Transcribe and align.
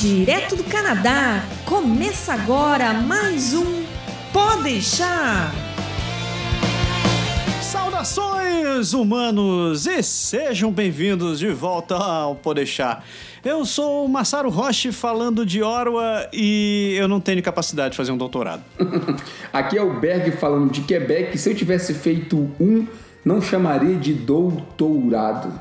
Direto 0.00 0.56
do 0.56 0.64
Canadá, 0.64 1.44
começa 1.66 2.32
agora 2.32 2.94
mais 2.94 3.52
um 3.52 3.84
Pode 4.32 4.62
deixar. 4.62 5.52
Saudações 7.60 8.94
humanos 8.94 9.86
e 9.86 10.02
sejam 10.02 10.72
bem-vindos 10.72 11.38
de 11.38 11.48
volta 11.48 11.96
ao 11.96 12.34
Pode 12.34 12.60
deixar. 12.60 13.04
Eu 13.44 13.66
sou 13.66 14.06
o 14.06 14.08
Massaro 14.08 14.48
Roche 14.48 14.90
falando 14.90 15.44
de 15.44 15.62
Orwa 15.62 16.26
e 16.32 16.96
eu 16.98 17.06
não 17.06 17.20
tenho 17.20 17.42
capacidade 17.42 17.90
de 17.90 17.98
fazer 17.98 18.10
um 18.10 18.16
doutorado. 18.16 18.62
Aqui 19.52 19.76
é 19.76 19.82
o 19.82 20.00
Berg 20.00 20.30
falando 20.32 20.72
de 20.72 20.80
Quebec. 20.80 21.36
Se 21.36 21.50
eu 21.50 21.54
tivesse 21.54 21.92
feito 21.92 22.50
um, 22.58 22.86
não 23.22 23.42
chamaria 23.42 23.96
de 23.96 24.14
doutorado. 24.14 25.52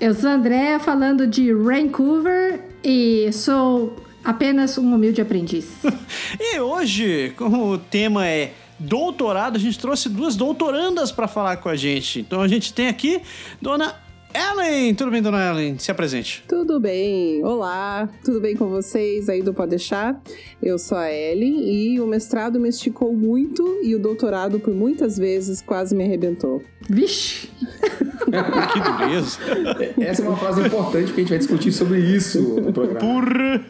Eu 0.00 0.14
sou 0.14 0.30
a 0.30 0.34
Andrea 0.34 0.78
falando 0.78 1.26
de 1.26 1.52
Vancouver 1.52 2.73
e 2.84 3.32
sou 3.32 3.96
apenas 4.22 4.76
um 4.76 4.94
humilde 4.94 5.20
aprendiz. 5.20 5.66
e 6.38 6.60
hoje, 6.60 7.32
como 7.36 7.72
o 7.72 7.78
tema 7.78 8.26
é 8.26 8.52
doutorado, 8.78 9.56
a 9.56 9.58
gente 9.58 9.78
trouxe 9.78 10.08
duas 10.08 10.36
doutorandas 10.36 11.10
para 11.10 11.26
falar 11.26 11.56
com 11.56 11.68
a 11.68 11.76
gente. 11.76 12.20
Então 12.20 12.40
a 12.40 12.48
gente 12.48 12.72
tem 12.72 12.88
aqui 12.88 13.22
Dona 13.60 14.03
Ellen, 14.36 14.92
tudo 14.96 15.12
bem, 15.12 15.22
dona 15.22 15.48
Ellen? 15.48 15.78
Se 15.78 15.92
apresente. 15.92 16.42
Tudo 16.48 16.80
bem. 16.80 17.44
Olá, 17.44 18.08
tudo 18.24 18.40
bem 18.40 18.56
com 18.56 18.68
vocês 18.68 19.28
aí 19.28 19.40
do 19.40 19.54
Pode 19.54 19.70
Deixar? 19.70 20.20
Eu 20.60 20.76
sou 20.76 20.98
a 20.98 21.08
Ellen 21.08 21.62
e 21.62 22.00
o 22.00 22.06
mestrado 22.06 22.58
me 22.58 22.68
esticou 22.68 23.12
muito 23.12 23.78
e 23.80 23.94
o 23.94 23.98
doutorado 24.00 24.58
por 24.58 24.74
muitas 24.74 25.16
vezes 25.16 25.62
quase 25.62 25.94
me 25.94 26.02
arrebentou. 26.02 26.60
Vixe! 26.90 27.48
que 28.72 28.80
dureza. 28.80 29.38
Essa 30.00 30.22
é 30.22 30.28
uma 30.28 30.36
frase 30.36 30.62
importante 30.62 31.06
porque 31.06 31.20
a 31.20 31.24
gente 31.24 31.30
vai 31.30 31.38
discutir 31.38 31.72
sobre 31.72 32.00
isso 32.00 32.60
no 32.60 32.72
programa. 32.72 32.98
Porra! 32.98 33.64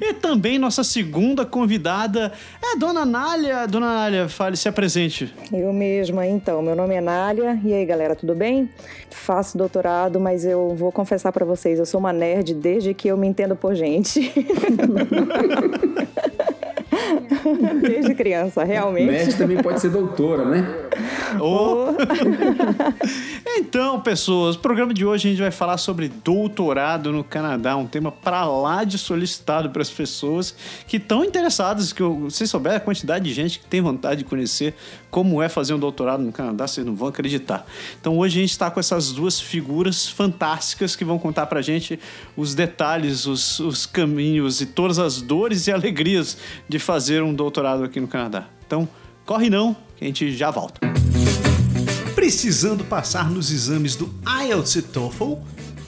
E 0.00 0.14
também 0.14 0.58
nossa 0.58 0.84
segunda 0.84 1.44
convidada 1.44 2.32
é 2.62 2.72
a 2.72 2.76
Dona 2.76 3.04
Nália. 3.04 3.66
Dona 3.66 3.86
Nália, 3.86 4.28
fale, 4.28 4.56
se 4.56 4.68
apresente. 4.68 5.34
Eu 5.52 5.72
mesma, 5.72 6.26
então. 6.26 6.62
Meu 6.62 6.76
nome 6.76 6.94
é 6.94 7.00
Nália. 7.00 7.58
E 7.64 7.72
aí, 7.72 7.84
galera, 7.84 8.14
tudo 8.14 8.34
bem? 8.34 8.70
Faço 9.10 9.56
doutorado, 9.56 9.95
mas 10.20 10.44
eu 10.44 10.74
vou 10.74 10.92
confessar 10.92 11.32
para 11.32 11.44
vocês, 11.44 11.78
eu 11.78 11.86
sou 11.86 11.98
uma 11.98 12.12
nerd 12.12 12.54
desde 12.54 12.94
que 12.94 13.08
eu 13.08 13.16
me 13.16 13.26
entendo 13.26 13.56
por 13.56 13.74
gente. 13.74 14.32
Desde 17.80 18.14
criança, 18.14 18.64
realmente. 18.64 19.10
Nerd 19.10 19.36
também 19.36 19.62
pode 19.62 19.80
ser 19.80 19.90
doutora, 19.90 20.44
né? 20.44 20.66
Oh. 21.40 21.86
então, 23.58 24.00
pessoas, 24.00 24.56
no 24.56 24.62
programa 24.62 24.94
de 24.94 25.04
hoje 25.04 25.28
a 25.28 25.30
gente 25.30 25.40
vai 25.40 25.50
falar 25.50 25.78
sobre 25.78 26.08
doutorado 26.08 27.12
no 27.12 27.22
Canadá, 27.22 27.76
um 27.76 27.86
tema 27.86 28.10
para 28.10 28.44
lá 28.44 28.84
de 28.84 28.98
solicitado 28.98 29.70
para 29.70 29.82
as 29.82 29.90
pessoas 29.90 30.54
que 30.86 30.96
estão 30.96 31.24
interessadas, 31.24 31.92
que 31.92 32.02
eu, 32.02 32.28
se 32.30 32.46
souber 32.46 32.74
a 32.74 32.80
quantidade 32.80 33.24
de 33.24 33.32
gente 33.32 33.58
que 33.58 33.66
tem 33.66 33.80
vontade 33.80 34.22
de 34.22 34.24
conhecer 34.24 34.74
como 35.10 35.42
é 35.42 35.48
fazer 35.48 35.72
um 35.72 35.78
doutorado 35.78 36.22
no 36.22 36.32
Canadá, 36.32 36.66
vocês 36.66 36.86
não 36.86 36.94
vão 36.94 37.08
acreditar. 37.08 37.66
Então, 38.00 38.18
hoje 38.18 38.38
a 38.38 38.40
gente 38.42 38.50
está 38.50 38.70
com 38.70 38.78
essas 38.78 39.12
duas 39.12 39.40
figuras 39.40 40.06
fantásticas 40.06 40.94
que 40.94 41.04
vão 41.04 41.18
contar 41.18 41.46
para 41.46 41.60
a 41.60 41.62
gente 41.62 41.98
os 42.36 42.54
detalhes, 42.54 43.26
os, 43.26 43.58
os 43.60 43.86
caminhos 43.86 44.60
e 44.60 44.66
todas 44.66 44.98
as 44.98 45.22
dores 45.22 45.66
e 45.66 45.72
alegrias 45.72 46.36
de 46.68 46.78
fazer 46.86 47.20
um 47.20 47.34
doutorado 47.34 47.82
aqui 47.82 47.98
no 47.98 48.06
Canadá. 48.06 48.46
Então, 48.64 48.88
corre 49.24 49.50
não, 49.50 49.76
que 49.96 50.04
a 50.04 50.06
gente 50.06 50.36
já 50.36 50.52
volta. 50.52 50.80
Precisando 52.14 52.84
passar 52.84 53.28
nos 53.28 53.50
exames 53.50 53.96
do 53.96 54.08
IELTS 54.44 54.76
e 54.76 54.82
TOEFL? 54.82 55.34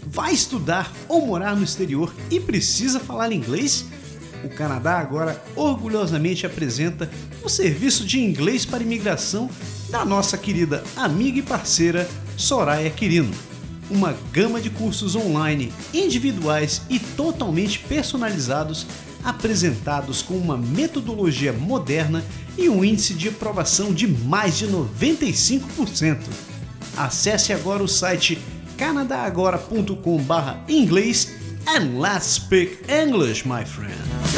Vai 0.09 0.35
estudar 0.35 0.93
ou 1.09 1.25
morar 1.25 1.55
no 1.55 1.63
exterior 1.63 2.13
e 2.29 2.41
precisa 2.41 2.99
falar 2.99 3.31
inglês? 3.31 3.87
O 4.43 4.49
Canadá 4.49 4.99
agora 4.99 5.41
orgulhosamente 5.55 6.45
apresenta 6.45 7.09
o 7.45 7.49
serviço 7.49 8.05
de 8.05 8.19
inglês 8.19 8.65
para 8.65 8.83
imigração 8.83 9.49
da 9.91 10.05
nossa 10.05 10.37
querida 10.37 10.83
amiga 10.97 11.39
e 11.39 11.43
parceira 11.43 12.09
Soraya 12.37 12.91
Quirino. 12.91 13.33
Uma 13.89 14.17
gama 14.33 14.61
de 14.61 14.69
cursos 14.69 15.15
online, 15.15 15.73
individuais 15.95 16.83
e 16.91 16.99
totalmente 16.99 17.79
personalizados 17.79 18.85
apresentados 19.29 20.23
com 20.23 20.35
uma 20.35 20.57
metodologia 20.57 21.53
moderna 21.53 22.25
e 22.57 22.69
um 22.69 22.85
índice 22.85 23.15
de 23.15 23.29
aprovação 23.29 23.93
de 23.93 24.09
mais 24.09 24.57
de 24.57 24.67
95%. 24.67 26.19
Acesse 26.97 27.53
agora 27.53 27.83
o 27.83 27.89
site 27.89 28.39
canadagora.com/inglês 28.77 31.37
and 31.67 32.01
let's 32.01 32.27
speak 32.27 32.79
English, 32.91 33.47
my 33.47 33.65
friend. 33.65 34.38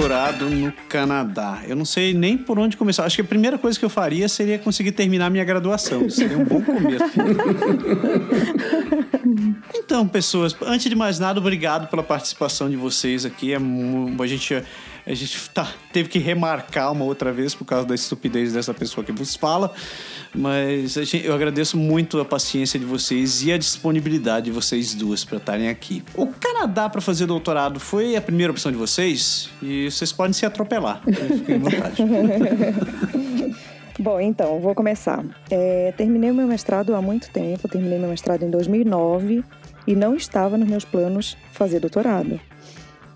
Doutorado 0.00 0.48
no 0.48 0.72
Canadá. 0.88 1.60
Eu 1.68 1.76
não 1.76 1.84
sei 1.84 2.14
nem 2.14 2.38
por 2.38 2.58
onde 2.58 2.74
começar. 2.74 3.04
Acho 3.04 3.16
que 3.16 3.22
a 3.22 3.24
primeira 3.24 3.58
coisa 3.58 3.78
que 3.78 3.84
eu 3.84 3.90
faria 3.90 4.30
seria 4.30 4.58
conseguir 4.58 4.92
terminar 4.92 5.28
minha 5.28 5.44
graduação. 5.44 6.08
Seria 6.08 6.38
um 6.38 6.44
bom 6.44 6.62
começo. 6.62 7.04
então, 9.76 10.08
pessoas, 10.08 10.56
antes 10.62 10.88
de 10.88 10.96
mais 10.96 11.18
nada, 11.18 11.38
obrigado 11.38 11.86
pela 11.88 12.02
participação 12.02 12.70
de 12.70 12.76
vocês 12.76 13.26
aqui. 13.26 13.52
É, 13.52 13.58
a 13.58 14.26
gente 14.26 14.54
a 15.06 15.14
gente 15.14 15.50
tá, 15.50 15.70
teve 15.92 16.08
que 16.08 16.18
remarcar 16.18 16.92
uma 16.92 17.04
outra 17.04 17.30
vez 17.32 17.54
por 17.54 17.66
causa 17.66 17.86
da 17.86 17.94
estupidez 17.94 18.54
dessa 18.54 18.72
pessoa 18.72 19.04
que 19.04 19.12
vos 19.12 19.36
fala. 19.36 19.70
Mas 20.34 20.92
gente, 20.92 21.26
eu 21.26 21.34
agradeço 21.34 21.76
muito 21.76 22.20
a 22.20 22.24
paciência 22.24 22.78
de 22.78 22.84
vocês 22.84 23.42
e 23.42 23.52
a 23.52 23.58
disponibilidade 23.58 24.46
de 24.46 24.52
vocês 24.52 24.94
duas 24.94 25.24
para 25.24 25.38
estarem 25.38 25.68
aqui. 25.68 26.02
O 26.14 26.26
Canadá 26.26 26.88
para 26.88 27.00
fazer 27.00 27.26
doutorado 27.26 27.80
foi 27.80 28.16
a 28.16 28.20
primeira 28.20 28.52
opção 28.52 28.70
de 28.70 28.78
vocês 28.78 29.50
e 29.60 29.90
vocês 29.90 30.12
podem 30.12 30.32
se 30.32 30.46
atropelar. 30.46 31.02
Fiquem 31.04 31.56
à 31.56 31.58
vontade. 31.58 32.02
Bom, 33.98 34.18
então, 34.18 34.58
vou 34.60 34.74
começar. 34.74 35.22
É, 35.50 35.92
terminei 35.94 36.30
o 36.30 36.34
meu 36.34 36.46
mestrado 36.46 36.94
há 36.94 37.02
muito 37.02 37.28
tempo, 37.30 37.68
terminei 37.68 37.98
meu 37.98 38.08
mestrado 38.08 38.42
em 38.42 38.50
2009 38.50 39.44
e 39.86 39.94
não 39.94 40.14
estava 40.14 40.56
nos 40.56 40.68
meus 40.68 40.84
planos 40.86 41.36
fazer 41.52 41.80
doutorado. 41.80 42.40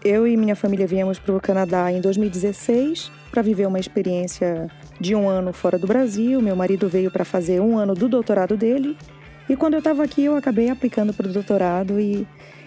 Eu 0.04 0.26
e 0.26 0.36
minha 0.36 0.54
família 0.54 0.86
viemos 0.86 1.18
para 1.18 1.34
o 1.34 1.40
Canadá 1.40 1.90
em 1.90 2.02
2016 2.02 3.10
para 3.30 3.40
viver 3.40 3.66
uma 3.66 3.80
experiência 3.80 4.70
de 5.00 5.14
um 5.14 5.28
ano 5.28 5.52
fora 5.52 5.78
do 5.78 5.86
Brasil. 5.86 6.40
Meu 6.40 6.56
marido 6.56 6.88
veio 6.88 7.10
para 7.10 7.24
fazer 7.24 7.60
um 7.60 7.78
ano 7.78 7.94
do 7.94 8.08
doutorado 8.08 8.56
dele. 8.56 8.96
E 9.48 9.56
quando 9.56 9.74
eu 9.74 9.78
estava 9.78 10.02
aqui, 10.02 10.24
eu 10.24 10.36
acabei 10.36 10.70
aplicando 10.70 11.12
para 11.12 11.28
o 11.28 11.32
doutorado. 11.32 12.00
E 12.00 12.26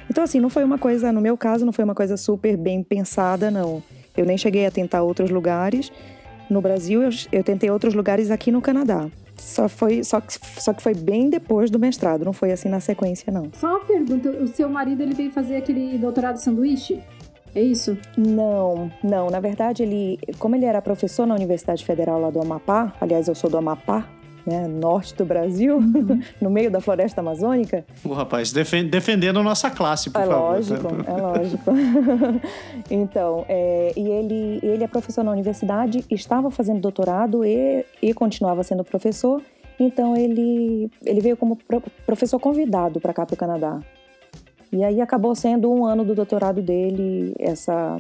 então, 0.10 0.24
assim, 0.24 0.40
não 0.40 0.50
foi 0.50 0.64
uma 0.64 0.78
coisa, 0.78 1.12
no 1.12 1.20
meu 1.20 1.38
caso, 1.38 1.66
não 1.66 1.74
foi 1.74 1.84
uma 1.84 1.96
coisa 1.96 2.16
super 2.16 2.56
bem 2.56 2.82
pensada, 2.82 3.52
não. 3.52 3.84
Eu 4.16 4.26
nem 4.26 4.38
cheguei 4.38 4.66
a 4.66 4.72
tentar 4.72 5.04
outros 5.04 5.30
lugares. 5.30 5.92
No 6.50 6.62
Brasil, 6.62 7.04
eu, 7.04 7.10
eu 7.32 7.44
tentei 7.44 7.70
outros 7.70 7.94
lugares 7.94 8.32
aqui 8.32 8.52
no 8.52 8.62
Canadá. 8.62 9.10
Só, 9.36 9.70
foi, 9.70 10.04
só, 10.04 10.22
só 10.58 10.74
que 10.74 10.82
foi 10.82 10.96
bem 10.96 11.30
depois 11.30 11.70
do 11.70 11.78
mestrado, 11.78 12.26
não 12.26 12.34
foi 12.34 12.52
assim 12.52 12.70
na 12.70 12.80
sequência, 12.80 13.32
não. 13.32 13.50
Só 13.54 13.68
uma 13.68 13.86
pergunta: 13.86 14.30
o 14.30 14.48
seu 14.48 14.68
marido 14.68 15.04
ele 15.04 15.14
veio 15.14 15.30
fazer 15.30 15.58
aquele 15.58 15.98
doutorado 15.98 16.38
sanduíche? 16.38 17.00
É 17.58 17.62
isso? 17.64 17.98
Não, 18.16 18.92
não. 19.04 19.32
Na 19.32 19.40
verdade, 19.40 19.82
ele, 19.82 20.20
como 20.38 20.56
ele 20.56 20.66
era 20.66 20.80
professor 20.80 21.26
na 21.26 21.34
Universidade 21.34 21.84
Federal 21.84 22.22
lá 22.22 22.30
do 22.30 22.40
Amapá, 22.40 22.94
aliás, 23.02 23.28
eu 23.28 23.34
sou 23.34 23.50
do 23.50 23.58
Amapá, 23.58 24.08
né, 24.46 24.68
norte 24.68 25.16
do 25.16 25.26
Brasil, 25.26 25.78
uhum. 25.78 26.22
no 26.40 26.52
meio 26.52 26.70
da 26.70 26.80
floresta 26.80 27.20
amazônica. 27.20 27.84
O 28.06 28.14
rapaz 28.14 28.52
defendendo 28.52 29.40
a 29.40 29.44
nossa 29.44 29.72
classe, 29.72 30.12
por 30.12 30.22
é 30.22 30.26
favor. 30.28 30.52
Lógico, 30.52 30.88
é 31.08 31.20
lógico. 31.20 31.72
então, 32.92 33.44
é, 33.50 33.92
e 33.98 34.08
ele, 34.08 34.60
ele 34.62 34.84
é 34.84 34.88
professor 34.88 35.24
na 35.24 35.32
universidade, 35.32 36.06
estava 36.12 36.52
fazendo 36.52 36.80
doutorado 36.80 37.44
e, 37.44 37.84
e 38.00 38.14
continuava 38.14 38.62
sendo 38.62 38.84
professor. 38.84 39.42
Então 39.80 40.16
ele, 40.16 40.92
ele 41.04 41.22
veio 41.22 41.36
como 41.36 41.58
professor 42.06 42.40
convidado 42.40 43.00
para 43.00 43.14
cá 43.16 43.26
para 43.26 43.34
o 43.34 43.38
Canadá. 43.38 43.80
E 44.72 44.84
aí 44.84 45.02
acabou 45.02 45.34
sendo 45.36 45.72
um 45.72 45.86
ano 45.86 46.04
do 46.04 46.14
doutorado 46.14 46.62
dele, 46.62 47.34
essa, 47.40 48.00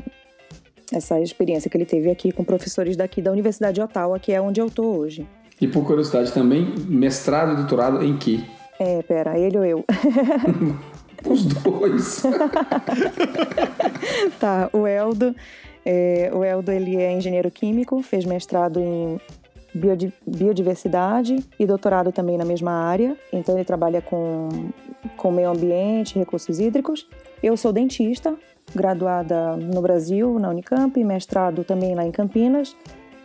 essa 0.91 1.19
experiência 1.19 1.69
que 1.69 1.77
ele 1.77 1.85
teve 1.85 2.09
aqui 2.09 2.31
com 2.31 2.43
professores 2.43 2.97
daqui 2.97 3.21
da 3.21 3.31
Universidade 3.31 3.75
de 3.75 3.81
Ottawa, 3.81 4.19
que 4.19 4.31
é 4.31 4.41
onde 4.41 4.59
eu 4.59 4.67
estou 4.67 4.97
hoje. 4.97 5.27
E 5.59 5.67
por 5.67 5.85
curiosidade 5.85 6.31
também, 6.31 6.73
mestrado 6.87 7.53
e 7.53 7.55
doutorado 7.55 8.03
em 8.03 8.17
que? 8.17 8.45
É, 8.79 9.01
pera, 9.01 9.39
ele 9.39 9.57
ou 9.57 9.65
eu? 9.65 9.85
Os 11.25 11.45
dois. 11.45 12.21
tá, 14.39 14.69
o 14.71 14.85
Eldo, 14.85 15.35
é, 15.83 16.29
o 16.31 16.43
Eldo 16.43 16.71
ele 16.71 16.97
é 16.97 17.11
engenheiro 17.11 17.49
químico, 17.49 18.03
fez 18.03 18.23
mestrado 18.23 18.79
em 18.79 19.19
biodiversidade 20.25 21.43
e 21.59 21.65
doutorado 21.65 22.11
também 22.11 22.37
na 22.37 22.45
mesma 22.45 22.71
área. 22.71 23.17
Então 23.33 23.55
ele 23.55 23.65
trabalha 23.65 24.01
com, 24.01 24.69
com 25.15 25.31
meio 25.31 25.49
ambiente, 25.49 26.17
recursos 26.17 26.59
hídricos. 26.59 27.07
Eu 27.41 27.55
sou 27.55 27.71
dentista, 27.71 28.35
graduada 28.73 29.55
no 29.55 29.81
Brasil, 29.81 30.37
na 30.39 30.49
Unicamp, 30.49 31.01
mestrado 31.03 31.63
também 31.63 31.95
lá 31.95 32.05
em 32.05 32.11
Campinas 32.11 32.75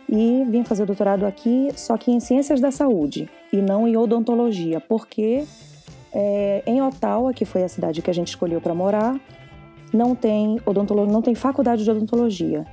e 0.09 0.45
vim 0.49 0.63
fazer 0.63 0.85
doutorado 0.85 1.25
aqui, 1.25 1.69
só 1.75 1.97
que 1.97 2.11
em 2.11 2.19
ciências 2.19 2.59
da 2.59 2.71
saúde 2.71 3.29
e 3.51 3.57
não 3.57 3.87
em 3.87 3.97
odontologia, 3.97 4.79
porque 4.79 5.45
é, 6.13 6.61
em 6.65 6.81
Ottawa, 6.81 7.33
que 7.33 7.45
foi 7.45 7.63
a 7.63 7.67
cidade 7.67 8.01
que 8.01 8.09
a 8.09 8.13
gente 8.13 8.27
escolheu 8.27 8.61
para 8.61 8.73
morar, 8.73 9.19
não 9.91 10.15
tem 10.15 10.59
odontologia, 10.65 11.11
não 11.11 11.21
tem 11.21 11.35
faculdade 11.35 11.83
de 11.83 11.89
odontologia. 11.89 12.65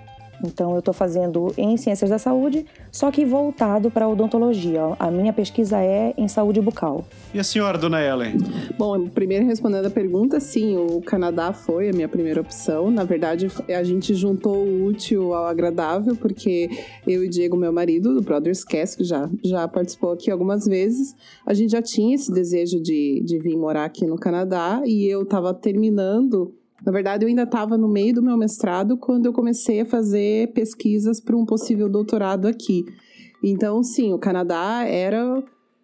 Então, 0.44 0.72
eu 0.72 0.78
estou 0.78 0.94
fazendo 0.94 1.52
em 1.56 1.76
ciências 1.76 2.10
da 2.10 2.18
saúde, 2.18 2.66
só 2.90 3.10
que 3.10 3.24
voltado 3.24 3.90
para 3.90 4.04
a 4.04 4.08
odontologia. 4.08 4.80
A 4.98 5.10
minha 5.10 5.32
pesquisa 5.32 5.78
é 5.82 6.14
em 6.16 6.28
saúde 6.28 6.60
bucal. 6.60 7.04
E 7.32 7.38
a 7.38 7.44
senhora, 7.44 7.78
dona 7.78 8.02
Ellen? 8.02 8.36
Bom, 8.78 9.08
primeiro 9.08 9.44
respondendo 9.44 9.86
a 9.86 9.90
pergunta, 9.90 10.40
sim, 10.40 10.76
o 10.76 11.00
Canadá 11.00 11.52
foi 11.52 11.90
a 11.90 11.92
minha 11.92 12.08
primeira 12.08 12.40
opção. 12.40 12.90
Na 12.90 13.04
verdade, 13.04 13.48
a 13.68 13.82
gente 13.82 14.14
juntou 14.14 14.56
o 14.56 14.86
útil 14.86 15.34
ao 15.34 15.46
agradável, 15.46 16.16
porque 16.16 16.68
eu 17.06 17.24
e 17.24 17.28
Diego, 17.28 17.56
meu 17.56 17.72
marido, 17.72 18.14
do 18.14 18.22
Brothers 18.22 18.64
Cast, 18.64 18.96
que 18.96 19.04
já, 19.04 19.28
já 19.44 19.68
participou 19.68 20.12
aqui 20.12 20.30
algumas 20.30 20.66
vezes, 20.66 21.14
a 21.46 21.54
gente 21.54 21.70
já 21.70 21.82
tinha 21.82 22.14
esse 22.14 22.32
desejo 22.32 22.80
de, 22.80 23.22
de 23.24 23.38
vir 23.38 23.56
morar 23.56 23.84
aqui 23.84 24.06
no 24.06 24.16
Canadá 24.16 24.82
e 24.84 25.06
eu 25.06 25.22
estava 25.22 25.52
terminando 25.54 26.54
na 26.84 26.92
verdade, 26.92 27.24
eu 27.24 27.28
ainda 27.28 27.42
estava 27.42 27.76
no 27.76 27.88
meio 27.88 28.14
do 28.14 28.22
meu 28.22 28.36
mestrado 28.36 28.96
quando 28.96 29.26
eu 29.26 29.32
comecei 29.32 29.80
a 29.80 29.86
fazer 29.86 30.52
pesquisas 30.52 31.20
para 31.20 31.36
um 31.36 31.44
possível 31.44 31.88
doutorado 31.88 32.46
aqui. 32.46 32.84
Então, 33.42 33.82
sim, 33.82 34.12
o 34.12 34.18
Canadá 34.18 34.84
era 34.86 35.42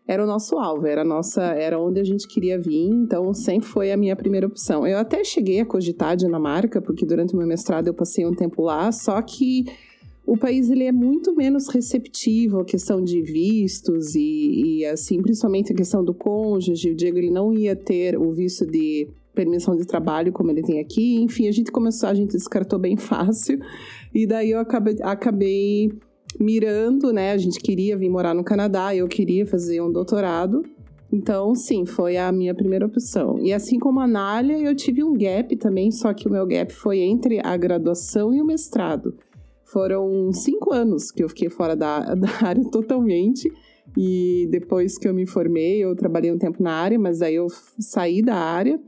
era 0.08 0.22
o 0.22 0.26
nosso 0.26 0.56
alvo, 0.56 0.87
era 0.87 1.04
nossa, 1.04 1.43
era 1.43 1.81
onde 1.81 1.98
a 1.98 2.04
gente 2.04 2.28
queria 2.28 2.56
vir, 2.60 2.88
então 2.90 3.34
sempre 3.34 3.66
foi 3.66 3.90
a 3.90 3.96
minha 3.96 4.14
primeira 4.14 4.46
opção. 4.46 4.87
Eu 4.87 4.98
até 4.98 5.25
cheguei 5.25 5.58
a 5.58 5.66
cogitar 5.66 6.10
a 6.10 6.14
Dinamarca, 6.14 6.81
porque 6.81 7.04
durante 7.04 7.34
o 7.34 7.37
meu 7.37 7.46
mestrado 7.46 7.88
eu 7.88 7.94
passei 7.94 8.25
um 8.25 8.32
tempo 8.32 8.62
lá, 8.62 8.93
só 8.93 9.20
que 9.20 9.64
o 10.25 10.37
país 10.37 10.70
ele 10.70 10.84
é 10.84 10.93
muito 10.93 11.34
menos 11.34 11.69
receptivo 11.69 12.60
à 12.60 12.64
questão 12.64 13.02
de 13.02 13.20
vistos 13.20 14.14
e, 14.14 14.78
e 14.81 14.87
assim, 14.87 15.20
principalmente 15.20 15.72
a 15.72 15.76
questão 15.76 16.04
do 16.04 16.14
cônjuge. 16.14 16.90
O 16.90 16.96
Diego 16.96 17.19
ele 17.19 17.31
não 17.31 17.52
ia 17.52 17.75
ter 17.75 18.16
o 18.16 18.31
visto 18.32 18.64
de 18.64 19.08
permissão 19.37 19.77
de 19.77 19.87
trabalho 19.87 20.33
como 20.33 20.50
ele 20.50 20.62
tem 20.62 20.81
aqui. 20.81 21.23
Enfim, 21.23 21.47
a 21.47 21.53
gente 21.53 21.71
começou, 21.71 22.09
a 22.09 22.15
gente 22.15 22.33
descartou 22.33 22.79
bem 22.79 22.97
fácil. 22.97 23.61
E 24.12 24.27
daí 24.27 24.50
eu 24.50 24.59
acabei, 24.59 24.97
acabei 25.03 25.93
mirando, 26.41 27.12
né? 27.12 27.33
A 27.33 27.37
gente 27.37 27.61
queria 27.61 27.97
vir 27.97 28.09
morar 28.09 28.35
no 28.35 28.43
Canadá, 28.43 28.97
eu 28.97 29.06
queria 29.06 29.47
fazer 29.47 29.81
um 29.81 29.93
doutorado. 29.93 30.65
Então, 31.12 31.55
sim, 31.55 31.87
foi 31.87 32.17
a 32.17 32.33
minha 32.33 32.55
primeira 32.55 32.87
opção. 32.87 33.38
E 33.41 33.53
assim 33.53 33.79
como 33.79 34.00
a 34.00 34.06
Nália, 34.06 34.59
eu 34.59 34.75
tive 34.75 35.05
um 35.05 35.17
gap 35.17 35.55
também, 35.56 35.93
só 35.93 36.12
que 36.12 36.27
o 36.27 36.32
meu 36.32 36.44
gap 36.47 36.73
foi 36.73 36.99
entre 36.99 37.41
a 37.44 37.56
graduação 37.56 38.35
e 38.35 38.43
o 38.43 38.44
mestrado. 38.44 39.15
Foram 39.65 40.32
cinco 40.32 40.73
anos 40.73 41.12
que 41.12 41.23
eu 41.23 41.29
fiquei 41.29 41.49
fora 41.49 41.77
da, 41.77 42.00
da 42.17 42.29
área 42.43 42.65
totalmente. 42.71 43.49
E 43.97 44.49
depois 44.50 44.99
que 44.99 45.06
eu 45.06 45.15
me 45.15 45.27
formei, 45.27 45.79
eu 45.79 45.94
trabalhei 45.94 46.32
um 46.32 46.39
tempo 46.39 46.61
na 46.62 46.73
área, 46.73 46.99
mas 46.99 47.23
aí 47.23 47.37
eu 47.37 47.47
saí 47.79 48.21
da 48.21 48.35
área 48.35 48.81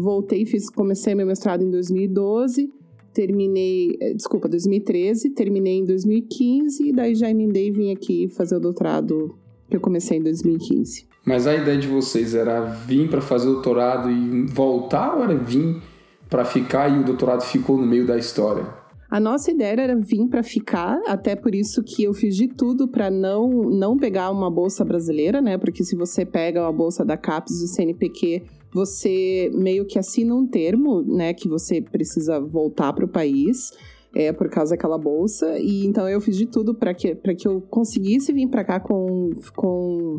voltei, 0.00 0.44
fiz, 0.44 0.68
comecei 0.68 1.14
meu 1.14 1.26
mestrado 1.26 1.62
em 1.62 1.70
2012, 1.70 2.70
terminei, 3.12 3.96
eh, 4.00 4.12
desculpa, 4.14 4.48
2013, 4.48 5.30
terminei 5.30 5.78
em 5.78 5.84
2015 5.84 6.88
e 6.88 6.92
daí 6.92 7.14
já 7.14 7.30
emendei 7.30 7.68
e 7.68 7.70
vim 7.70 7.92
aqui 7.92 8.28
fazer 8.28 8.56
o 8.56 8.60
doutorado 8.60 9.34
que 9.68 9.76
eu 9.76 9.80
comecei 9.80 10.18
em 10.18 10.22
2015. 10.22 11.06
Mas 11.24 11.46
a 11.46 11.54
ideia 11.54 11.78
de 11.78 11.88
vocês 11.88 12.34
era 12.34 12.60
vir 12.60 13.08
para 13.08 13.20
fazer 13.20 13.48
o 13.48 13.54
doutorado 13.54 14.10
e 14.10 14.46
voltar 14.46 15.16
ou 15.16 15.24
era 15.24 15.34
vir 15.34 15.82
para 16.28 16.44
ficar 16.44 16.88
e 16.88 17.00
o 17.00 17.04
doutorado 17.04 17.42
ficou 17.42 17.76
no 17.76 17.86
meio 17.86 18.06
da 18.06 18.16
história? 18.16 18.85
A 19.08 19.20
nossa 19.20 19.52
ideia 19.52 19.80
era 19.80 19.96
vir 19.96 20.26
para 20.28 20.42
ficar, 20.42 21.00
até 21.06 21.36
por 21.36 21.54
isso 21.54 21.82
que 21.82 22.02
eu 22.02 22.12
fiz 22.12 22.34
de 22.34 22.48
tudo 22.48 22.88
para 22.88 23.08
não 23.08 23.48
não 23.70 23.96
pegar 23.96 24.30
uma 24.30 24.50
bolsa 24.50 24.84
brasileira, 24.84 25.40
né? 25.40 25.56
Porque 25.56 25.84
se 25.84 25.94
você 25.94 26.26
pega 26.26 26.62
uma 26.62 26.72
bolsa 26.72 27.04
da 27.04 27.16
CAPES 27.16 27.60
do 27.60 27.68
CNPq, 27.68 28.42
você 28.72 29.50
meio 29.54 29.86
que 29.86 29.98
assina 29.98 30.34
um 30.34 30.46
termo, 30.46 31.02
né, 31.02 31.32
que 31.32 31.48
você 31.48 31.80
precisa 31.80 32.40
voltar 32.40 32.92
para 32.92 33.04
o 33.04 33.08
país. 33.08 33.70
É, 34.14 34.32
por 34.32 34.48
causa 34.48 34.70
daquela 34.70 34.96
bolsa, 34.96 35.58
e 35.58 35.84
então 35.84 36.08
eu 36.08 36.22
fiz 36.22 36.38
de 36.38 36.46
tudo 36.46 36.74
para 36.74 36.94
que, 36.94 37.14
que 37.14 37.46
eu 37.46 37.60
conseguisse 37.60 38.32
vir 38.32 38.48
para 38.48 38.64
cá 38.64 38.80
com, 38.80 39.28
com, 39.54 40.18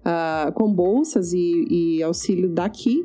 uh, 0.00 0.50
com 0.54 0.72
bolsas 0.72 1.34
e, 1.34 1.66
e 1.68 2.02
auxílio 2.02 2.48
daqui, 2.48 3.04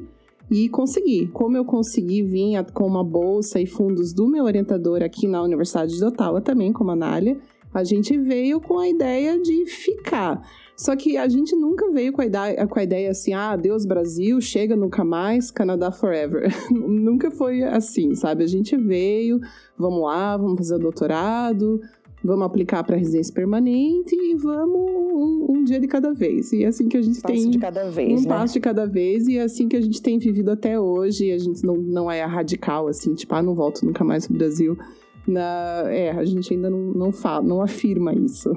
e 0.49 0.67
consegui. 0.69 1.27
Como 1.27 1.55
eu 1.55 1.65
consegui 1.65 2.23
vir 2.23 2.63
com 2.73 2.85
uma 2.85 3.03
bolsa 3.03 3.59
e 3.59 3.65
fundos 3.65 4.13
do 4.13 4.27
meu 4.27 4.45
orientador 4.45 5.03
aqui 5.03 5.27
na 5.27 5.41
Universidade 5.41 5.95
de 5.95 6.03
Ottawa, 6.03 6.41
também, 6.41 6.73
como 6.73 6.91
a 6.91 6.95
Nália, 6.95 7.37
a 7.73 7.83
gente 7.83 8.17
veio 8.17 8.59
com 8.59 8.79
a 8.79 8.87
ideia 8.87 9.39
de 9.39 9.65
ficar. 9.65 10.41
Só 10.75 10.95
que 10.95 11.17
a 11.17 11.27
gente 11.27 11.55
nunca 11.55 11.91
veio 11.91 12.13
com 12.13 12.21
a 12.21 12.25
ideia, 12.25 12.65
com 12.65 12.79
a 12.79 12.83
ideia 12.83 13.11
assim, 13.11 13.33
ah, 13.33 13.55
Deus 13.55 13.85
Brasil, 13.85 14.39
chega 14.39 14.75
nunca 14.77 15.03
mais, 15.03 15.51
Canadá 15.51 15.91
forever. 15.91 16.49
nunca 16.71 17.29
foi 17.29 17.61
assim, 17.63 18.15
sabe? 18.15 18.43
A 18.43 18.47
gente 18.47 18.77
veio, 18.77 19.41
vamos 19.77 20.01
lá, 20.01 20.37
vamos 20.37 20.57
fazer 20.57 20.75
o 20.75 20.79
doutorado, 20.79 21.81
vamos 22.23 22.45
aplicar 22.45 22.83
para 22.83 22.97
residência 22.97 23.33
permanente 23.33 24.15
e 24.15 24.35
vamos 24.35 24.91
um, 24.91 25.45
um, 25.49 25.63
dia 25.63 25.79
de 25.79 25.87
cada 25.87 26.13
vez. 26.13 26.51
E 26.51 26.63
é 26.63 26.67
assim 26.67 26.87
que 26.87 26.97
a 26.97 27.01
gente 27.01 27.21
passo 27.21 27.33
tem. 27.33 27.49
de 27.49 27.59
cada 27.59 27.89
vez. 27.89 28.21
Um 28.21 28.23
né? 28.23 28.27
passo 28.27 28.53
de 28.53 28.59
cada 28.59 28.85
vez, 28.85 29.27
e 29.27 29.37
é 29.37 29.43
assim 29.43 29.67
que 29.67 29.75
a 29.75 29.81
gente 29.81 30.01
tem 30.01 30.17
vivido 30.17 30.51
até 30.51 30.79
hoje. 30.79 31.31
A 31.31 31.37
gente 31.37 31.65
não, 31.65 31.75
não 31.75 32.11
é 32.11 32.23
radical, 32.23 32.87
assim, 32.87 33.13
tipo, 33.13 33.33
ah, 33.35 33.41
não 33.41 33.55
volto 33.55 33.85
nunca 33.85 34.03
mais 34.03 34.27
pro 34.27 34.37
Brasil. 34.37 34.77
Na, 35.27 35.83
é, 35.87 36.11
a 36.11 36.25
gente 36.25 36.53
ainda 36.53 36.69
não, 36.69 36.79
não 36.79 37.11
fala, 37.11 37.45
não 37.45 37.61
afirma 37.61 38.13
isso. 38.13 38.51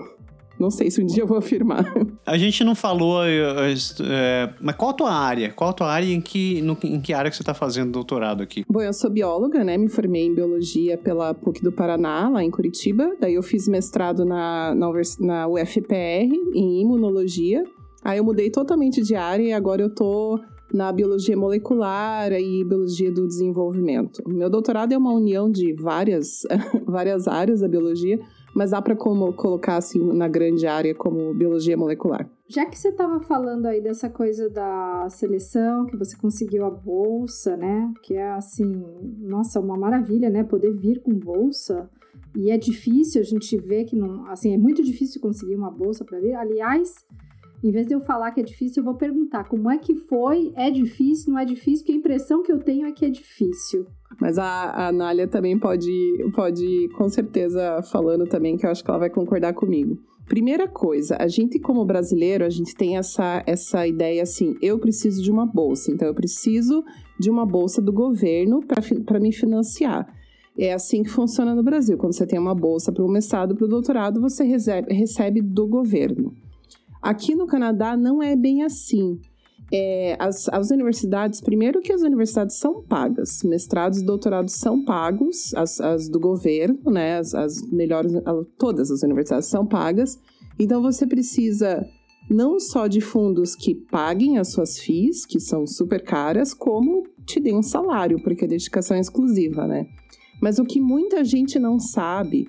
Não 0.59 0.71
sei 0.71 0.91
se 0.91 1.03
um 1.03 1.07
dia 1.07 1.23
eu 1.23 1.27
vou 1.27 1.39
afirmar. 1.39 1.85
A 2.25 2.39
gente 2.39 2.63
não 2.63 2.75
falou, 2.75 3.25
é, 3.25 4.55
mas 4.61 4.77
qual 4.77 4.91
a 4.91 4.95
tua 4.95 5.13
área? 5.13 5.53
Qual 5.53 5.71
a 5.71 5.73
tua 5.73 5.89
área 5.91 6.07
em 6.07 6.21
que, 6.21 6.63
no, 6.63 6.77
em 6.85 7.01
que 7.01 7.13
área 7.13 7.31
que 7.31 7.37
você 7.37 7.43
está 7.43 7.55
fazendo 7.55 7.91
doutorado 7.91 8.43
aqui? 8.43 8.65
Bom, 8.69 8.81
eu 8.81 8.93
sou 8.93 9.11
bióloga, 9.11 9.65
né? 9.65 9.77
Me 9.77 9.89
formei 9.89 10.27
em 10.27 10.35
biologia 10.35 10.97
pela 10.97 11.35
PUC 11.35 11.63
do 11.63 11.73
Paraná, 11.73 12.29
lá 12.29 12.45
em 12.45 12.51
Curitiba. 12.51 13.13
Daí 13.21 13.35
eu 13.35 13.43
fiz 13.43 13.67
mestrado 13.69 14.25
na, 14.25 14.75
na, 14.75 14.91
na 15.21 15.49
UFPR, 15.49 16.33
em 16.55 16.81
imunologia. 16.81 17.65
Aí 18.05 18.19
eu 18.19 18.25
mudei 18.25 18.51
totalmente 18.51 19.03
de 19.03 19.15
área 19.15 19.43
e 19.43 19.53
agora 19.53 19.83
eu 19.83 19.95
tô 19.95 20.41
na 20.73 20.91
biologia 20.91 21.37
molecular 21.37 22.32
e 22.32 22.65
biologia 22.65 23.13
do 23.13 23.27
desenvolvimento. 23.27 24.23
Meu 24.27 24.49
doutorado 24.49 24.93
é 24.93 24.99
uma 24.99 25.13
união 25.13 25.51
de 25.51 25.75
várias, 25.75 26.43
várias 26.87 27.29
áreas 27.29 27.61
da 27.61 27.69
biologia, 27.69 28.19
mas 28.55 28.71
dá 28.71 28.81
para 28.82 28.97
colocar 28.97 29.77
assim 29.77 30.13
na 30.13 30.29
grande 30.29 30.67
área 30.67 30.94
como 30.94 31.35
biologia 31.35 31.77
molecular. 31.77 32.29
Já 32.49 32.67
que 32.67 32.79
você 32.79 32.89
estava 32.89 33.21
falando 33.21 33.67
aí 33.67 33.81
dessa 33.81 34.11
coisa 34.11 34.51
da 34.51 35.09
seleção, 35.09 35.87
que 35.87 35.97
você 35.97 36.17
conseguiu 36.17 36.65
a 36.67 36.71
bolsa, 36.71 37.56
né? 37.56 37.91
Que 38.03 38.15
é 38.15 38.31
assim, 38.31 38.85
nossa, 39.19 39.59
uma 39.59 39.77
maravilha, 39.77 40.29
né? 40.29 40.44
Poder 40.44 40.73
vir 40.73 41.01
com 41.01 41.13
bolsa. 41.13 41.89
E 42.37 42.51
é 42.51 42.59
difícil 42.59 43.21
a 43.21 43.25
gente 43.25 43.56
ver 43.56 43.85
que 43.85 43.97
não, 43.97 44.27
assim, 44.27 44.55
é 44.55 44.59
muito 44.59 44.82
difícil 44.82 45.21
conseguir 45.21 45.55
uma 45.55 45.71
bolsa 45.71 46.05
para 46.05 46.21
vir. 46.21 46.35
Aliás, 46.35 46.94
em 47.63 47.71
vez 47.71 47.87
de 47.87 47.94
eu 47.94 48.01
falar 48.01 48.32
que 48.32 48.41
é 48.41 48.44
difícil, 48.44 48.81
eu 48.81 48.85
vou 48.85 48.94
perguntar 48.94 49.44
como 49.44 49.71
é 49.71 49.79
que 49.79 49.94
foi, 49.94 50.53
é 50.56 50.71
difícil, 50.71 51.32
não 51.32 51.39
é 51.39 51.44
difícil, 51.44 51.85
porque 51.85 51.93
a 51.93 51.97
impressão 51.97 52.43
que 52.43 52.51
eu 52.51 52.59
tenho 52.59 52.87
é 52.87 52.93
que 52.93 53.05
é 53.05 53.11
difícil. 53.11 53.87
Mas 54.21 54.39
a, 54.39 54.89
a 54.89 55.29
também 55.29 55.59
pode, 55.59 55.91
pode, 56.35 56.89
com 56.97 57.09
certeza, 57.09 57.83
falando 57.91 58.27
também, 58.27 58.57
que 58.57 58.67
eu 58.67 58.71
acho 58.71 58.85
que 58.85 58.91
ela 58.91 58.99
vai 58.99 59.11
concordar 59.11 59.55
comigo. 59.55 59.99
Primeira 60.27 60.69
coisa, 60.69 61.17
a 61.19 61.27
gente 61.27 61.59
como 61.59 61.85
brasileiro, 61.85 62.45
a 62.45 62.51
gente 62.51 62.75
tem 62.75 62.97
essa, 62.97 63.43
essa 63.47 63.87
ideia 63.87 64.23
assim, 64.23 64.57
eu 64.63 64.79
preciso 64.79 65.23
de 65.23 65.31
uma 65.31 65.45
bolsa, 65.45 65.91
então 65.91 66.07
eu 66.07 66.15
preciso 66.15 66.85
de 67.19 67.29
uma 67.29 67.45
bolsa 67.45 67.83
do 67.83 67.93
governo 67.93 68.61
para 68.65 69.21
me 69.21 69.33
financiar. 69.33 70.07
É 70.57 70.73
assim 70.73 71.03
que 71.03 71.11
funciona 71.11 71.55
no 71.55 71.63
Brasil. 71.63 71.97
Quando 71.97 72.13
você 72.13 72.27
tem 72.27 72.39
uma 72.39 72.55
bolsa 72.55 72.93
para 72.93 73.05
o 73.05 73.11
mestrado, 73.11 73.57
para 73.57 73.65
o 73.65 73.69
doutorado, 73.69 74.21
você 74.21 74.45
recebe, 74.45 74.95
recebe 74.95 75.41
do 75.41 75.67
governo. 75.67 76.33
Aqui 77.01 77.35
no 77.35 77.47
Canadá 77.47 77.97
não 77.97 78.23
é 78.23 78.37
bem 78.37 78.63
assim 78.63 79.19
é, 79.72 80.17
as, 80.19 80.48
as 80.50 80.70
universidades, 80.70 81.41
primeiro 81.41 81.81
que 81.81 81.93
as 81.93 82.02
universidades 82.02 82.56
são 82.56 82.82
pagas, 82.82 83.43
mestrados 83.43 84.00
e 84.00 84.05
doutorados 84.05 84.52
são 84.55 84.84
pagos, 84.84 85.55
as, 85.55 85.81
as 85.81 86.08
do 86.10 86.20
governo, 86.20 86.79
né, 86.91 87.19
as, 87.19 87.34
as 87.34 87.62
melhores, 87.70 88.12
todas 88.58 88.91
as 88.91 89.02
universidades 89.02 89.48
são 89.48 89.67
pagas, 89.67 90.20
então 90.58 90.82
você 90.82 91.06
precisa 91.06 91.82
não 92.31 92.60
só 92.60 92.86
de 92.86 93.00
fundos 93.00 93.56
que 93.56 93.74
paguem 93.74 94.38
as 94.38 94.48
suas 94.48 94.79
FIIs, 94.79 95.24
que 95.24 95.41
são 95.41 95.67
super 95.67 96.02
caras, 96.02 96.52
como 96.52 97.05
te 97.24 97.41
deem 97.41 97.56
um 97.56 97.62
salário, 97.62 98.22
porque 98.22 98.44
a 98.44 98.48
dedicação 98.48 98.96
é 98.96 99.00
exclusiva, 99.00 99.67
né? 99.67 99.86
Mas 100.41 100.58
o 100.58 100.64
que 100.64 100.81
muita 100.81 101.24
gente 101.24 101.58
não 101.58 101.79
sabe 101.79 102.48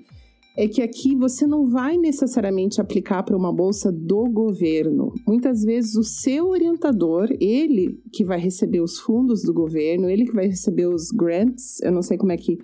é 0.55 0.67
que 0.67 0.81
aqui 0.81 1.15
você 1.15 1.47
não 1.47 1.65
vai 1.65 1.97
necessariamente 1.97 2.79
aplicar 2.79 3.23
para 3.23 3.35
uma 3.35 3.51
bolsa 3.51 3.91
do 3.91 4.29
governo. 4.29 5.13
Muitas 5.27 5.63
vezes 5.63 5.95
o 5.95 6.03
seu 6.03 6.49
orientador, 6.49 7.27
ele 7.39 7.99
que 8.11 8.23
vai 8.23 8.39
receber 8.39 8.81
os 8.81 8.99
fundos 8.99 9.41
do 9.41 9.53
governo, 9.53 10.09
ele 10.09 10.25
que 10.25 10.33
vai 10.33 10.47
receber 10.47 10.85
os 10.85 11.09
grants, 11.09 11.81
eu 11.81 11.91
não 11.91 12.03
sei 12.03 12.17
como 12.17 12.31
é 12.31 12.37
que 12.37 12.59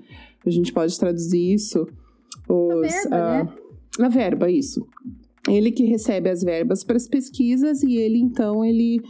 a 0.45 0.49
gente 0.51 0.71
pode 0.71 0.97
traduzir 0.99 1.53
isso. 1.53 1.87
Os, 2.47 2.93
a 3.11 3.41
verba, 3.41 3.51
uh, 3.51 4.01
né? 4.01 4.05
A 4.05 4.09
verba, 4.09 4.51
isso. 4.51 4.85
Ele 5.47 5.71
que 5.71 5.83
recebe 5.85 6.29
as 6.29 6.43
verbas 6.43 6.83
para 6.83 6.95
as 6.95 7.07
pesquisas 7.07 7.81
e 7.81 7.97
ele, 7.97 8.19
então, 8.19 8.63
ele, 8.63 9.01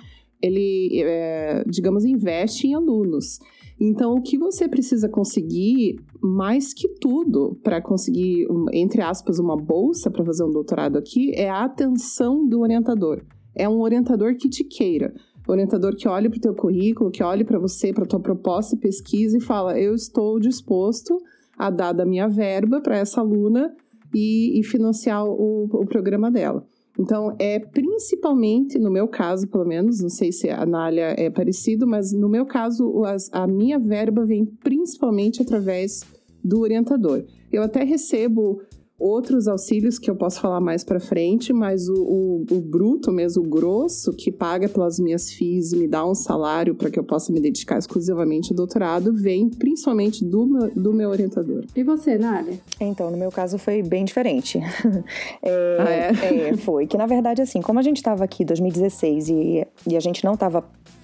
ele 0.41 1.01
é, 1.03 1.65
digamos, 1.67 2.05
investe 2.05 2.67
em 2.67 2.73
alunos. 2.73 3.39
Então, 3.79 4.13
o 4.13 4.21
que 4.21 4.37
você 4.37 4.67
precisa 4.67 5.07
conseguir, 5.07 5.95
mais 6.21 6.73
que 6.73 6.89
tudo, 6.99 7.57
para 7.63 7.81
conseguir, 7.81 8.45
entre 8.73 9.01
aspas, 9.01 9.39
uma 9.39 9.55
bolsa 9.55 10.11
para 10.11 10.25
fazer 10.25 10.43
um 10.43 10.51
doutorado 10.51 10.97
aqui, 10.97 11.31
é 11.33 11.49
a 11.49 11.63
atenção 11.63 12.45
do 12.45 12.59
orientador. 12.59 13.23
É 13.55 13.69
um 13.69 13.79
orientador 13.79 14.35
que 14.35 14.49
te 14.49 14.65
queira. 14.65 15.13
Orientador 15.47 15.95
que 15.95 16.07
olhe 16.07 16.29
para 16.29 16.37
o 16.37 16.41
teu 16.41 16.53
currículo, 16.53 17.09
que 17.09 17.23
olhe 17.23 17.43
para 17.43 17.57
você, 17.57 17.93
para 17.93 18.05
tua 18.05 18.19
proposta 18.19 18.75
e 18.75 18.79
pesquisa 18.79 19.37
e 19.37 19.41
fala: 19.41 19.79
eu 19.79 19.95
estou 19.95 20.39
disposto 20.39 21.17
a 21.57 21.69
dar 21.71 21.93
da 21.93 22.05
minha 22.05 22.27
verba 22.27 22.81
para 22.81 22.97
essa 22.97 23.21
aluna 23.21 23.73
e, 24.13 24.59
e 24.59 24.63
financiar 24.63 25.25
o, 25.25 25.63
o 25.63 25.85
programa 25.85 26.29
dela. 26.29 26.65
Então, 26.99 27.33
é 27.39 27.59
principalmente, 27.59 28.77
no 28.77 28.91
meu 28.91 29.07
caso, 29.07 29.47
pelo 29.47 29.65
menos, 29.65 30.01
não 30.01 30.09
sei 30.09 30.33
se 30.33 30.49
a 30.49 30.65
Nália 30.65 31.15
é 31.17 31.29
parecido, 31.29 31.87
mas 31.87 32.11
no 32.11 32.27
meu 32.27 32.45
caso, 32.45 33.01
a 33.31 33.47
minha 33.47 33.79
verba 33.79 34.25
vem 34.25 34.45
principalmente 34.45 35.41
através 35.41 36.01
do 36.43 36.59
orientador. 36.59 37.23
Eu 37.49 37.63
até 37.63 37.85
recebo 37.85 38.61
outros 38.99 39.47
auxílios 39.47 39.97
que 39.97 40.11
eu 40.11 40.15
posso 40.15 40.41
falar 40.41 40.59
mais 40.59 40.83
para 40.83 40.99
frente, 40.99 41.53
mas 41.53 41.87
o, 41.87 41.95
o, 41.95 42.45
o, 42.51 42.59
bruto 42.59 43.11
mesmo, 43.11 43.43
o 43.43 43.47
grosso, 43.47 44.11
que 44.11 44.31
paga 44.31 44.67
pelas 44.67 44.99
minhas 44.99 45.31
FIIs 45.31 45.71
e 45.71 45.77
me 45.77 45.87
dá 45.87 46.05
um 46.05 46.13
salário 46.13 46.75
para 46.75 46.91
que 46.91 46.99
eu 46.99 47.03
possa 47.03 47.31
me 47.31 47.39
dedicar 47.39 47.77
exclusivamente 47.77 48.51
ao 48.51 48.57
doutorado, 48.57 49.13
vem 49.13 49.49
principalmente 49.49 50.25
do 50.25 50.45
meu, 50.45 50.71
do 50.71 50.93
meu 50.93 51.09
orientador. 51.09 51.63
E 51.73 51.83
você, 51.83 52.17
Nália? 52.17 52.59
Então, 52.79 53.09
no 53.09 53.17
meu 53.17 53.31
caso 53.31 53.57
foi 53.57 53.81
bem 53.81 54.03
diferente. 54.03 54.59
é, 55.41 55.77
ah, 55.79 55.89
é? 55.89 56.49
é? 56.49 56.57
foi. 56.57 56.85
Que 56.85 56.97
na 56.97 57.05
verdade, 57.05 57.41
assim, 57.41 57.61
como 57.61 57.79
a 57.79 57.83
gente 57.83 57.97
estava 57.97 58.25
aqui 58.25 58.43
em 58.43 58.45
2016 58.45 59.29
e, 59.29 59.67
e 59.87 59.95
a 59.95 59.99
gente 59.99 60.25
não 60.25 60.33
estava 60.33 60.63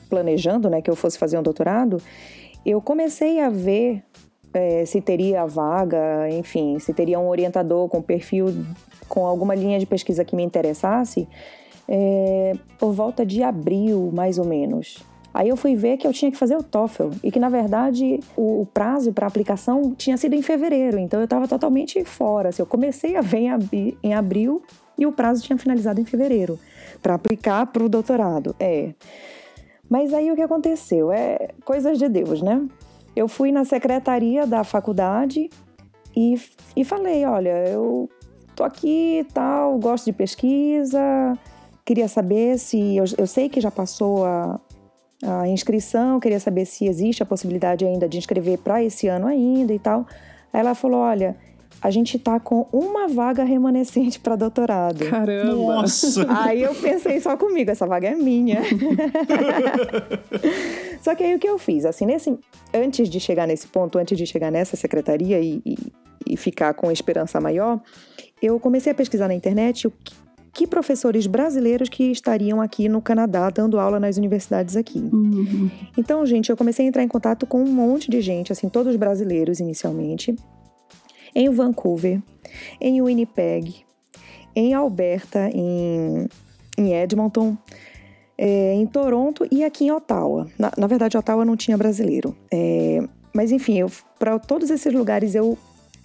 planejando 0.09 0.69
né, 0.69 0.81
que 0.81 0.89
eu 0.89 0.95
fosse 0.95 1.17
fazer 1.17 1.37
um 1.37 1.43
doutorado, 1.43 2.01
eu 2.65 2.81
comecei 2.81 3.39
a 3.39 3.49
ver 3.49 4.03
é, 4.55 4.85
se 4.85 5.01
teria 5.01 5.45
vaga, 5.45 6.29
enfim, 6.29 6.79
se 6.79 6.93
teria 6.93 7.19
um 7.19 7.27
orientador 7.27 7.88
com 7.89 8.01
perfil, 8.01 8.47
com 9.07 9.25
alguma 9.25 9.53
linha 9.53 9.77
de 9.77 9.85
pesquisa 9.85 10.24
que 10.24 10.35
me 10.35 10.43
interessasse, 10.43 11.27
é, 11.88 12.53
por 12.79 12.93
volta 12.93 13.25
de 13.25 13.43
abril, 13.43 14.12
mais 14.13 14.39
ou 14.39 14.45
menos. 14.45 15.03
Aí 15.33 15.50
eu 15.50 15.57
fui 15.57 15.75
ver 15.75 15.97
que 15.97 16.07
eu 16.07 16.13
tinha 16.13 16.31
que 16.31 16.38
fazer 16.38 16.55
o 16.55 16.63
TOEFL 16.63 17.09
e 17.21 17.29
que, 17.29 17.39
na 17.39 17.50
verdade, 17.50 18.21
o, 18.38 18.62
o 18.62 18.65
prazo 18.65 19.12
para 19.12 19.27
aplicação 19.27 19.93
tinha 19.93 20.15
sido 20.15 20.33
em 20.33 20.41
fevereiro, 20.41 20.97
então 20.97 21.19
eu 21.19 21.25
estava 21.25 21.45
totalmente 21.45 22.03
fora. 22.05 22.50
Assim, 22.50 22.62
eu 22.62 22.65
comecei 22.65 23.17
a 23.17 23.21
ver 23.21 23.39
em, 23.39 23.50
ab 23.50 23.97
em 24.01 24.13
abril 24.13 24.63
e 24.97 25.05
o 25.05 25.12
prazo 25.12 25.43
tinha 25.43 25.57
finalizado 25.57 26.00
em 26.00 26.05
fevereiro 26.05 26.57
para 27.01 27.15
aplicar 27.15 27.65
para 27.65 27.83
o 27.83 27.89
doutorado. 27.89 28.55
É. 28.57 28.93
Mas 29.89 30.13
aí 30.13 30.31
o 30.31 30.35
que 30.35 30.41
aconteceu? 30.41 31.12
É 31.12 31.50
coisas 31.65 32.00
de 32.00 32.07
Deus, 32.07 32.41
né? 32.41 32.65
Eu 33.15 33.27
fui 33.27 33.51
na 33.51 33.63
secretaria 33.63 34.45
da 34.45 34.63
faculdade 34.63 35.50
e, 36.15 36.36
e 36.75 36.84
falei: 36.84 37.25
olha, 37.25 37.67
eu 37.67 38.10
tô 38.55 38.63
aqui 38.63 39.25
tal, 39.34 39.77
gosto 39.77 40.05
de 40.05 40.13
pesquisa, 40.13 41.34
queria 41.86 42.07
saber 42.07 42.57
se. 42.57 42.95
Eu, 42.95 43.05
eu 43.17 43.27
sei 43.27 43.50
que 43.50 43.62
já 43.62 43.72
passou 43.72 44.25
a, 44.25 44.60
a 45.24 45.48
inscrição, 45.48 46.19
queria 46.19 46.39
saber 46.39 46.65
se 46.65 46.86
existe 46.86 47.24
a 47.24 47.25
possibilidade 47.25 47.86
ainda 47.86 48.07
de 48.07 48.17
inscrever 48.17 48.57
para 48.60 48.84
esse 48.84 49.07
ano 49.07 49.27
ainda 49.27 49.74
e 49.74 49.79
tal. 49.79 50.05
Aí 50.51 50.60
ela 50.60 50.75
falou: 50.75 51.00
olha 51.00 51.36
a 51.82 51.91
gente 51.91 52.17
tá 52.17 52.39
com 52.39 52.67
uma 52.72 53.08
vaga 53.08 53.44
remanescente 53.44 54.20
para 54.20 54.36
doutorado. 54.36 55.05
Caramba! 55.05 55.53
Nossa! 55.53 56.25
Aí 56.44 56.62
eu 56.62 56.74
pensei 56.74 57.20
só 57.20 57.38
comigo, 57.38 57.70
essa 57.72 57.86
vaga 57.86 58.08
é 58.08 58.15
minha. 58.15 58.62
só 61.01 61.13
que 61.15 61.24
aí 61.24 61.36
o 61.36 61.39
que 61.39 61.48
eu 61.48 61.58
fiz? 61.58 61.86
Assim, 61.86 62.05
nesse, 62.05 62.38
antes 62.74 63.10
de 63.10 63.20
chegar 63.20 63.48
nesse 63.48 63.67
ponto, 63.67 63.98
antes 63.98 64.17
de 64.17 64.25
chegar 64.25 64.51
nessa 64.51 64.75
secretaria 64.75 65.39
e, 65.39 65.62
e, 65.65 65.77
e 66.25 66.38
ficar 66.38 66.74
com 66.74 66.91
esperança 66.91 67.39
maior, 67.39 67.79
eu 68.41 68.60
comecei 68.60 68.91
a 68.91 68.96
pesquisar 68.96 69.27
na 69.27 69.34
internet 69.34 69.88
o 69.88 69.91
que, 69.91 70.13
que 70.53 70.65
professores 70.65 71.27
brasileiros 71.27 71.89
que 71.89 72.05
estariam 72.05 72.62
aqui 72.62 72.88
no 72.88 73.01
Canadá 73.01 73.50
dando 73.50 73.77
aula 73.77 74.00
nas 74.00 74.17
universidades 74.17 74.77
aqui. 74.77 75.00
Uhum. 75.00 75.70
Então, 75.98 76.25
gente, 76.25 76.50
eu 76.50 76.55
comecei 76.55 76.86
a 76.86 76.88
entrar 76.88 77.03
em 77.03 77.08
contato 77.08 77.46
com 77.46 77.62
um 77.62 77.72
monte 77.72 78.10
de 78.10 78.22
gente, 78.22 78.53
assim, 78.53 78.70
todos 78.70 78.96
brasileiros 78.96 79.60
inicialmente 79.60 80.34
em 81.36 81.50
Vancouver, 81.50 82.22
em 82.80 83.01
Winnipeg, 83.01 83.84
em 84.56 84.74
Alberta, 84.74 85.50
em, 85.54 86.27
em 86.77 86.94
Edmonton, 86.94 87.58
é, 88.38 88.74
em 88.74 88.86
Toronto 88.88 89.46
e 89.51 89.63
aqui 89.63 89.86
em 89.86 89.92
Ottawa. 89.92 90.48
Na, 90.58 90.72
na 90.77 90.88
verdade, 90.88 91.18
Ottawa 91.18 91.44
não 91.44 91.58
tinha 91.58 91.77
brasileiro. 91.77 92.36
É, 92.51 93.04
mas 93.34 93.51
enfim, 93.51 93.86
para 94.18 94.39
todos 94.39 94.70
esses 94.70 94.94
lugares 94.94 95.36
eu 95.36 95.58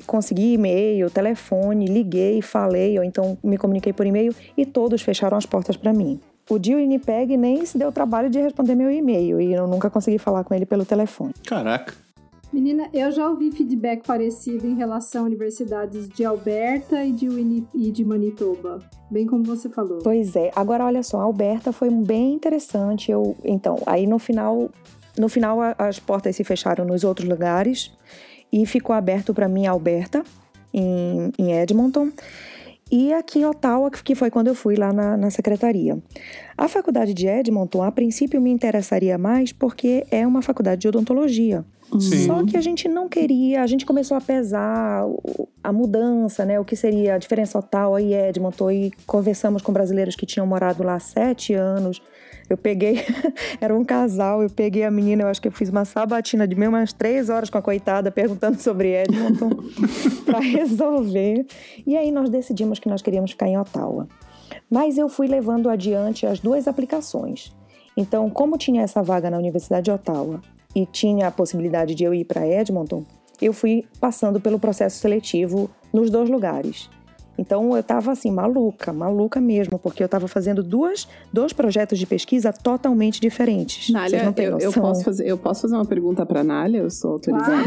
consegui 0.07 0.55
e-mail, 0.55 1.11
telefone, 1.11 1.87
liguei, 1.87 2.41
falei, 2.43 2.99
ou 2.99 3.05
então 3.05 3.39
me 3.43 3.57
comuniquei 3.57 3.93
por 3.93 4.07
e-mail 4.07 4.35
e 4.57 4.65
todos 4.65 5.03
fecharam 5.03 5.37
as 5.37 5.47
portas 5.47 5.77
para 5.77 5.93
mim. 5.93 6.21
O 6.49 6.59
de 6.59 6.75
Winnipeg 6.75 7.37
nem 7.37 7.65
se 7.65 7.79
deu 7.79 7.93
trabalho 7.93 8.29
de 8.29 8.41
responder 8.41 8.75
meu 8.75 8.91
e-mail 8.91 9.41
e 9.41 9.53
eu 9.53 9.69
nunca 9.69 9.89
consegui 9.89 10.19
falar 10.19 10.43
com 10.43 10.53
ele 10.53 10.67
pelo 10.67 10.85
telefone. 10.85 11.33
Caraca. 11.47 11.95
Menina, 12.52 12.88
eu 12.92 13.12
já 13.12 13.28
ouvi 13.28 13.52
feedback 13.52 14.04
parecido 14.04 14.66
em 14.66 14.75
relação 14.75 15.23
a 15.23 15.26
universidades 15.26 16.09
de 16.09 16.25
Alberta 16.25 17.04
e 17.04 17.12
de, 17.12 17.28
e 17.73 17.92
de 17.92 18.04
Manitoba. 18.04 18.80
Bem 19.09 19.25
como 19.25 19.45
você 19.45 19.69
falou. 19.69 19.99
Pois 20.02 20.35
é. 20.35 20.50
Agora, 20.57 20.85
olha 20.85 21.02
só, 21.02 21.21
Alberta 21.21 21.73
foi 21.73 21.90
bem 21.90 22.35
interessante. 22.35 23.12
Eu, 23.12 23.37
então, 23.45 23.80
aí 23.87 24.04
no 24.04 24.19
final, 24.19 24.69
no 25.16 25.28
final 25.28 25.59
as 25.78 26.00
portas 26.00 26.35
se 26.35 26.42
fecharam 26.42 26.85
nos 26.85 27.04
outros 27.04 27.28
lugares 27.28 27.92
e 28.52 28.66
ficou 28.66 28.97
aberto 28.97 29.33
para 29.33 29.49
mim 29.49 29.66
Alberta, 29.66 30.25
em, 30.75 31.33
em 31.38 31.52
Edmonton 31.52 32.11
e 32.90 33.12
aqui 33.12 33.38
em 33.38 33.45
Ottawa, 33.45 33.88
que 33.90 34.16
foi 34.16 34.30
quando 34.30 34.49
eu 34.49 34.54
fui 34.54 34.75
lá 34.75 34.92
na, 34.92 35.16
na, 35.16 35.30
secretaria. 35.30 35.97
A 36.59 36.66
faculdade 36.66 37.14
de 37.14 37.28
Edmonton, 37.28 37.85
a 37.85 37.92
princípio, 37.92 38.40
me 38.40 38.50
interessaria 38.50 39.16
mais 39.16 39.52
porque 39.52 40.04
é 40.11 40.26
uma 40.26 40.42
faculdade 40.42 40.80
de 40.80 40.88
odontologia. 40.88 41.64
Sim. 41.99 42.26
Só 42.26 42.44
que 42.44 42.56
a 42.56 42.61
gente 42.61 42.88
não 42.88 43.09
queria, 43.09 43.62
a 43.62 43.66
gente 43.66 43.85
começou 43.85 44.16
a 44.16 44.20
pesar 44.20 45.04
a 45.62 45.73
mudança, 45.73 46.44
né? 46.44 46.61
O 46.61 46.64
que 46.64 46.76
seria 46.76 47.14
a 47.14 47.18
diferença 47.18 47.61
total 47.61 47.94
aí 47.94 48.14
Edmonton 48.14 48.70
e 48.70 48.92
conversamos 49.06 49.62
com 49.62 49.73
brasileiros 49.73 50.14
que 50.14 50.25
tinham 50.25 50.47
morado 50.47 50.82
lá 50.82 50.99
sete 51.00 51.54
anos. 51.54 52.00
Eu 52.49 52.56
peguei, 52.56 53.04
era 53.61 53.75
um 53.75 53.85
casal, 53.85 54.42
eu 54.42 54.50
peguei 54.50 54.85
a 54.85 54.90
menina, 54.90 55.23
eu 55.23 55.28
acho 55.28 55.40
que 55.40 55.49
eu 55.49 55.52
fiz 55.52 55.68
uma 55.68 55.85
sabatina 55.85 56.47
de 56.47 56.56
meio 56.56 56.70
umas 56.70 56.92
três 56.92 57.28
horas 57.28 57.49
com 57.49 57.59
a 57.59 57.62
coitada 57.62 58.11
perguntando 58.11 58.59
sobre 58.62 58.94
Edmonton 58.94 59.50
para 60.25 60.40
resolver. 60.40 61.47
E 61.87 61.97
aí 61.97 62.11
nós 62.11 62.28
decidimos 62.28 62.78
que 62.78 62.88
nós 62.88 63.02
queríamos 63.02 63.32
ficar 63.32 63.49
em 63.49 63.59
Ottawa. 63.59 64.09
Mas 64.68 64.99
eu 64.99 65.09
fui 65.09 65.26
levando 65.26 65.68
adiante 65.68 66.26
as 66.26 66.40
duas 66.40 66.68
aplicações. 66.68 67.52
Então, 67.97 68.30
como 68.30 68.56
tinha 68.56 68.82
essa 68.82 69.02
vaga 69.02 69.30
na 69.30 69.38
Universidade 69.38 69.85
de 69.85 69.90
Ottawa 69.90 70.40
e 70.75 70.87
tinha 70.87 71.29
a 71.29 71.31
possibilidade 71.31 71.95
de 71.95 72.05
eu 72.05 72.15
ir 72.15 72.25
para 72.25 72.47
Edmonton, 72.47 73.05
eu 73.41 73.53
fui 73.53 73.85
passando 73.99 74.41
pelo 74.41 74.59
processo 74.59 74.99
seletivo 74.99 75.71
nos 75.93 76.11
dois 76.11 76.29
lugares. 76.29 76.91
Então 77.40 77.73
eu 77.73 77.80
estava 77.80 78.12
assim, 78.12 78.30
maluca, 78.30 78.92
maluca 78.92 79.40
mesmo, 79.40 79.78
porque 79.78 80.02
eu 80.02 80.06
estava 80.06 80.28
fazendo 80.28 80.62
duas, 80.62 81.09
dois 81.32 81.54
projetos 81.54 81.99
de 81.99 82.06
pesquisa 82.06 82.52
totalmente 82.52 83.18
diferentes. 83.18 83.88
Nália, 83.88 84.25
não 84.25 84.35
eu, 84.37 84.59
eu, 84.59 84.73
posso 84.73 85.02
fazer, 85.02 85.26
eu 85.26 85.38
posso 85.38 85.62
fazer 85.62 85.75
uma 85.75 85.87
pergunta 85.87 86.26
para 86.26 86.44
Nália? 86.44 86.80
Eu 86.80 86.90
sou 86.90 87.12
autorizada. 87.12 87.64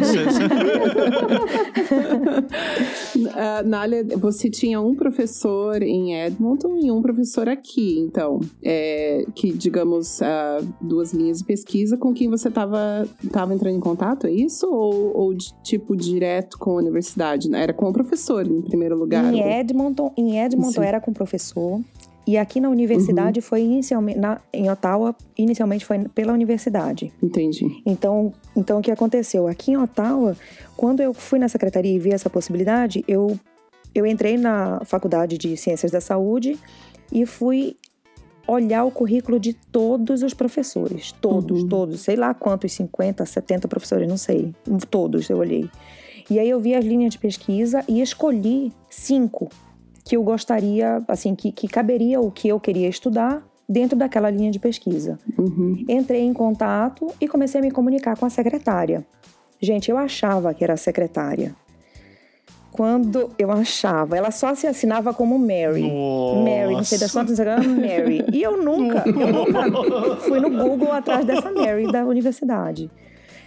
uh, 3.15 3.65
Nália, 3.65 4.05
você 4.15 4.47
tinha 4.47 4.79
um 4.79 4.93
professor 4.93 5.81
em 5.81 6.13
Edmonton 6.21 6.77
e 6.77 6.91
um 6.91 7.01
professor 7.01 7.49
aqui, 7.49 7.97
então, 7.99 8.39
é, 8.63 9.25
que, 9.33 9.51
digamos, 9.51 10.19
uh, 10.19 10.67
duas 10.79 11.13
linhas 11.13 11.39
de 11.39 11.45
pesquisa 11.45 11.97
com 11.97 12.13
quem 12.13 12.29
você 12.29 12.49
estava 12.49 13.07
tava 13.31 13.55
entrando 13.55 13.75
em 13.75 13.79
contato, 13.79 14.27
é 14.27 14.31
isso? 14.31 14.67
Ou, 14.67 15.17
ou 15.17 15.33
de, 15.33 15.51
tipo 15.63 15.95
direto 15.95 16.59
com 16.59 16.71
a 16.71 16.75
universidade? 16.75 17.53
Era 17.55 17.73
com 17.73 17.89
o 17.89 17.93
professor, 17.93 18.45
em 18.45 18.61
primeiro 18.61 18.95
lugar? 18.95 19.33
Em 19.33 19.41
Edmonton, 19.63 20.11
em 20.17 20.39
Edmonton 20.39 20.81
Sim. 20.81 20.87
era 20.87 20.99
com 20.99 21.13
professor. 21.13 21.81
E 22.25 22.37
aqui 22.37 22.61
na 22.61 22.69
universidade 22.69 23.39
uhum. 23.39 23.45
foi 23.45 23.61
inicialmente, 23.61 24.17
na, 24.17 24.39
em 24.53 24.69
Ottawa, 24.69 25.13
inicialmente 25.37 25.85
foi 25.85 25.99
pela 26.15 26.31
universidade. 26.31 27.11
Entendi. 27.21 27.81
Então, 27.85 28.31
então 28.55 28.79
o 28.79 28.81
que 28.81 28.91
aconteceu? 28.91 29.45
Aqui 29.47 29.71
em 29.71 29.77
Ottawa, 29.77 30.37
quando 30.77 31.01
eu 31.01 31.13
fui 31.13 31.37
na 31.37 31.49
secretaria 31.49 31.93
e 31.93 31.99
vi 31.99 32.11
essa 32.11 32.29
possibilidade, 32.29 33.03
eu 33.07 33.37
eu 33.95 34.07
entrei 34.07 34.37
na 34.37 34.81
Faculdade 34.85 35.37
de 35.37 35.55
Ciências 35.55 35.91
da 35.91 36.01
Saúde 36.01 36.57
e 37.11 37.27
fui 37.27 37.75
olhar 38.47 38.83
o 38.85 38.91
currículo 38.91 39.39
de 39.39 39.53
todos 39.53 40.23
os 40.23 40.33
professores. 40.33 41.11
Todos, 41.11 41.61
Uhum. 41.61 41.69
todos. 41.69 42.01
Sei 42.01 42.15
lá 42.15 42.33
quantos, 42.33 42.73
50, 42.73 43.25
70 43.25 43.67
professores, 43.67 44.07
não 44.07 44.17
sei. 44.17 44.53
Todos 44.89 45.29
eu 45.29 45.37
olhei. 45.37 45.69
E 46.29 46.39
aí 46.39 46.49
eu 46.49 46.59
vi 46.59 46.75
as 46.75 46.85
linhas 46.85 47.11
de 47.11 47.19
pesquisa 47.19 47.83
e 47.87 48.01
escolhi 48.01 48.71
cinco 48.89 49.49
que 50.05 50.17
eu 50.17 50.23
gostaria, 50.23 51.01
assim, 51.07 51.33
que, 51.33 51.51
que 51.51 51.67
caberia 51.67 52.19
o 52.19 52.29
que 52.29 52.47
eu 52.47 52.59
queria 52.59 52.89
estudar 52.89 53.41
dentro 53.67 53.97
daquela 53.97 54.29
linha 54.29 54.51
de 54.51 54.59
pesquisa. 54.59 55.17
Uhum. 55.37 55.85
Entrei 55.87 56.21
em 56.21 56.33
contato 56.33 57.07
e 57.19 57.27
comecei 57.27 57.59
a 57.59 57.63
me 57.63 57.71
comunicar 57.71 58.17
com 58.17 58.25
a 58.25 58.29
secretária. 58.29 59.05
Gente, 59.61 59.89
eu 59.89 59.97
achava 59.97 60.53
que 60.53 60.63
era 60.63 60.73
a 60.73 60.77
secretária. 60.77 61.55
Quando 62.73 63.29
eu 63.37 63.51
achava, 63.51 64.17
ela 64.17 64.31
só 64.31 64.53
se 64.55 64.65
assinava 64.65 65.13
como 65.13 65.37
Mary. 65.37 65.83
Mary, 66.43 66.73
não 66.73 66.83
sei 66.83 66.97
das 66.97 67.11
quantas, 67.11 67.39
era 67.39 67.61
Mary. 67.61 68.25
E 68.33 68.41
eu 68.41 68.61
nunca, 68.61 69.03
eu 69.07 69.31
nunca 69.31 70.15
fui 70.17 70.39
no 70.39 70.49
Google 70.49 70.91
atrás 70.91 71.23
dessa 71.23 71.51
Mary 71.51 71.89
da 71.91 72.03
universidade. 72.03 72.89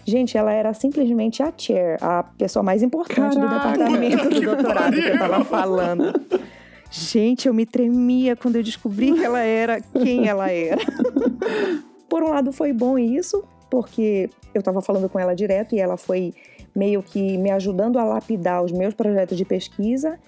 Gente, 0.07 0.39
ela 0.39 0.53
era 0.53 0.73
simplesmente 0.73 1.43
a 1.43 1.53
chair, 1.57 1.99
a 2.01 2.23
pessoa 2.23 2.63
mais 2.63 2.83
importante 2.83 3.35
do 3.37 3.41
Caraca! 3.47 3.73
departamento 3.79 4.29
do 4.31 4.41
doutorado 4.55 4.95
que 4.95 5.01
eu 5.09 5.19
tava 5.19 5.45
falando. 5.45 6.13
Gente, 6.91 7.49
eu 7.49 7.53
me 7.55 7.67
tremia 7.67 8.37
quando 8.37 8.57
eu 8.57 8.63
descobri 8.63 9.13
que 9.13 9.25
ela 9.25 9.41
era 9.41 9.81
quem 9.81 10.29
ela 10.29 10.49
era. 10.51 10.81
Por 12.09 12.23
um 12.23 12.29
lado 12.31 12.53
foi 12.53 12.73
bom 12.73 12.97
isso, 12.97 13.43
porque 13.69 14.31
eu 14.55 14.61
estava 14.61 14.81
falando 14.81 15.09
com 15.09 15.19
ela 15.19 15.35
direto 15.35 15.75
e 15.75 15.81
ela 15.81 15.97
foi 15.97 16.33
meio 16.75 17.03
que 17.03 17.37
me 17.37 17.51
ajudando 17.51 17.99
a 17.99 18.05
lapidar 18.05 18.63
os 18.63 18.71
meus 18.71 18.95
projetos 18.95 19.37
de 19.37 19.45
pesquisa. 19.45 20.19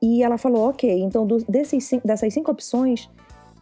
E 0.00 0.22
ela 0.22 0.38
falou: 0.38 0.68
ok, 0.68 0.88
então 1.00 1.26
do- 1.26 1.44
desses, 1.48 1.90
dessas 2.04 2.32
cinco 2.32 2.52
opções, 2.52 3.10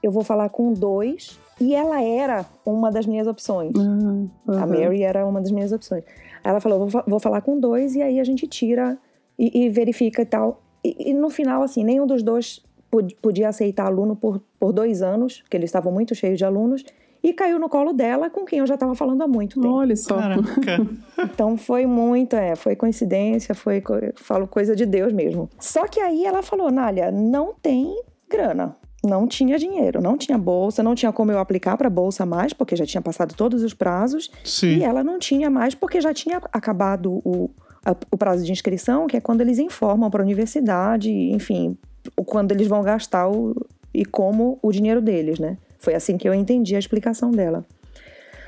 eu 0.02 0.12
vou 0.12 0.22
falar 0.22 0.50
com 0.50 0.72
dois. 0.74 1.40
E 1.60 1.74
ela 1.74 2.02
era 2.02 2.44
uma 2.64 2.90
das 2.90 3.06
minhas 3.06 3.26
opções. 3.26 3.72
Ah, 3.76 4.52
A 4.52 4.52
aham. 4.52 4.66
Mary 4.66 5.02
era 5.02 5.24
uma 5.26 5.40
das 5.40 5.50
minhas 5.50 5.72
opções. 5.72 6.04
Aí 6.44 6.50
ela 6.50 6.60
falou: 6.60 6.86
vou, 6.86 7.02
vou 7.06 7.20
falar 7.20 7.40
com 7.40 7.58
dois 7.58 7.94
e 7.94 8.02
aí 8.02 8.20
a 8.20 8.24
gente 8.24 8.46
tira 8.46 8.98
e, 9.38 9.64
e 9.64 9.68
verifica 9.70 10.22
e 10.22 10.26
tal. 10.26 10.62
E, 10.84 11.10
e 11.10 11.14
no 11.14 11.30
final, 11.30 11.62
assim, 11.62 11.82
nenhum 11.82 12.06
dos 12.06 12.22
dois 12.22 12.62
pod- 12.90 13.16
podia 13.22 13.48
aceitar 13.48 13.86
aluno 13.86 14.14
por, 14.14 14.40
por 14.60 14.72
dois 14.72 15.00
anos, 15.02 15.40
porque 15.40 15.56
eles 15.56 15.68
estavam 15.68 15.90
muito 15.92 16.14
cheios 16.14 16.38
de 16.38 16.44
alunos. 16.44 16.84
E 17.22 17.32
caiu 17.32 17.58
no 17.58 17.68
colo 17.68 17.92
dela, 17.92 18.30
com 18.30 18.44
quem 18.44 18.60
eu 18.60 18.66
já 18.68 18.74
estava 18.74 18.94
falando 18.94 19.20
há 19.22 19.26
muito 19.26 19.60
tempo. 19.60 19.74
Olha 19.74 19.96
só. 19.96 20.16
Caraca. 20.16 20.42
Então 21.34 21.56
foi 21.56 21.86
muito, 21.86 22.36
é, 22.36 22.54
foi 22.54 22.76
coincidência, 22.76 23.54
foi, 23.54 23.82
falo 24.16 24.46
coisa 24.46 24.76
de 24.76 24.84
Deus 24.86 25.12
mesmo. 25.12 25.48
Só 25.58 25.88
que 25.88 25.98
aí 25.98 26.24
ela 26.24 26.42
falou, 26.42 26.70
Nália, 26.70 27.10
não 27.10 27.54
tem 27.60 28.00
grana. 28.30 28.76
Não 29.06 29.26
tinha 29.26 29.58
dinheiro, 29.58 30.00
não 30.02 30.16
tinha 30.18 30.36
bolsa, 30.36 30.82
não 30.82 30.94
tinha 30.94 31.12
como 31.12 31.30
eu 31.32 31.38
aplicar 31.38 31.76
para 31.76 31.88
bolsa 31.88 32.26
mais, 32.26 32.52
porque 32.52 32.74
já 32.76 32.84
tinha 32.84 33.00
passado 33.00 33.34
todos 33.34 33.62
os 33.62 33.72
prazos. 33.72 34.30
Sim. 34.44 34.78
E 34.78 34.82
ela 34.84 35.04
não 35.04 35.18
tinha 35.18 35.48
mais, 35.48 35.74
porque 35.74 36.00
já 36.00 36.12
tinha 36.12 36.38
acabado 36.52 37.20
o, 37.24 37.50
o 38.10 38.16
prazo 38.16 38.44
de 38.44 38.50
inscrição, 38.52 39.06
que 39.06 39.16
é 39.16 39.20
quando 39.20 39.40
eles 39.40 39.58
informam 39.58 40.10
para 40.10 40.22
a 40.22 40.24
universidade, 40.24 41.10
enfim, 41.10 41.76
o- 42.16 42.24
quando 42.24 42.52
eles 42.52 42.66
vão 42.66 42.82
gastar 42.82 43.28
o, 43.28 43.54
e 43.94 44.04
como 44.04 44.58
o 44.62 44.72
dinheiro 44.72 45.00
deles, 45.00 45.38
né? 45.38 45.56
Foi 45.78 45.94
assim 45.94 46.16
que 46.18 46.28
eu 46.28 46.34
entendi 46.34 46.74
a 46.74 46.78
explicação 46.78 47.30
dela. 47.30 47.64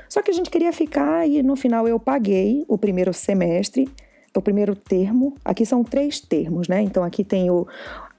Só 0.09 0.21
que 0.21 0.31
a 0.31 0.33
gente 0.33 0.49
queria 0.49 0.73
ficar 0.73 1.27
e 1.27 1.41
no 1.43 1.55
final 1.55 1.87
eu 1.87 1.99
paguei 1.99 2.65
o 2.67 2.77
primeiro 2.77 3.13
semestre, 3.13 3.87
o 4.35 4.41
primeiro 4.41 4.75
termo. 4.75 5.35
Aqui 5.45 5.65
são 5.65 5.83
três 5.83 6.19
termos, 6.19 6.67
né? 6.67 6.81
Então 6.81 7.03
aqui 7.03 7.23
tem 7.23 7.49
o. 7.51 7.67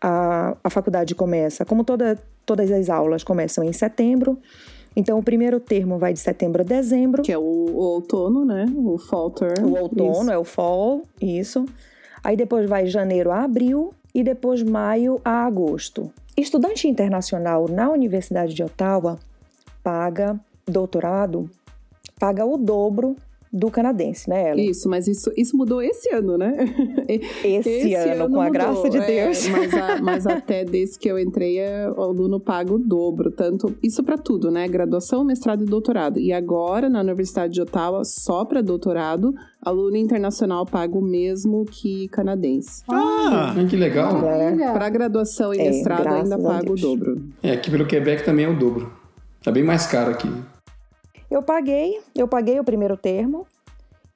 A, 0.00 0.56
a 0.64 0.70
faculdade 0.70 1.14
começa, 1.14 1.64
como 1.64 1.84
toda, 1.84 2.18
todas 2.46 2.70
as 2.70 2.88
aulas 2.88 3.22
começam 3.22 3.62
em 3.62 3.72
setembro. 3.72 4.38
Então 4.96 5.18
o 5.18 5.22
primeiro 5.22 5.60
termo 5.60 5.98
vai 5.98 6.12
de 6.12 6.18
setembro 6.18 6.62
a 6.62 6.64
dezembro. 6.64 7.22
Que 7.22 7.32
é 7.32 7.38
o, 7.38 7.42
o 7.42 7.76
outono, 7.76 8.44
né? 8.44 8.66
O 8.74 8.98
fall 8.98 9.30
term. 9.30 9.66
O 9.66 9.78
outono 9.78 10.22
Isso. 10.22 10.30
é 10.30 10.38
o 10.38 10.44
fall, 10.44 11.02
isso. 11.20 11.64
Aí 12.24 12.36
depois 12.36 12.68
vai 12.68 12.86
janeiro 12.86 13.30
a 13.30 13.44
abril 13.44 13.94
e 14.14 14.22
depois 14.22 14.62
maio 14.62 15.20
a 15.24 15.46
agosto. 15.46 16.12
Estudante 16.36 16.88
internacional 16.88 17.68
na 17.68 17.90
Universidade 17.90 18.54
de 18.54 18.62
Ottawa 18.62 19.18
paga 19.82 20.38
doutorado, 20.66 21.50
paga 22.18 22.44
o 22.44 22.56
dobro 22.56 23.16
do 23.52 23.68
canadense, 23.70 24.28
né, 24.30 24.50
Ellen? 24.52 24.70
Isso, 24.70 24.88
mas 24.88 25.08
isso, 25.08 25.30
isso 25.36 25.56
mudou 25.56 25.82
esse 25.82 26.08
ano, 26.14 26.38
né? 26.38 26.54
Esse, 27.42 27.94
ano, 27.94 28.30
com 28.30 28.40
a 28.40 28.44
mudou, 28.46 28.52
graça 28.52 28.88
de 28.88 28.98
é, 28.98 29.06
Deus. 29.06 29.48
mas, 29.48 29.74
a- 29.74 29.98
mas 30.02 30.26
até 30.26 30.64
desde 30.64 30.98
que 30.98 31.08
eu 31.10 31.18
entrei, 31.18 31.58
é, 31.58 31.90
o 31.90 32.00
aluno 32.00 32.38
paga 32.38 32.72
o 32.72 32.78
dobro. 32.78 33.30
Tanto, 33.32 33.74
isso 33.82 34.02
para 34.04 34.16
tudo, 34.16 34.50
né? 34.50 34.68
Graduação, 34.68 35.24
mestrado 35.24 35.62
e 35.62 35.66
doutorado. 35.66 36.20
E 36.20 36.32
agora, 36.32 36.88
na 36.88 37.00
Universidade 37.00 37.52
de 37.54 37.60
Ottawa, 37.60 38.04
só 38.04 38.44
para 38.44 38.60
doutorado, 38.62 39.34
aluno 39.60 39.96
internacional 39.96 40.64
paga 40.64 40.96
o 40.96 41.02
mesmo 41.02 41.64
que 41.64 42.06
canadense. 42.08 42.84
Ah, 42.88 43.54
Ah, 43.58 43.64
que 43.68 43.76
legal. 43.76 44.20
Para 44.72 44.88
graduação 44.90 45.52
e 45.52 45.58
É, 45.58 45.64
mestrado, 45.70 46.06
ainda 46.06 46.38
paga 46.38 46.70
o 46.70 46.76
dobro. 46.76 47.20
É, 47.42 47.52
aqui 47.52 47.70
pelo 47.70 47.84
Quebec 47.86 48.24
também 48.24 48.44
é 48.44 48.48
o 48.48 48.56
dobro. 48.56 48.92
Tá 49.42 49.50
bem 49.50 49.62
mais 49.64 49.86
caro 49.86 50.10
aqui. 50.12 50.30
Eu 51.30 51.42
paguei, 51.42 52.00
eu 52.14 52.26
paguei 52.26 52.58
o 52.58 52.64
primeiro 52.64 52.96
termo 52.96 53.46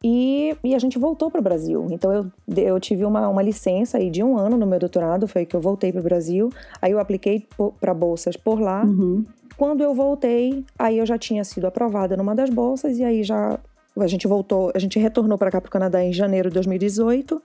e, 0.03 0.55
e 0.63 0.75
a 0.75 0.79
gente 0.79 0.99
voltou 0.99 1.31
para 1.31 1.41
o 1.41 1.43
Brasil. 1.43 1.87
Então 1.91 2.13
eu, 2.13 2.27
eu 2.57 2.81
tive 2.81 3.05
uma, 3.05 3.29
uma 3.29 3.43
licença 3.43 3.99
aí 3.99 4.11
de 4.11 4.23
um 4.23 4.37
ano 4.37 4.57
no 4.57 4.67
meu 4.67 4.79
doutorado, 4.79 5.27
foi 5.29 5.47
que 5.47 5.57
eu 5.57 5.61
voltei 5.61 5.93
para 5.93 6.01
o 6.01 6.05
Brasil. 6.05 6.51
Aí 6.83 6.93
eu 6.93 6.99
apliquei 6.99 7.47
para 7.81 7.95
bolsas 7.95 8.37
por 8.37 8.61
lá. 8.61 8.85
Uhum. 8.85 9.25
Quando 9.57 9.83
eu 9.83 9.95
voltei, 9.95 10.65
aí 10.79 10.99
eu 10.99 11.07
já 11.07 11.17
tinha 11.17 11.45
sido 11.45 11.67
aprovada 11.67 12.17
numa 12.17 12.35
das 12.35 12.51
bolsas 12.51 12.99
e 12.99 13.05
aí 13.05 13.23
já 13.23 13.59
a 13.97 14.07
gente 14.09 14.27
voltou, 14.27 14.73
a 14.75 14.79
gente 14.79 14.99
retornou 14.99 15.39
para 15.39 15.51
cá 15.51 15.61
para 15.61 15.69
o 15.69 15.71
Canadá 15.71 16.03
em 16.03 16.13
janeiro 16.13 16.51
de 16.51 16.55
2018. 16.55 17.41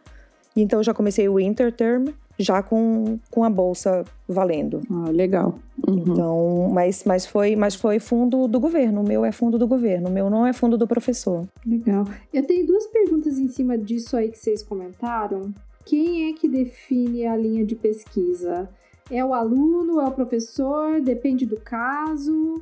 E 0.55 0.62
então 0.62 0.79
eu 0.79 0.84
já 0.84 0.93
comecei 0.93 1.29
o 1.29 1.36
winter 1.36 1.71
term 1.71 2.10
já 2.39 2.63
com, 2.63 3.19
com 3.30 3.43
a 3.43 3.49
bolsa 3.49 4.06
valendo. 4.28 4.82
Ah, 4.89 5.10
legal. 5.10 5.60
Uhum. 5.86 5.97
Então, 5.97 6.69
mas, 6.73 7.04
mas 7.04 7.25
foi 7.25 7.56
mas 7.56 7.75
foi 7.75 7.99
fundo 7.99 8.47
do 8.47 8.60
governo. 8.60 9.02
O 9.02 9.08
meu 9.08 9.25
é 9.25 9.32
fundo 9.32 9.58
do 9.58 9.67
governo, 9.67 10.08
o 10.08 10.12
meu 10.12 10.30
não 10.30 10.47
é 10.47 10.54
fundo 10.54 10.78
do 10.78 10.88
professor. 10.88 11.45
Legal. 11.65 12.06
Eu 12.34 12.43
tenho 12.47 12.65
duas 12.65 12.88
perguntas 12.88 13.38
em 13.38 13.49
cima 13.49 13.78
disso 13.78 14.15
aí 14.15 14.30
que 14.30 14.39
vocês 14.39 14.63
comentaram. 14.63 15.54
Quem 15.86 16.30
é 16.30 16.34
que 16.34 16.47
define 16.47 17.25
a 17.25 17.36
linha 17.36 17.65
de 17.65 17.75
pesquisa? 17.75 18.69
É 19.12 19.25
o 19.25 19.34
aluno, 19.34 19.99
é 19.99 20.06
o 20.06 20.12
professor? 20.12 21.02
Depende 21.02 21.45
do 21.45 21.60
caso? 21.60 22.62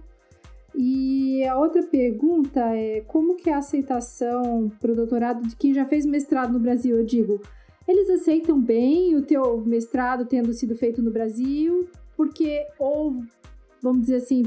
E 0.74 1.44
a 1.46 1.58
outra 1.58 1.84
pergunta 1.84 2.62
é 2.76 3.02
como 3.08 3.36
que 3.36 3.50
é 3.50 3.54
a 3.54 3.58
aceitação 3.58 4.72
para 4.80 4.92
o 4.92 4.96
doutorado 4.96 5.46
de 5.48 5.56
quem 5.56 5.74
já 5.74 5.86
fez 5.86 6.06
mestrado 6.06 6.54
no 6.54 6.60
Brasil? 6.60 6.98
Eu 6.98 7.04
digo, 7.04 7.42
eles 7.88 8.10
aceitam 8.10 8.60
bem 8.60 9.16
o 9.16 9.22
teu 9.22 9.62
mestrado 9.62 10.26
tendo 10.26 10.54
sido 10.54 10.76
feito 10.76 11.02
no 11.02 11.12
Brasil? 11.12 11.88
Porque, 12.16 12.66
ou, 12.78 13.22
vamos 13.82 14.02
dizer 14.02 14.16
assim, 14.16 14.44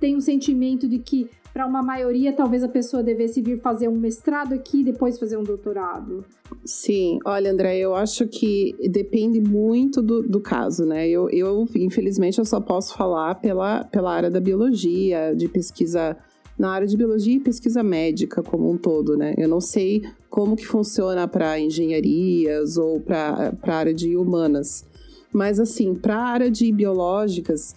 tem 0.00 0.16
um 0.16 0.20
sentimento 0.20 0.88
de 0.88 0.98
que 0.98 1.28
para 1.52 1.66
uma 1.66 1.82
maioria 1.82 2.32
talvez 2.32 2.62
a 2.62 2.68
pessoa 2.68 3.02
devesse 3.02 3.42
vir 3.42 3.58
fazer 3.58 3.88
um 3.88 3.96
mestrado 3.96 4.54
aqui 4.54 4.80
e 4.80 4.84
depois 4.84 5.18
fazer 5.18 5.36
um 5.36 5.42
doutorado. 5.42 6.24
Sim, 6.64 7.18
olha, 7.24 7.50
André, 7.50 7.78
eu 7.78 7.94
acho 7.94 8.26
que 8.28 8.76
depende 8.90 9.40
muito 9.40 10.00
do, 10.00 10.22
do 10.22 10.40
caso, 10.40 10.86
né? 10.86 11.08
Eu, 11.08 11.28
eu, 11.30 11.66
infelizmente, 11.74 12.38
eu 12.38 12.44
só 12.44 12.60
posso 12.60 12.96
falar 12.96 13.34
pela, 13.36 13.84
pela 13.84 14.14
área 14.14 14.30
da 14.30 14.40
biologia, 14.40 15.34
de 15.34 15.48
pesquisa 15.48 16.16
na 16.58 16.70
área 16.70 16.86
de 16.86 16.96
biologia 16.96 17.36
e 17.36 17.40
pesquisa 17.40 17.82
médica 17.82 18.42
como 18.42 18.70
um 18.70 18.76
todo, 18.76 19.16
né? 19.16 19.34
Eu 19.38 19.48
não 19.48 19.60
sei 19.60 20.02
como 20.28 20.56
que 20.56 20.66
funciona 20.66 21.28
para 21.28 21.58
engenharias 21.60 22.76
ou 22.76 23.00
para 23.00 23.54
a 23.62 23.72
área 23.74 23.94
de 23.94 24.16
humanas, 24.16 24.84
mas 25.32 25.60
assim, 25.60 25.94
para 25.94 26.16
a 26.16 26.24
área 26.24 26.50
de 26.50 26.72
biológicas, 26.72 27.76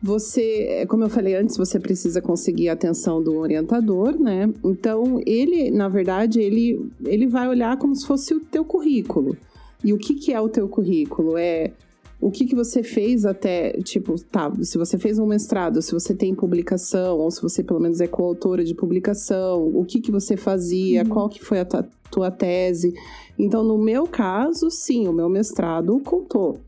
você, 0.00 0.86
como 0.88 1.04
eu 1.04 1.08
falei 1.08 1.34
antes, 1.34 1.56
você 1.56 1.78
precisa 1.78 2.22
conseguir 2.22 2.68
a 2.68 2.72
atenção 2.72 3.22
do 3.22 3.36
orientador, 3.36 4.18
né? 4.18 4.52
Então, 4.64 5.20
ele, 5.26 5.70
na 5.70 5.88
verdade, 5.88 6.40
ele, 6.40 6.88
ele 7.04 7.26
vai 7.26 7.48
olhar 7.48 7.76
como 7.78 7.94
se 7.96 8.06
fosse 8.06 8.32
o 8.32 8.40
teu 8.40 8.64
currículo. 8.64 9.36
E 9.82 9.92
o 9.92 9.98
que, 9.98 10.14
que 10.14 10.32
é 10.32 10.40
o 10.40 10.48
teu 10.48 10.68
currículo? 10.68 11.36
É 11.36 11.72
o 12.20 12.30
que, 12.30 12.46
que 12.46 12.54
você 12.54 12.82
fez 12.82 13.24
até, 13.24 13.72
tipo, 13.82 14.20
tá, 14.24 14.52
se 14.62 14.76
você 14.76 14.98
fez 14.98 15.18
um 15.18 15.26
mestrado, 15.26 15.80
se 15.80 15.92
você 15.92 16.14
tem 16.14 16.34
publicação, 16.34 17.18
ou 17.18 17.30
se 17.30 17.40
você 17.40 17.62
pelo 17.62 17.80
menos 17.80 18.00
é 18.00 18.06
coautora 18.06 18.64
de 18.64 18.74
publicação, 18.74 19.70
o 19.74 19.84
que, 19.84 20.00
que 20.00 20.10
você 20.10 20.36
fazia, 20.36 21.02
Uhum. 21.02 21.08
qual 21.08 21.28
que 21.28 21.42
foi 21.44 21.60
a 21.60 21.64
tua, 21.64 21.88
tua 22.10 22.30
tese. 22.30 22.92
Então, 23.38 23.62
no 23.62 23.78
meu 23.78 24.06
caso, 24.06 24.70
sim, 24.70 25.06
o 25.06 25.12
meu 25.12 25.28
mestrado 25.28 25.98
contou 26.00 26.58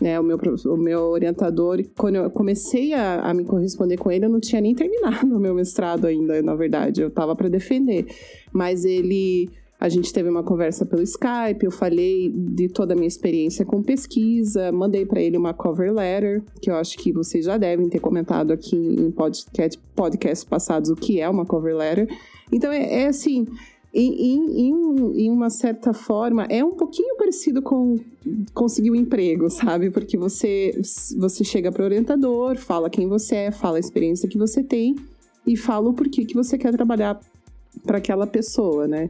né, 0.00 0.18
o 0.18 0.22
meu, 0.22 0.38
o 0.64 0.76
meu 0.76 1.00
orientador, 1.02 1.84
quando 1.96 2.16
eu 2.16 2.30
comecei 2.30 2.94
a, 2.94 3.20
a 3.20 3.34
me 3.34 3.44
corresponder 3.44 3.98
com 3.98 4.10
ele, 4.10 4.24
eu 4.24 4.30
não 4.30 4.40
tinha 4.40 4.60
nem 4.60 4.74
terminado 4.74 5.26
o 5.36 5.38
meu 5.38 5.54
mestrado 5.54 6.06
ainda, 6.06 6.40
na 6.40 6.54
verdade, 6.54 7.02
eu 7.02 7.08
estava 7.08 7.36
para 7.36 7.48
defender. 7.48 8.06
Mas 8.50 8.84
ele 8.84 9.50
A 9.80 9.88
gente 9.88 10.12
teve 10.12 10.28
uma 10.28 10.42
conversa 10.42 10.84
pelo 10.84 11.00
Skype, 11.00 11.64
eu 11.64 11.70
falei 11.70 12.30
de 12.30 12.68
toda 12.68 12.92
a 12.92 12.96
minha 12.96 13.08
experiência 13.08 13.64
com 13.64 13.82
pesquisa, 13.82 14.70
mandei 14.70 15.06
para 15.06 15.22
ele 15.22 15.38
uma 15.38 15.54
cover 15.54 15.90
letter, 15.90 16.42
que 16.60 16.70
eu 16.70 16.74
acho 16.74 16.98
que 16.98 17.10
vocês 17.10 17.46
já 17.46 17.56
devem 17.56 17.88
ter 17.88 17.98
comentado 17.98 18.52
aqui 18.52 18.76
em 18.76 19.10
podcast, 19.10 19.80
podcasts 19.96 20.44
passados 20.44 20.90
o 20.90 20.94
que 20.94 21.18
é 21.18 21.26
uma 21.26 21.46
cover 21.46 21.74
letter. 21.74 22.14
Então 22.52 22.70
é, 22.70 23.04
é 23.04 23.06
assim, 23.06 23.46
em, 23.94 24.36
em, 24.36 25.24
em, 25.24 25.30
uma 25.30 25.48
certa 25.48 25.94
forma, 25.94 26.44
é 26.44 26.62
um 26.62 26.72
pouquinho 26.72 27.16
parecido 27.16 27.62
com 27.62 27.98
conseguir 28.52 28.90
um 28.90 28.94
emprego, 28.94 29.48
sabe? 29.48 29.88
Porque 29.90 30.18
você, 30.18 30.78
você 31.16 31.42
chega 31.42 31.72
para 31.72 31.82
o 31.82 31.86
orientador, 31.86 32.58
fala 32.58 32.90
quem 32.90 33.08
você 33.08 33.34
é, 33.34 33.50
fala 33.50 33.78
a 33.78 33.80
experiência 33.80 34.28
que 34.28 34.36
você 34.36 34.62
tem 34.62 34.94
e 35.46 35.56
fala 35.56 35.88
o 35.88 35.94
porquê 35.94 36.26
que 36.26 36.34
você 36.34 36.58
quer 36.58 36.70
trabalhar 36.72 37.18
para 37.86 37.96
aquela 37.96 38.26
pessoa, 38.26 38.86
né? 38.86 39.08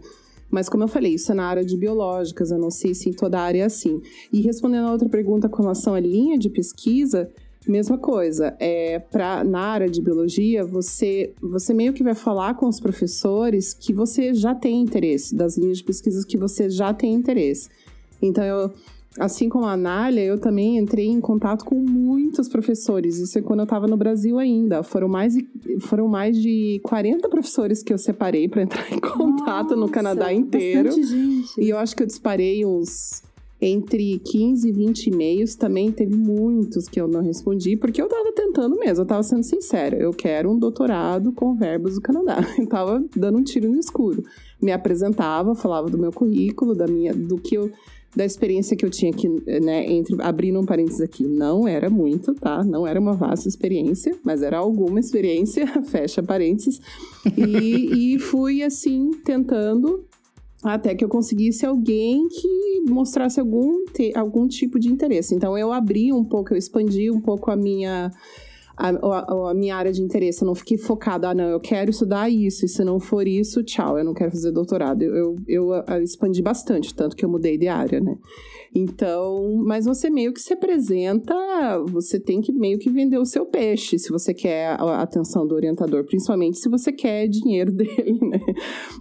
Mas 0.50 0.68
como 0.68 0.82
eu 0.82 0.88
falei, 0.88 1.14
isso 1.14 1.30
é 1.32 1.34
na 1.34 1.46
área 1.46 1.64
de 1.64 1.76
biológicas, 1.76 2.50
eu 2.50 2.58
não 2.58 2.70
sei 2.70 2.94
se 2.94 3.08
em 3.08 3.12
toda 3.12 3.38
a 3.38 3.42
área 3.42 3.62
é 3.62 3.64
assim. 3.64 4.00
E 4.32 4.40
respondendo 4.40 4.88
a 4.88 4.92
outra 4.92 5.08
pergunta 5.08 5.48
com 5.48 5.62
relação 5.62 5.94
à 5.94 6.00
linha 6.00 6.36
de 6.36 6.50
pesquisa, 6.50 7.30
mesma 7.68 7.98
coisa. 7.98 8.56
É, 8.58 8.98
pra, 8.98 9.44
na 9.44 9.60
área 9.60 9.88
de 9.88 10.00
biologia, 10.02 10.64
você, 10.64 11.32
você 11.40 11.74
meio 11.74 11.92
que 11.92 12.02
vai 12.02 12.14
falar 12.14 12.54
com 12.54 12.66
os 12.66 12.80
professores 12.80 13.74
que 13.74 13.92
você 13.92 14.34
já 14.34 14.54
tem 14.54 14.80
interesse, 14.80 15.34
das 15.34 15.56
linhas 15.56 15.78
de 15.78 15.84
pesquisa 15.84 16.26
que 16.26 16.36
você 16.36 16.68
já 16.68 16.92
tem 16.92 17.12
interesse. 17.14 17.68
Então, 18.20 18.44
eu, 18.44 18.72
Assim 19.18 19.48
como 19.48 19.64
a 19.64 19.72
Anália, 19.72 20.20
eu 20.20 20.38
também 20.38 20.78
entrei 20.78 21.06
em 21.06 21.20
contato 21.20 21.64
com 21.64 21.74
muitos 21.74 22.48
professores. 22.48 23.18
Isso 23.18 23.38
é 23.38 23.42
quando 23.42 23.60
eu 23.60 23.64
estava 23.64 23.88
no 23.88 23.96
Brasil 23.96 24.38
ainda. 24.38 24.84
Foram 24.84 25.08
mais, 25.08 25.34
de, 25.34 25.48
foram 25.80 26.06
mais 26.06 26.40
de 26.40 26.80
40 26.84 27.28
professores 27.28 27.82
que 27.82 27.92
eu 27.92 27.98
separei 27.98 28.48
para 28.48 28.62
entrar 28.62 28.92
em 28.92 29.00
contato 29.00 29.70
Nossa, 29.70 29.76
no 29.76 29.88
Canadá 29.88 30.32
inteiro. 30.32 30.92
Gente. 30.92 31.60
E 31.60 31.68
eu 31.68 31.78
acho 31.78 31.96
que 31.96 32.04
eu 32.04 32.06
disparei 32.06 32.64
uns 32.64 33.22
entre 33.60 34.20
15 34.20 34.68
e 34.68 34.72
20 34.72 35.06
e-mails. 35.08 35.56
Também 35.56 35.90
teve 35.90 36.14
muitos 36.14 36.88
que 36.88 37.00
eu 37.00 37.08
não 37.08 37.20
respondi, 37.20 37.76
porque 37.76 38.00
eu 38.00 38.06
estava 38.06 38.32
tentando 38.32 38.78
mesmo, 38.78 39.00
eu 39.00 39.02
estava 39.02 39.24
sendo 39.24 39.42
sincera. 39.42 39.96
Eu 39.96 40.12
quero 40.12 40.50
um 40.50 40.58
doutorado 40.58 41.32
com 41.32 41.56
verbos 41.56 41.96
do 41.96 42.00
Canadá. 42.00 42.38
Eu 42.56 42.66
tava 42.66 43.04
dando 43.16 43.38
um 43.38 43.42
tiro 43.42 43.68
no 43.68 43.78
escuro. 43.78 44.24
Me 44.62 44.70
apresentava, 44.70 45.54
falava 45.54 45.90
do 45.90 45.98
meu 45.98 46.12
currículo, 46.12 46.76
da 46.76 46.86
minha, 46.86 47.12
do 47.12 47.38
que 47.38 47.56
eu 47.56 47.70
da 48.14 48.24
experiência 48.24 48.76
que 48.76 48.84
eu 48.84 48.90
tinha 48.90 49.12
aqui, 49.12 49.28
né, 49.28 49.86
entre 49.90 50.16
abrindo 50.20 50.58
um 50.58 50.64
parênteses 50.64 51.00
aqui, 51.00 51.24
não 51.24 51.66
era 51.66 51.88
muito, 51.88 52.34
tá? 52.34 52.64
Não 52.64 52.86
era 52.86 52.98
uma 52.98 53.14
vasta 53.14 53.48
experiência, 53.48 54.16
mas 54.24 54.42
era 54.42 54.58
alguma 54.58 54.98
experiência, 54.98 55.66
fecha 55.86 56.22
parênteses. 56.22 56.80
E, 57.36 58.14
e 58.14 58.18
fui 58.18 58.62
assim 58.62 59.10
tentando 59.24 60.04
até 60.62 60.94
que 60.94 61.04
eu 61.04 61.08
conseguisse 61.08 61.64
alguém 61.64 62.28
que 62.28 62.82
mostrasse 62.88 63.40
algum, 63.40 63.84
algum 64.14 64.46
tipo 64.46 64.78
de 64.78 64.88
interesse. 64.88 65.34
Então 65.34 65.56
eu 65.56 65.72
abri 65.72 66.12
um 66.12 66.24
pouco, 66.24 66.52
eu 66.52 66.58
expandi 66.58 67.10
um 67.10 67.20
pouco 67.20 67.50
a 67.50 67.56
minha 67.56 68.10
a, 68.80 68.88
a, 68.88 69.50
a, 69.50 69.54
minha 69.54 69.76
área 69.76 69.92
de 69.92 70.02
interesse. 70.02 70.42
Eu 70.42 70.46
não 70.46 70.54
fiquei 70.54 70.78
focada, 70.78 71.28
ah, 71.28 71.34
não, 71.34 71.44
eu 71.44 71.60
quero 71.60 71.90
estudar 71.90 72.30
isso, 72.30 72.64
e 72.64 72.68
se 72.68 72.82
não 72.82 72.98
for 72.98 73.28
isso, 73.28 73.62
tchau, 73.62 73.98
eu 73.98 74.04
não 74.04 74.14
quero 74.14 74.30
fazer 74.30 74.50
doutorado. 74.50 75.02
Eu, 75.02 75.14
eu, 75.14 75.36
eu, 75.46 75.84
eu 75.86 76.02
expandi 76.02 76.40
bastante, 76.40 76.94
tanto 76.94 77.14
que 77.14 77.24
eu 77.24 77.28
mudei 77.28 77.58
de 77.58 77.68
área, 77.68 78.00
né? 78.00 78.16
Então, 78.74 79.56
mas 79.64 79.84
você 79.84 80.08
meio 80.08 80.32
que 80.32 80.40
se 80.40 80.52
apresenta, 80.52 81.34
você 81.88 82.20
tem 82.20 82.40
que 82.40 82.52
meio 82.52 82.78
que 82.78 82.88
vender 82.88 83.18
o 83.18 83.24
seu 83.24 83.44
peixe, 83.44 83.98
se 83.98 84.10
você 84.10 84.32
quer 84.32 84.80
a 84.80 85.02
atenção 85.02 85.46
do 85.46 85.56
orientador, 85.56 86.04
principalmente 86.04 86.58
se 86.58 86.68
você 86.68 86.92
quer 86.92 87.26
dinheiro 87.26 87.72
dele, 87.74 88.18
né? 88.22 88.40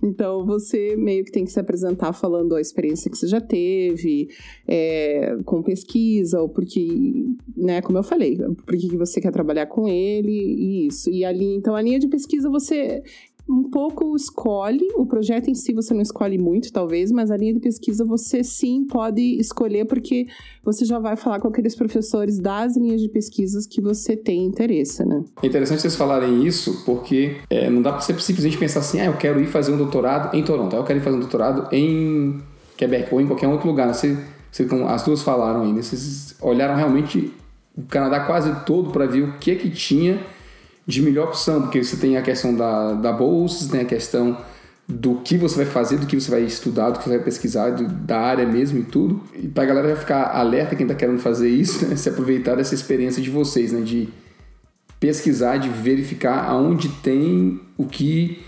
Então, 0.03 0.43
você 0.45 0.95
meio 0.95 1.23
que 1.23 1.31
tem 1.31 1.45
que 1.45 1.51
se 1.51 1.59
apresentar 1.59 2.13
falando 2.13 2.55
a 2.55 2.61
experiência 2.61 3.11
que 3.11 3.17
você 3.17 3.27
já 3.27 3.39
teve, 3.39 4.29
é, 4.67 5.37
com 5.45 5.61
pesquisa, 5.61 6.41
ou 6.41 6.49
porque, 6.49 6.87
né, 7.55 7.81
como 7.81 7.99
eu 7.99 8.03
falei, 8.03 8.37
por 8.37 8.75
que 8.75 8.97
você 8.97 9.21
quer 9.21 9.31
trabalhar 9.31 9.67
com 9.67 9.87
ele, 9.87 10.31
e 10.31 10.87
isso. 10.87 11.11
E 11.11 11.23
ali, 11.23 11.55
então, 11.55 11.75
a 11.75 11.81
linha 11.81 11.99
de 11.99 12.07
pesquisa 12.07 12.49
você 12.49 13.03
um 13.49 13.69
pouco 13.69 14.15
escolhe, 14.15 14.87
o 14.95 15.05
projeto 15.05 15.49
em 15.49 15.55
si 15.55 15.73
você 15.73 15.93
não 15.93 16.01
escolhe 16.01 16.37
muito, 16.37 16.71
talvez, 16.71 17.11
mas 17.11 17.31
a 17.31 17.37
linha 17.37 17.53
de 17.53 17.59
pesquisa 17.59 18.05
você 18.05 18.43
sim 18.43 18.85
pode 18.85 19.21
escolher, 19.39 19.85
porque 19.85 20.27
você 20.63 20.85
já 20.85 20.99
vai 20.99 21.15
falar 21.15 21.39
com 21.39 21.47
aqueles 21.47 21.75
professores 21.75 22.39
das 22.39 22.77
linhas 22.77 23.01
de 23.01 23.09
pesquisas 23.09 23.65
que 23.65 23.81
você 23.81 24.15
tem 24.15 24.45
interesse, 24.45 25.03
né? 25.03 25.23
É 25.41 25.47
interessante 25.47 25.81
vocês 25.81 25.95
falarem 25.95 26.45
isso, 26.45 26.83
porque 26.85 27.37
é, 27.49 27.69
não 27.69 27.81
dá 27.81 27.91
pra 27.91 28.01
você 28.01 28.13
simplesmente 28.19 28.57
pensar 28.57 28.81
assim, 28.81 28.99
ah, 28.99 29.05
eu 29.05 29.17
quero 29.17 29.41
ir 29.41 29.47
fazer 29.47 29.71
um 29.71 29.77
doutorado 29.77 30.35
em 30.35 30.43
Toronto, 30.43 30.75
eu 30.75 30.83
quero 30.83 30.99
ir 30.99 31.01
fazer 31.01 31.17
um 31.17 31.21
doutorado 31.21 31.73
em 31.73 32.39
Quebec 32.77 33.13
ou 33.13 33.19
em 33.19 33.25
qualquer 33.25 33.47
outro 33.47 33.67
lugar. 33.67 33.91
Você, 33.91 34.15
você, 34.51 34.65
como 34.65 34.87
as 34.87 35.03
duas 35.03 35.23
falaram 35.23 35.63
aí, 35.63 35.73
vocês 35.73 36.35
olharam 36.39 36.75
realmente 36.75 37.33
o 37.75 37.81
Canadá 37.83 38.19
quase 38.21 38.53
todo 38.65 38.91
para 38.91 39.07
ver 39.07 39.23
o 39.23 39.37
que 39.39 39.51
é 39.51 39.55
que 39.55 39.69
tinha 39.69 40.19
de 40.89 41.03
melhor 41.03 41.27
opção, 41.27 41.61
porque 41.61 41.83
você 41.83 41.95
tem 41.97 42.17
a 42.17 42.21
questão 42.23 42.55
da, 42.55 42.93
da 42.93 43.13
bolsa, 43.13 43.69
tem 43.69 43.81
a 43.81 43.85
questão 43.85 44.35
do 44.87 45.17
que 45.17 45.37
você 45.37 45.57
vai 45.57 45.65
fazer, 45.67 45.99
do 45.99 46.07
que 46.07 46.19
você 46.19 46.31
vai 46.31 46.41
estudar, 46.41 46.89
do 46.89 46.97
que 46.97 47.03
você 47.03 47.11
vai 47.11 47.19
pesquisar, 47.19 47.69
do, 47.69 47.87
da 47.87 48.19
área 48.19 48.43
mesmo 48.43 48.79
e 48.79 48.83
tudo. 48.83 49.21
E 49.35 49.47
pra 49.47 49.65
galera 49.65 49.95
ficar 49.95 50.35
alerta, 50.35 50.75
quem 50.75 50.87
tá 50.87 50.95
querendo 50.95 51.19
fazer 51.19 51.47
isso, 51.47 51.85
né, 51.85 51.95
se 51.95 52.09
aproveitar 52.09 52.55
dessa 52.55 52.73
experiência 52.73 53.21
de 53.21 53.29
vocês, 53.29 53.71
né, 53.71 53.81
de 53.81 54.09
pesquisar, 54.99 55.57
de 55.57 55.69
verificar 55.69 56.49
aonde 56.49 56.89
tem 56.89 57.61
o 57.77 57.85
que 57.85 58.41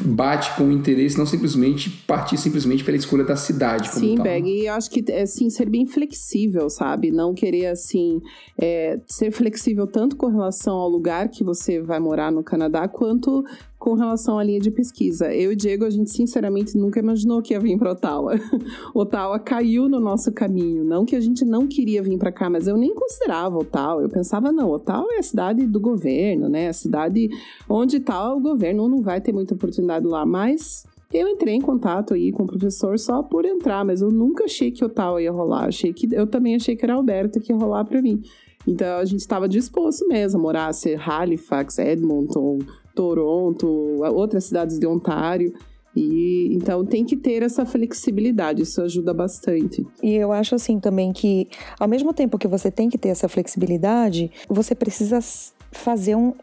bate 0.00 0.54
com 0.56 0.64
o 0.64 0.72
interesse, 0.72 1.18
não 1.18 1.26
simplesmente 1.26 1.90
partir 2.06 2.36
simplesmente 2.36 2.84
pela 2.84 2.96
escolha 2.96 3.24
da 3.24 3.36
cidade. 3.36 3.88
Sim, 3.88 4.16
tal. 4.16 4.24
Beg, 4.24 4.48
e 4.48 4.66
eu 4.66 4.74
acho 4.74 4.90
que 4.90 5.12
assim, 5.12 5.50
ser 5.50 5.68
bem 5.68 5.86
flexível, 5.86 6.68
sabe? 6.70 7.10
Não 7.10 7.34
querer 7.34 7.66
assim 7.66 8.20
é, 8.58 8.98
ser 9.06 9.30
flexível 9.30 9.86
tanto 9.86 10.16
com 10.16 10.28
relação 10.28 10.76
ao 10.76 10.88
lugar 10.88 11.28
que 11.28 11.44
você 11.44 11.80
vai 11.80 11.98
morar 11.98 12.30
no 12.30 12.42
Canadá, 12.42 12.88
quanto 12.88 13.44
com 13.80 13.94
relação 13.94 14.38
à 14.38 14.44
linha 14.44 14.60
de 14.60 14.70
pesquisa. 14.70 15.34
Eu 15.34 15.52
e 15.52 15.56
Diego, 15.56 15.86
a 15.86 15.90
gente 15.90 16.10
sinceramente 16.10 16.76
nunca 16.76 17.00
imaginou 17.00 17.40
que 17.40 17.54
ia 17.54 17.58
vir 17.58 17.78
para 17.78 17.92
Ottawa. 17.92 18.34
Ottawa 18.94 19.38
caiu 19.38 19.88
no 19.88 19.98
nosso 19.98 20.30
caminho. 20.30 20.84
Não 20.84 21.06
que 21.06 21.16
a 21.16 21.20
gente 21.20 21.46
não 21.46 21.66
queria 21.66 22.02
vir 22.02 22.18
para 22.18 22.30
cá, 22.30 22.50
mas 22.50 22.68
eu 22.68 22.76
nem 22.76 22.94
considerava 22.94 23.56
Ottawa. 23.56 24.02
Eu 24.02 24.10
pensava, 24.10 24.52
não, 24.52 24.70
Ottawa 24.70 25.08
é 25.12 25.18
a 25.18 25.22
cidade 25.22 25.66
do 25.66 25.80
governo, 25.80 26.46
né? 26.46 26.68
A 26.68 26.74
cidade 26.74 27.30
onde 27.66 27.96
está 27.96 28.34
o 28.34 28.38
governo 28.38 28.86
não 28.86 29.00
vai 29.00 29.18
ter 29.18 29.32
muita 29.32 29.54
oportunidade 29.54 30.06
lá. 30.06 30.26
Mas 30.26 30.86
eu 31.10 31.26
entrei 31.26 31.54
em 31.54 31.62
contato 31.62 32.12
aí 32.12 32.30
com 32.32 32.42
o 32.42 32.46
professor 32.46 32.98
só 32.98 33.22
por 33.22 33.46
entrar, 33.46 33.82
mas 33.82 34.02
eu 34.02 34.10
nunca 34.10 34.44
achei 34.44 34.70
que 34.70 34.84
Ottawa 34.84 35.22
ia 35.22 35.32
rolar. 35.32 35.68
Achei 35.68 35.90
que 35.90 36.06
eu 36.14 36.26
também 36.26 36.54
achei 36.54 36.76
que 36.76 36.84
era 36.84 36.92
Alberta 36.92 37.40
que 37.40 37.50
ia 37.50 37.56
rolar 37.56 37.86
para 37.86 38.02
mim. 38.02 38.22
Então 38.66 38.98
a 38.98 39.04
gente 39.06 39.20
estava 39.20 39.48
disposto 39.48 40.06
mesmo 40.06 40.38
a 40.38 40.42
morar, 40.42 40.72
ser 40.74 41.00
Halifax, 41.00 41.78
Edmonton, 41.78 42.58
Toronto, 43.00 43.66
outras 44.14 44.44
cidades 44.44 44.78
de 44.78 44.86
Ontário. 44.86 45.54
E 45.96 46.50
então 46.52 46.84
tem 46.84 47.02
que 47.02 47.16
ter 47.16 47.42
essa 47.42 47.64
flexibilidade, 47.64 48.62
isso 48.62 48.80
ajuda 48.82 49.14
bastante. 49.14 49.84
E 50.02 50.14
eu 50.14 50.30
acho 50.30 50.54
assim 50.54 50.78
também 50.78 51.12
que 51.12 51.48
ao 51.80 51.88
mesmo 51.88 52.12
tempo 52.12 52.38
que 52.38 52.46
você 52.46 52.70
tem 52.70 52.90
que 52.90 52.98
ter 52.98 53.08
essa 53.08 53.26
flexibilidade, 53.26 54.30
você 54.48 54.74
precisa 54.74 55.18
fazer 55.72 56.14
um 56.14 56.34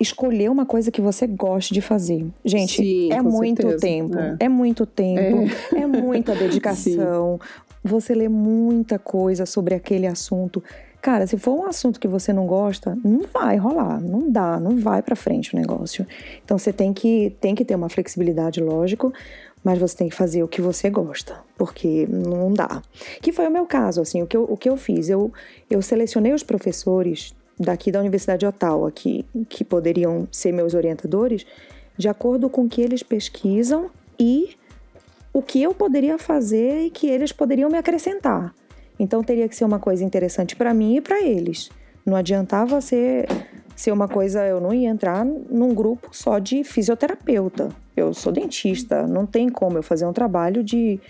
escolher 0.00 0.50
uma 0.50 0.66
coisa 0.66 0.90
que 0.90 1.00
você 1.00 1.26
goste 1.26 1.72
de 1.72 1.80
fazer. 1.80 2.26
Gente, 2.44 2.82
Sim, 2.82 3.12
é 3.12 3.22
muito 3.22 3.76
tempo, 3.76 4.18
é. 4.18 4.36
é, 4.40 4.48
muito 4.48 4.84
tempo, 4.86 5.48
é, 5.74 5.80
é 5.82 5.86
muita 5.86 6.34
dedicação. 6.36 7.38
você 7.84 8.14
lê 8.14 8.28
muita 8.28 8.98
coisa 8.98 9.46
sobre 9.46 9.74
aquele 9.74 10.06
assunto. 10.06 10.62
Cara, 11.00 11.26
se 11.26 11.38
for 11.38 11.58
um 11.58 11.64
assunto 11.64 11.98
que 11.98 12.06
você 12.06 12.32
não 12.32 12.46
gosta, 12.46 12.96
não 13.02 13.22
vai 13.32 13.56
rolar, 13.56 14.00
não 14.00 14.30
dá, 14.30 14.60
não 14.60 14.76
vai 14.76 15.02
para 15.02 15.16
frente 15.16 15.54
o 15.54 15.58
negócio. 15.58 16.06
Então 16.44 16.58
você 16.58 16.72
tem 16.72 16.92
que, 16.92 17.34
tem 17.40 17.54
que 17.54 17.64
ter 17.64 17.74
uma 17.74 17.88
flexibilidade, 17.88 18.60
lógico, 18.60 19.12
mas 19.64 19.78
você 19.78 19.96
tem 19.96 20.08
que 20.08 20.14
fazer 20.14 20.42
o 20.42 20.48
que 20.48 20.60
você 20.60 20.90
gosta, 20.90 21.38
porque 21.56 22.06
não 22.06 22.52
dá. 22.52 22.82
Que 23.22 23.32
foi 23.32 23.46
o 23.46 23.50
meu 23.50 23.64
caso, 23.64 24.02
assim, 24.02 24.22
o 24.22 24.26
que 24.26 24.36
eu, 24.36 24.44
o 24.44 24.56
que 24.56 24.68
eu 24.68 24.76
fiz, 24.76 25.08
eu, 25.08 25.32
eu 25.70 25.80
selecionei 25.80 26.34
os 26.34 26.42
professores 26.42 27.34
daqui 27.58 27.90
da 27.90 28.00
Universidade 28.00 28.40
de 28.40 28.46
Ottawa 28.46 28.90
que, 28.90 29.24
que 29.48 29.64
poderiam 29.64 30.28
ser 30.30 30.52
meus 30.52 30.74
orientadores 30.74 31.46
de 31.96 32.08
acordo 32.08 32.48
com 32.48 32.62
o 32.62 32.68
que 32.68 32.80
eles 32.80 33.02
pesquisam 33.02 33.90
e 34.18 34.56
o 35.32 35.42
que 35.42 35.62
eu 35.62 35.74
poderia 35.74 36.18
fazer 36.18 36.86
e 36.86 36.90
que 36.90 37.06
eles 37.06 37.32
poderiam 37.32 37.70
me 37.70 37.78
acrescentar. 37.78 38.54
Então 39.00 39.22
teria 39.22 39.48
que 39.48 39.56
ser 39.56 39.64
uma 39.64 39.78
coisa 39.78 40.04
interessante 40.04 40.54
para 40.54 40.74
mim 40.74 40.96
e 40.96 41.00
para 41.00 41.22
eles. 41.22 41.70
Não 42.04 42.14
adiantava 42.14 42.82
ser, 42.82 43.26
ser 43.74 43.92
uma 43.92 44.06
coisa, 44.06 44.46
eu 44.46 44.60
não 44.60 44.74
ia 44.74 44.90
entrar 44.90 45.24
num 45.24 45.72
grupo 45.74 46.10
só 46.12 46.38
de 46.38 46.62
fisioterapeuta. 46.62 47.70
Eu 47.96 48.12
sou 48.12 48.30
dentista, 48.30 49.06
não 49.06 49.24
tem 49.24 49.48
como 49.48 49.78
eu 49.78 49.82
fazer 49.82 50.04
um 50.04 50.12
trabalho 50.12 50.62
de 50.62 51.00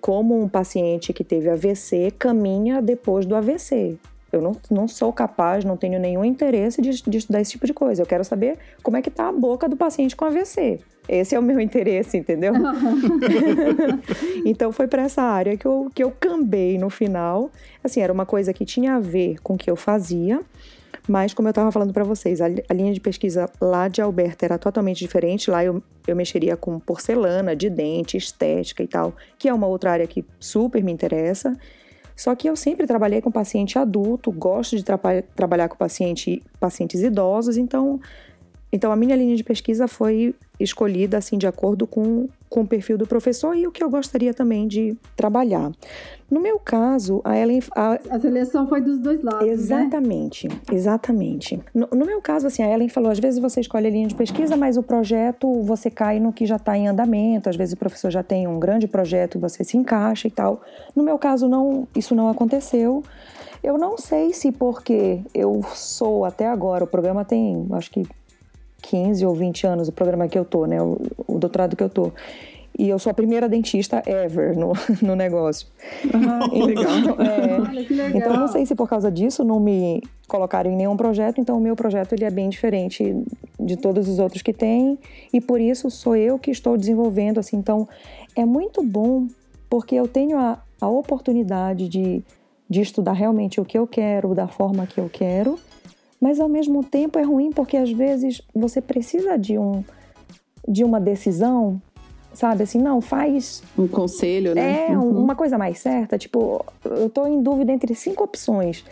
como 0.00 0.40
um 0.40 0.48
paciente 0.48 1.12
que 1.12 1.24
teve 1.24 1.50
AVC 1.50 2.12
caminha 2.16 2.80
depois 2.80 3.26
do 3.26 3.34
AVC. 3.34 3.98
Eu 4.34 4.42
não, 4.42 4.56
não 4.70 4.88
sou 4.88 5.12
capaz, 5.12 5.64
não 5.64 5.76
tenho 5.76 5.98
nenhum 5.98 6.24
interesse 6.24 6.80
de, 6.80 7.02
de 7.02 7.18
estudar 7.18 7.40
esse 7.40 7.52
tipo 7.52 7.66
de 7.66 7.74
coisa. 7.74 8.02
Eu 8.02 8.06
quero 8.06 8.24
saber 8.24 8.58
como 8.82 8.96
é 8.96 9.02
que 9.02 9.10
tá 9.10 9.28
a 9.28 9.32
boca 9.32 9.68
do 9.68 9.76
paciente 9.76 10.16
com 10.16 10.24
AVC. 10.24 10.80
Esse 11.08 11.34
é 11.34 11.38
o 11.38 11.42
meu 11.42 11.60
interesse, 11.60 12.16
entendeu? 12.16 12.52
então 14.44 14.72
foi 14.72 14.86
para 14.86 15.02
essa 15.02 15.22
área 15.22 15.56
que 15.56 15.66
eu, 15.66 15.90
que 15.94 16.02
eu 16.02 16.10
cambei 16.10 16.78
no 16.78 16.90
final. 16.90 17.50
Assim, 17.82 18.00
era 18.00 18.12
uma 18.12 18.26
coisa 18.26 18.52
que 18.52 18.64
tinha 18.64 18.94
a 18.94 19.00
ver 19.00 19.40
com 19.42 19.54
o 19.54 19.58
que 19.58 19.70
eu 19.70 19.76
fazia, 19.76 20.40
mas 21.06 21.34
como 21.34 21.48
eu 21.48 21.50
estava 21.50 21.70
falando 21.70 21.92
para 21.92 22.04
vocês, 22.04 22.40
a, 22.40 22.46
a, 22.46 22.74
linha 22.74 22.92
de 22.92 23.00
pesquisa 23.00 23.50
lá 23.60 23.88
de 23.88 24.00
Alberta 24.00 24.46
era 24.46 24.58
totalmente 24.58 24.98
diferente. 24.98 25.50
Lá 25.50 25.62
eu, 25.62 25.82
eu 26.06 26.16
mexeria 26.16 26.56
com 26.56 26.78
porcelana, 26.78 27.54
de 27.54 27.68
dente, 27.68 28.16
estética 28.16 28.82
e 28.82 28.88
tal, 28.88 29.14
que 29.38 29.48
é 29.48 29.54
uma 29.54 29.66
outra 29.66 29.92
área 29.92 30.06
que 30.06 30.24
super 30.40 30.82
me 30.82 30.92
interessa. 30.92 31.54
Só 32.16 32.34
que 32.34 32.48
eu 32.48 32.54
sempre 32.54 32.86
trabalhei 32.86 33.20
com 33.20 33.30
paciente 33.30 33.78
adulto, 33.78 34.30
gosto 34.30 34.76
de 34.76 34.84
tra 34.84 34.98
trabalhar 35.34 35.68
com 35.68 35.76
paciente, 35.76 36.42
pacientes 36.60 37.02
idosos, 37.02 37.56
então 37.56 38.00
então, 38.74 38.90
a 38.90 38.96
minha 38.96 39.14
linha 39.14 39.36
de 39.36 39.44
pesquisa 39.44 39.86
foi 39.86 40.34
escolhida 40.58 41.16
assim 41.16 41.38
de 41.38 41.46
acordo 41.46 41.86
com, 41.86 42.28
com 42.54 42.60
o 42.60 42.66
perfil 42.66 42.96
do 42.96 43.04
professor 43.04 43.56
e 43.56 43.66
o 43.66 43.72
que 43.72 43.82
eu 43.82 43.90
gostaria 43.90 44.32
também 44.32 44.68
de 44.68 44.96
trabalhar. 45.16 45.72
No 46.30 46.40
meu 46.40 46.56
caso, 46.56 47.20
a 47.24 47.36
Ellen. 47.36 47.60
A, 47.74 47.98
a 48.10 48.20
seleção 48.20 48.68
foi 48.68 48.80
dos 48.80 49.00
dois 49.00 49.24
lados. 49.24 49.44
Né? 49.44 49.52
Exatamente, 49.52 50.46
né? 50.46 50.54
exatamente. 50.70 51.60
No, 51.74 51.88
no, 51.92 52.06
meu 52.06 52.20
caso, 52.22 52.46
assim, 52.46 52.62
a 52.62 52.72
Ellen 52.72 52.88
falou: 52.88 53.10
às 53.10 53.18
vezes 53.18 53.40
você 53.40 53.60
escolhe 53.60 53.88
a 53.88 53.90
linha 53.90 54.06
de 54.06 54.14
pesquisa, 54.14 54.56
mas 54.56 54.76
o 54.76 54.84
projeto 54.84 55.62
você 55.62 55.90
cai 55.90 56.20
no 56.20 56.32
que 56.32 56.46
já 56.46 56.54
está 56.54 56.78
em 56.78 56.86
andamento, 56.86 57.50
às 57.50 57.56
vezes 57.56 57.74
o 57.74 57.76
professor 57.76 58.08
já 58.12 58.22
tem 58.22 58.46
um 58.46 58.60
grande 58.60 58.86
projeto, 58.86 59.40
você 59.40 59.64
se 59.64 59.76
encaixa 59.76 60.28
e 60.28 60.30
tal. 60.30 60.62
No 60.94 61.02
meu 61.02 61.18
caso, 61.18 61.48
não, 61.48 61.88
isso 61.96 62.14
não 62.14 62.28
aconteceu. 62.28 63.02
Eu 63.64 63.76
não 63.76 63.98
sei 63.98 64.32
se 64.32 64.52
porque 64.52 65.22
eu 65.34 65.60
sou 65.74 66.24
até 66.24 66.46
agora, 66.46 66.84
o 66.84 66.86
programa 66.86 67.24
tem, 67.24 67.66
acho 67.72 67.90
que 67.90 68.04
15 68.84 69.24
ou 69.24 69.34
20 69.34 69.66
anos 69.66 69.88
o 69.88 69.92
programa 69.92 70.28
que 70.28 70.38
eu 70.38 70.44
tô, 70.44 70.66
né? 70.66 70.80
O, 70.80 71.00
o 71.26 71.38
doutorado 71.38 71.76
que 71.76 71.82
eu 71.82 71.88
tô. 71.88 72.12
E 72.76 72.88
eu 72.88 72.98
sou 72.98 73.10
a 73.10 73.14
primeira 73.14 73.48
dentista 73.48 74.02
ever 74.04 74.56
no, 74.56 74.72
no 75.00 75.14
negócio. 75.14 75.68
Ah, 76.12 76.48
que 76.48 76.62
legal. 76.62 76.86
É, 77.20 77.84
que 77.84 77.94
legal. 77.94 78.16
Então, 78.16 78.36
não 78.36 78.48
sei 78.48 78.66
se 78.66 78.74
por 78.74 78.88
causa 78.88 79.10
disso 79.12 79.44
não 79.44 79.60
me 79.60 80.02
colocaram 80.26 80.70
em 80.70 80.76
nenhum 80.76 80.96
projeto. 80.96 81.40
Então, 81.40 81.56
o 81.56 81.60
meu 81.60 81.76
projeto 81.76 82.12
ele 82.12 82.24
é 82.24 82.30
bem 82.30 82.48
diferente 82.48 83.16
de 83.60 83.76
todos 83.76 84.08
os 84.08 84.18
outros 84.18 84.42
que 84.42 84.52
tem. 84.52 84.98
E 85.32 85.40
por 85.40 85.60
isso, 85.60 85.88
sou 85.88 86.16
eu 86.16 86.38
que 86.38 86.50
estou 86.50 86.76
desenvolvendo. 86.76 87.38
Assim, 87.38 87.56
então, 87.56 87.88
é 88.34 88.44
muito 88.44 88.82
bom 88.82 89.28
porque 89.70 89.94
eu 89.94 90.08
tenho 90.08 90.36
a, 90.36 90.58
a 90.80 90.88
oportunidade 90.88 91.88
de, 91.88 92.24
de 92.68 92.80
estudar 92.80 93.12
realmente 93.12 93.60
o 93.60 93.64
que 93.64 93.78
eu 93.78 93.86
quero, 93.86 94.34
da 94.34 94.48
forma 94.48 94.84
que 94.84 94.98
eu 94.98 95.08
quero 95.08 95.58
mas 96.24 96.40
ao 96.40 96.48
mesmo 96.48 96.82
tempo 96.82 97.18
é 97.18 97.22
ruim 97.22 97.52
porque 97.52 97.76
às 97.76 97.92
vezes 97.92 98.40
você 98.54 98.80
precisa 98.80 99.36
de 99.36 99.58
um 99.58 99.84
de 100.66 100.82
uma 100.82 100.98
decisão, 100.98 101.78
sabe 102.32 102.62
assim, 102.62 102.78
não, 102.78 103.02
faz 103.02 103.62
um 103.76 103.86
conselho, 103.86 104.54
né? 104.54 104.86
É, 104.88 104.96
uhum. 104.96 105.22
uma 105.22 105.36
coisa 105.36 105.58
mais 105.58 105.80
certa, 105.80 106.16
tipo, 106.16 106.64
eu 106.82 107.10
tô 107.10 107.26
em 107.26 107.42
dúvida 107.42 107.70
entre 107.70 107.94
cinco 107.94 108.24
opções. 108.24 108.82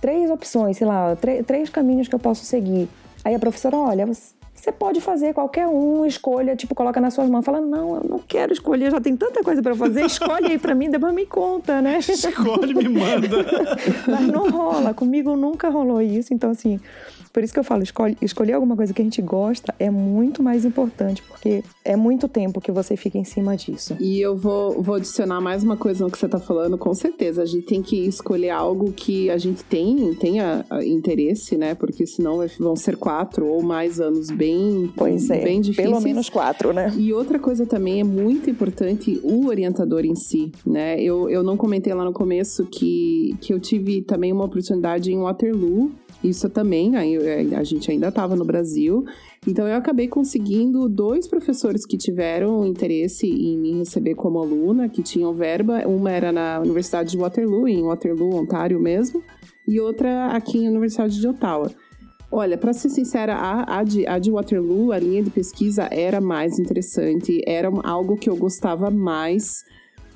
Três 0.00 0.30
opções, 0.30 0.78
sei 0.78 0.86
lá, 0.86 1.14
três 1.46 1.68
caminhos 1.68 2.08
que 2.08 2.14
eu 2.14 2.18
posso 2.18 2.46
seguir. 2.46 2.88
Aí 3.22 3.34
a 3.34 3.38
professora, 3.38 3.76
olha, 3.76 4.06
você 4.06 4.32
pode 4.72 5.00
fazer 5.00 5.32
qualquer 5.34 5.66
um, 5.66 6.04
escolha, 6.04 6.56
tipo, 6.56 6.74
coloca 6.74 7.00
nas 7.00 7.14
suas 7.14 7.28
mãos. 7.28 7.44
Fala, 7.44 7.60
não, 7.60 7.96
eu 7.96 8.04
não 8.08 8.18
quero 8.18 8.52
escolher, 8.52 8.90
já 8.90 9.00
tem 9.00 9.16
tanta 9.16 9.42
coisa 9.42 9.62
para 9.62 9.74
fazer, 9.74 10.04
escolhe 10.04 10.46
aí 10.46 10.58
para 10.58 10.74
mim, 10.74 10.90
depois 10.90 11.14
me 11.14 11.26
conta, 11.26 11.80
né? 11.80 11.98
Escolhe, 11.98 12.74
me 12.74 12.88
manda. 12.88 13.28
Mas 14.06 14.26
não 14.26 14.50
rola, 14.50 14.94
comigo 14.94 15.36
nunca 15.36 15.68
rolou 15.68 16.00
isso, 16.00 16.32
então 16.32 16.50
assim, 16.50 16.80
por 17.32 17.42
isso 17.42 17.52
que 17.52 17.58
eu 17.58 17.64
falo, 17.64 17.82
escolhe, 17.82 18.16
escolher 18.20 18.54
alguma 18.54 18.76
coisa 18.76 18.92
que 18.92 19.02
a 19.02 19.04
gente 19.04 19.20
gosta 19.22 19.74
é 19.78 19.90
muito 19.90 20.42
mais 20.42 20.64
importante, 20.64 21.22
porque 21.22 21.62
é 21.84 21.96
muito 21.96 22.28
tempo 22.28 22.60
que 22.60 22.72
você 22.72 22.96
fica 22.96 23.18
em 23.18 23.24
cima 23.24 23.56
disso. 23.56 23.96
E 24.00 24.20
eu 24.20 24.36
vou, 24.36 24.82
vou 24.82 24.96
adicionar 24.96 25.40
mais 25.40 25.62
uma 25.62 25.76
coisa 25.76 26.04
no 26.04 26.10
que 26.10 26.18
você 26.18 26.26
está 26.26 26.38
falando, 26.38 26.76
com 26.78 26.94
certeza. 26.94 27.42
A 27.42 27.46
gente 27.46 27.66
tem 27.66 27.82
que 27.82 28.06
escolher 28.06 28.50
algo 28.50 28.92
que 28.92 29.30
a 29.30 29.38
gente 29.38 29.64
tem, 29.64 30.14
tenha 30.14 30.64
interesse, 30.84 31.56
né? 31.56 31.74
Porque 31.74 32.06
senão 32.06 32.44
vão 32.58 32.76
ser 32.76 32.96
quatro 32.96 33.46
ou 33.46 33.62
mais 33.62 34.00
anos 34.00 34.30
bem, 34.30 34.92
pois 34.96 35.30
é, 35.30 35.42
bem 35.42 35.60
difíceis. 35.60 35.88
Pelo 35.88 36.00
menos 36.00 36.28
quatro, 36.28 36.72
né? 36.72 36.92
E 36.96 37.12
outra 37.12 37.38
coisa 37.38 37.66
também 37.66 38.00
é 38.00 38.04
muito 38.04 38.50
importante 38.50 39.20
o 39.22 39.46
orientador 39.46 40.04
em 40.04 40.14
si, 40.14 40.52
né? 40.66 41.00
Eu, 41.00 41.28
eu 41.28 41.42
não 41.42 41.56
comentei 41.56 41.92
lá 41.92 42.04
no 42.04 42.12
começo 42.12 42.66
que, 42.66 43.36
que 43.40 43.52
eu 43.52 43.60
tive 43.60 44.02
também 44.02 44.32
uma 44.32 44.44
oportunidade 44.44 45.12
em 45.12 45.18
Waterloo, 45.18 45.92
isso 46.22 46.48
também, 46.48 46.96
é, 46.96 47.54
a 47.54 47.62
gente 47.62 47.90
ainda 47.90 48.08
estava 48.08 48.34
no 48.34 48.44
Brasil. 48.44 49.04
Então 49.46 49.66
eu 49.66 49.76
acabei 49.76 50.08
conseguindo 50.08 50.88
dois 50.88 51.28
professores 51.28 51.86
que 51.86 51.96
tiveram 51.96 52.66
interesse 52.66 53.26
em 53.26 53.56
me 53.56 53.78
receber 53.78 54.14
como 54.14 54.38
aluna, 54.40 54.88
que 54.88 55.02
tinham 55.02 55.32
verba. 55.32 55.86
Uma 55.86 56.10
era 56.10 56.32
na 56.32 56.60
Universidade 56.60 57.12
de 57.12 57.18
Waterloo, 57.18 57.68
em 57.68 57.82
Waterloo, 57.82 58.34
Ontário 58.34 58.80
mesmo, 58.80 59.22
e 59.66 59.78
outra 59.78 60.28
aqui 60.28 60.64
na 60.64 60.70
Universidade 60.70 61.20
de 61.20 61.28
Ottawa. 61.28 61.70
Olha, 62.30 62.58
para 62.58 62.74
ser 62.74 62.90
sincera, 62.90 63.34
a, 63.34 63.78
a, 63.78 63.84
de, 63.84 64.06
a 64.06 64.18
de 64.18 64.30
Waterloo, 64.30 64.92
a 64.92 64.98
linha 64.98 65.22
de 65.22 65.30
pesquisa 65.30 65.88
era 65.90 66.20
mais 66.20 66.58
interessante, 66.58 67.40
era 67.46 67.70
algo 67.84 68.18
que 68.18 68.28
eu 68.28 68.36
gostava 68.36 68.90
mais 68.90 69.64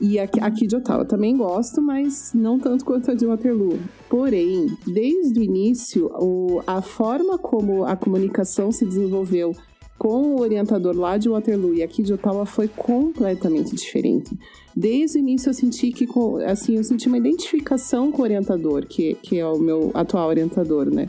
e 0.02 0.18
aqui, 0.18 0.40
aqui 0.40 0.66
de 0.66 0.74
Ottawa 0.74 1.04
também 1.04 1.36
gosto, 1.36 1.80
mas 1.80 2.32
não 2.34 2.58
tanto 2.58 2.84
quanto 2.84 3.12
a 3.12 3.14
de 3.14 3.24
Waterloo. 3.24 3.78
Porém, 4.10 4.66
desde 4.84 5.38
o 5.38 5.42
início, 5.44 6.10
o, 6.20 6.60
a 6.66 6.82
forma 6.82 7.38
como 7.38 7.84
a 7.84 7.94
comunicação 7.94 8.72
se 8.72 8.84
desenvolveu 8.84 9.54
com 9.96 10.34
o 10.34 10.40
orientador 10.40 10.96
lá 10.96 11.16
de 11.16 11.28
Waterloo 11.28 11.74
e 11.74 11.84
aqui 11.84 12.02
de 12.02 12.12
Ottawa 12.12 12.44
foi 12.44 12.66
completamente 12.66 13.76
diferente. 13.76 14.36
Desde 14.74 15.18
o 15.18 15.20
início 15.20 15.50
eu 15.50 15.54
senti 15.54 15.92
que, 15.92 16.08
assim, 16.46 16.76
eu 16.76 16.82
senti 16.82 17.06
uma 17.06 17.18
identificação 17.18 18.10
com 18.10 18.22
o 18.22 18.24
orientador, 18.24 18.84
que, 18.84 19.14
que 19.22 19.38
é 19.38 19.46
o 19.46 19.56
meu 19.56 19.92
atual 19.94 20.28
orientador, 20.28 20.92
né? 20.92 21.08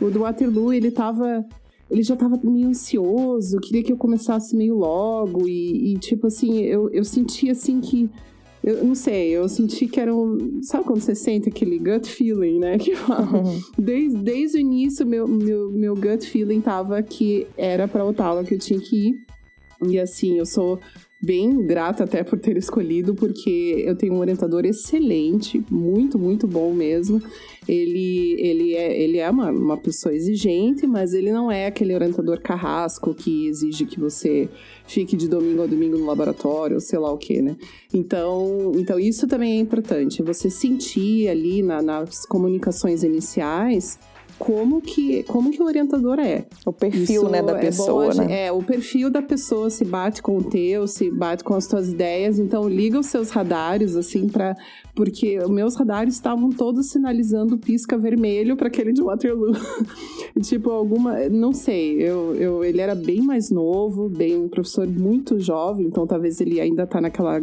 O 0.00 0.10
do 0.10 0.20
Waterloo, 0.20 0.72
ele 0.72 0.92
tava 0.92 1.44
ele 1.90 2.02
já 2.02 2.14
tava 2.14 2.38
meio 2.44 2.68
ansioso, 2.68 3.58
queria 3.60 3.82
que 3.82 3.92
eu 3.92 3.96
começasse 3.96 4.54
meio 4.54 4.76
logo, 4.76 5.48
e, 5.48 5.94
e 5.94 5.98
tipo 5.98 6.26
assim, 6.26 6.58
eu, 6.60 6.90
eu 6.90 7.04
senti 7.04 7.50
assim 7.50 7.80
que. 7.80 8.10
Eu 8.62 8.84
não 8.84 8.94
sei, 8.94 9.30
eu 9.30 9.48
senti 9.48 9.86
que 9.86 10.00
era 10.00 10.14
um. 10.14 10.60
Sabe 10.62 10.84
quando 10.84 11.00
você 11.00 11.14
sente 11.14 11.48
aquele 11.48 11.78
gut 11.78 12.08
feeling, 12.08 12.58
né? 12.58 12.76
Que 12.78 12.92
uhum. 12.92 13.60
desde, 13.78 14.18
desde 14.18 14.58
o 14.58 14.60
início, 14.60 15.06
meu, 15.06 15.28
meu, 15.28 15.70
meu 15.70 15.94
gut 15.94 16.26
feeling 16.26 16.60
tava 16.60 17.02
que 17.02 17.46
era 17.56 17.86
pra 17.86 18.04
Ottawa 18.04 18.44
que 18.44 18.54
eu 18.54 18.58
tinha 18.58 18.80
que 18.80 19.08
ir. 19.08 19.14
E 19.88 19.98
assim, 19.98 20.38
eu 20.38 20.46
sou 20.46 20.80
bem 21.20 21.66
grata 21.66 22.04
até 22.04 22.22
por 22.22 22.38
ter 22.38 22.56
escolhido, 22.56 23.14
porque 23.14 23.82
eu 23.86 23.96
tenho 23.96 24.14
um 24.14 24.18
orientador 24.18 24.64
excelente, 24.64 25.64
muito, 25.70 26.18
muito 26.18 26.46
bom 26.46 26.72
mesmo. 26.72 27.20
Ele, 27.68 28.34
ele 28.38 28.74
é, 28.74 29.00
ele 29.00 29.18
é 29.18 29.30
uma, 29.30 29.50
uma 29.50 29.76
pessoa 29.76 30.14
exigente, 30.14 30.86
mas 30.86 31.12
ele 31.12 31.30
não 31.30 31.50
é 31.52 31.66
aquele 31.66 31.94
orientador 31.94 32.40
carrasco 32.40 33.14
que 33.14 33.46
exige 33.46 33.84
que 33.84 34.00
você 34.00 34.48
fique 34.86 35.16
de 35.16 35.28
domingo 35.28 35.62
a 35.62 35.66
domingo 35.66 35.98
no 35.98 36.06
laboratório, 36.06 36.80
sei 36.80 36.98
lá 36.98 37.12
o 37.12 37.18
que, 37.18 37.42
né? 37.42 37.56
Então, 37.92 38.72
então 38.76 38.98
isso 38.98 39.26
também 39.26 39.58
é 39.58 39.60
importante, 39.60 40.22
você 40.22 40.48
sentir 40.48 41.28
ali 41.28 41.62
na, 41.62 41.82
nas 41.82 42.24
comunicações 42.24 43.02
iniciais 43.02 43.98
como 44.38 44.80
que, 44.80 45.24
como 45.24 45.50
que 45.50 45.60
o 45.60 45.66
orientador 45.66 46.18
é. 46.20 46.46
O 46.64 46.72
perfil, 46.72 47.22
Isso 47.22 47.28
né, 47.28 47.42
da 47.42 47.58
é 47.58 47.60
pessoa, 47.60 48.14
bom, 48.14 48.22
né? 48.22 48.46
É, 48.46 48.52
o 48.52 48.62
perfil 48.62 49.10
da 49.10 49.20
pessoa 49.20 49.68
se 49.68 49.84
bate 49.84 50.22
com 50.22 50.38
o 50.38 50.44
teu, 50.44 50.86
se 50.86 51.10
bate 51.10 51.42
com 51.42 51.54
as 51.54 51.66
tuas 51.66 51.88
ideias. 51.88 52.38
Então, 52.38 52.68
liga 52.68 52.98
os 52.98 53.06
seus 53.06 53.30
radares, 53.30 53.96
assim, 53.96 54.28
para 54.28 54.56
porque 54.98 55.38
meus 55.48 55.76
radares 55.76 56.14
estavam 56.14 56.50
todos 56.50 56.90
sinalizando 56.90 57.56
pisca 57.56 57.96
vermelho 57.96 58.56
para 58.56 58.66
aquele 58.66 58.92
de 58.92 59.00
Waterloo. 59.00 59.52
tipo, 60.42 60.72
alguma. 60.72 61.28
Não 61.28 61.52
sei, 61.52 62.02
eu, 62.02 62.34
eu, 62.34 62.64
ele 62.64 62.80
era 62.80 62.96
bem 62.96 63.22
mais 63.22 63.48
novo, 63.48 64.08
bem 64.08 64.36
um 64.36 64.48
professor 64.48 64.88
muito 64.88 65.38
jovem, 65.38 65.86
então 65.86 66.04
talvez 66.04 66.40
ele 66.40 66.60
ainda 66.60 66.84
tá 66.84 67.00
naquela. 67.00 67.40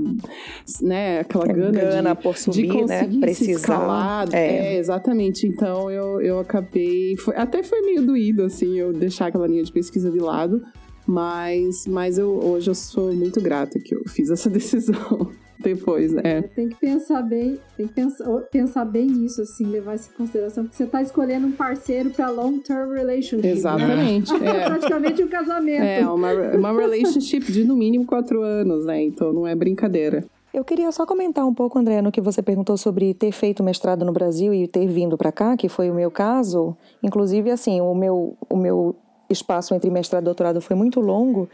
né, 0.81 1.19
aquela 1.19 1.47
gana, 1.47 1.71
gana 1.71 2.13
de, 2.13 2.21
por 2.21 2.35
subir, 2.35 2.63
de 2.63 2.67
né, 2.67 2.73
conseguir 2.73 3.17
né? 3.19 3.33
se 3.33 3.51
escalar. 3.51 4.27
É. 4.33 4.73
é, 4.73 4.77
exatamente. 4.77 5.47
Então 5.47 5.89
eu, 5.89 6.19
eu 6.19 6.39
acabei. 6.39 7.15
Foi, 7.15 7.37
até 7.37 7.63
foi 7.63 7.79
meio 7.83 8.05
doído, 8.05 8.43
assim, 8.43 8.77
eu 8.77 8.91
deixar 8.91 9.27
aquela 9.27 9.47
linha 9.47 9.63
de 9.63 9.71
pesquisa 9.71 10.11
de 10.11 10.19
lado. 10.19 10.61
Mas, 11.07 11.87
mas 11.87 12.17
eu, 12.17 12.31
hoje 12.31 12.69
eu 12.69 12.75
sou 12.75 13.13
muito 13.13 13.39
grata 13.39 13.79
que 13.79 13.95
eu 13.95 14.01
fiz 14.09 14.29
essa 14.29 14.49
decisão 14.51 15.31
depois, 15.73 16.13
né? 16.13 16.21
É, 16.23 16.41
tem 16.41 16.69
que 16.69 16.75
pensar 16.75 17.21
bem, 17.21 17.59
tem 17.75 17.87
que 17.87 17.93
pensar, 17.93 18.25
pensar 18.51 18.85
bem 18.85 19.05
nisso, 19.07 19.41
assim, 19.41 19.65
levar 19.65 19.95
isso 19.95 20.09
em 20.13 20.17
consideração, 20.17 20.63
porque 20.63 20.77
você 20.77 20.83
está 20.83 21.01
escolhendo 21.01 21.47
um 21.47 21.51
parceiro 21.51 22.09
para 22.09 22.29
long-term 22.29 22.93
relationship. 22.93 23.47
Né? 23.47 23.51
Exatamente. 23.51 24.33
Né? 24.33 24.45
É. 24.55 24.65
Praticamente 24.65 25.23
um 25.23 25.27
casamento. 25.27 25.83
É, 25.83 26.07
uma, 26.07 26.31
uma 26.31 26.71
relationship 26.71 27.51
de 27.51 27.63
no 27.63 27.75
mínimo 27.75 28.05
quatro 28.05 28.41
anos, 28.41 28.85
né? 28.85 29.01
Então 29.03 29.33
não 29.33 29.45
é 29.45 29.55
brincadeira. 29.55 30.23
Eu 30.53 30.63
queria 30.63 30.89
só 30.91 31.05
comentar 31.05 31.45
um 31.45 31.53
pouco, 31.53 31.77
André, 31.77 32.01
no 32.01 32.11
que 32.11 32.21
você 32.21 32.41
perguntou 32.41 32.77
sobre 32.77 33.13
ter 33.13 33.31
feito 33.31 33.63
mestrado 33.63 34.05
no 34.05 34.13
Brasil 34.13 34.53
e 34.53 34.67
ter 34.67 34.87
vindo 34.87 35.17
para 35.17 35.31
cá, 35.31 35.57
que 35.57 35.67
foi 35.67 35.89
o 35.89 35.93
meu 35.93 36.09
caso. 36.09 36.77
Inclusive, 37.03 37.51
assim, 37.51 37.81
o 37.81 37.93
meu, 37.93 38.37
o 38.49 38.55
meu 38.55 38.95
espaço 39.29 39.73
entre 39.73 39.89
mestrado 39.89 40.23
e 40.23 40.25
doutorado 40.25 40.61
foi 40.61 40.75
muito 40.75 41.01
longo 41.01 41.49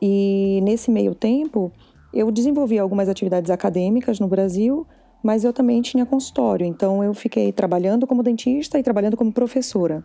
e 0.00 0.60
nesse 0.62 0.90
meio 0.90 1.14
tempo 1.14 1.72
eu 2.12 2.30
desenvolvi 2.30 2.78
algumas 2.78 3.08
atividades 3.08 3.50
acadêmicas 3.50 4.20
no 4.20 4.28
Brasil, 4.28 4.86
mas 5.22 5.44
eu 5.44 5.52
também 5.52 5.82
tinha 5.82 6.06
consultório, 6.06 6.64
então 6.64 7.02
eu 7.02 7.12
fiquei 7.12 7.52
trabalhando 7.52 8.06
como 8.06 8.22
dentista 8.22 8.78
e 8.78 8.82
trabalhando 8.82 9.16
como 9.16 9.32
professora. 9.32 10.04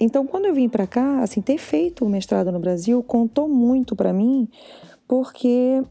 Então, 0.00 0.26
quando 0.26 0.46
eu 0.46 0.54
vim 0.54 0.68
para 0.68 0.86
cá, 0.86 1.20
assim, 1.20 1.40
ter 1.40 1.58
feito 1.58 2.04
o 2.04 2.08
mestrado 2.08 2.50
no 2.50 2.58
Brasil 2.58 3.02
contou 3.02 3.48
muito 3.48 3.94
para 3.94 4.12
mim, 4.12 4.48
porque 5.06 5.82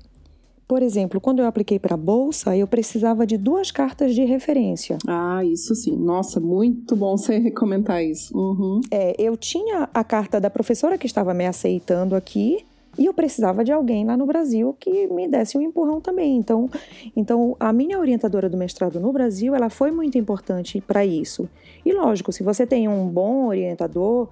por 0.68 0.82
exemplo, 0.82 1.22
quando 1.22 1.39
eu 1.39 1.46
apliquei 1.46 1.78
para 1.78 1.94
a 1.94 1.98
bolsa, 1.98 2.58
eu 2.58 2.66
precisava 2.66 3.28
de 3.28 3.38
duas 3.38 3.70
cartas 3.70 4.16
de 4.16 4.24
referência. 4.24 4.98
Ah, 5.08 5.44
isso 5.46 5.76
sim. 5.76 5.96
Nossa, 5.96 6.39
muito 6.39 6.96
bom 6.96 7.16
você 7.16 7.52
comentar 7.52 8.04
isso. 8.04 8.36
Uhum. 8.36 8.82
É, 8.89 9.13
eu 9.20 9.38
tinha 9.38 9.88
a 9.94 10.04
carta 10.04 10.42
da 10.42 10.50
professora 10.50 10.98
que 10.98 11.06
estava 11.06 11.32
me 11.32 11.46
aceitando 11.46 12.16
aqui 12.16 12.66
e 12.98 13.06
eu 13.06 13.14
precisava 13.14 13.64
de 13.64 13.72
alguém 13.72 14.06
lá 14.06 14.16
no 14.16 14.26
Brasil 14.26 14.76
que 14.80 15.08
me 15.08 15.28
desse 15.28 15.58
um 15.58 15.62
empurrão 15.62 16.00
também. 16.00 16.38
Então, 16.38 16.70
então 17.16 17.56
a 17.60 17.74
minha 17.74 18.00
orientadora 18.00 18.50
do 18.50 18.58
mestrado 18.58 19.00
no 19.00 19.12
Brasil, 19.12 19.56
ela 19.56 19.70
foi 19.70 19.92
muito 19.92 20.18
importante 20.18 20.82
para 20.82 21.06
isso. 21.06 21.50
E 21.86 21.92
lógico, 21.92 22.32
se 22.32 22.44
você 22.44 22.66
tem 22.66 22.88
um 22.88 23.08
bom 23.08 23.48
orientador, 23.48 24.30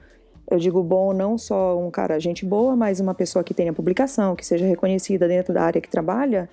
eu 0.50 0.60
digo 0.60 0.84
bom 0.84 1.14
não 1.14 1.38
só 1.38 1.80
um 1.80 1.90
cara 1.90 2.20
gente 2.20 2.46
boa, 2.46 2.76
mas 2.76 3.00
uma 3.00 3.14
pessoa 3.14 3.44
que 3.44 3.54
tenha 3.54 3.74
publicação, 3.74 4.36
que 4.36 4.46
seja 4.46 4.66
reconhecida 4.66 5.28
dentro 5.28 5.54
da 5.54 5.64
área 5.64 5.82
que 5.82 5.90
trabalha, 5.90 6.50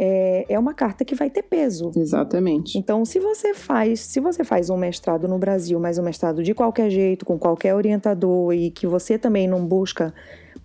é, 0.00 0.46
é 0.48 0.56
uma 0.56 0.72
carta 0.72 1.04
que 1.04 1.16
vai 1.16 1.28
ter 1.28 1.42
peso. 1.42 1.90
Exatamente. 1.96 2.78
Então, 2.78 3.04
se 3.04 3.18
você 3.18 3.52
faz, 3.52 4.00
se 4.00 4.20
você 4.20 4.44
faz 4.44 4.70
um 4.70 4.76
mestrado 4.76 5.26
no 5.26 5.38
Brasil, 5.38 5.80
mas 5.80 5.98
um 5.98 6.04
mestrado 6.04 6.40
de 6.40 6.54
qualquer 6.54 6.88
jeito, 6.88 7.26
com 7.26 7.36
qualquer 7.36 7.74
orientador 7.74 8.52
e 8.52 8.70
que 8.70 8.86
você 8.86 9.18
também 9.18 9.48
não 9.48 9.66
busca 9.66 10.14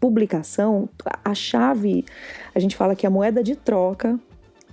publicação, 0.04 0.90
a 1.24 1.34
chave, 1.34 2.04
a 2.54 2.60
gente 2.60 2.76
fala 2.76 2.94
que 2.94 3.08
a 3.08 3.10
moeda 3.10 3.42
de 3.42 3.56
troca 3.56 4.20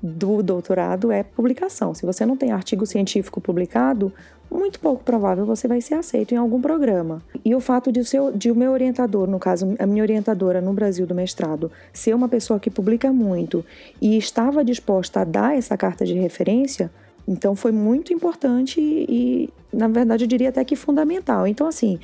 do 0.03 0.43
doutorado 0.43 1.12
é 1.12 1.23
publicação. 1.23 1.95
Se 1.95 2.05
você 2.05 2.27
não 2.27 2.37
tem 2.37 2.51
artigo 2.51 2.85
científico 2.85 3.40
publicado, 3.40 4.12
muito 4.51 4.81
pouco 4.81 5.05
provável 5.05 5.47
você 5.47 5.69
vai 5.69 5.81
ser 5.81 5.95
aceito 5.95 6.35
em 6.35 6.37
algum 6.37 6.61
programa. 6.61 7.23
E 7.45 7.55
o 7.55 7.61
fato 7.61 7.93
de 7.93 8.01
o, 8.01 8.05
seu, 8.05 8.33
de 8.33 8.51
o 8.51 8.57
meu 8.57 8.73
orientador, 8.73 9.29
no 9.29 9.38
caso, 9.38 9.77
a 9.79 9.87
minha 9.87 10.03
orientadora 10.03 10.61
no 10.61 10.73
Brasil 10.73 11.07
do 11.07 11.14
mestrado, 11.14 11.71
ser 11.93 12.12
uma 12.12 12.29
pessoa 12.29 12.59
que 12.59 12.69
publica 12.69 13.12
muito 13.12 13.64
e 14.03 14.19
estava 14.19 14.64
disposta 14.64 15.21
a 15.21 15.25
dar 15.25 15.57
essa 15.57 15.77
carta 15.77 16.05
de 16.05 16.14
referência, 16.14 16.90
então 17.27 17.55
foi 17.55 17.73
muito 17.73 18.13
importante 18.13 18.81
e, 18.81 19.49
na 19.73 19.89
verdade, 19.89 20.25
eu 20.25 20.29
diria 20.29 20.49
até 20.49 20.65
que 20.65 20.77
fundamental. 20.77 21.47
Então, 21.47 21.67
assim, 21.67 21.99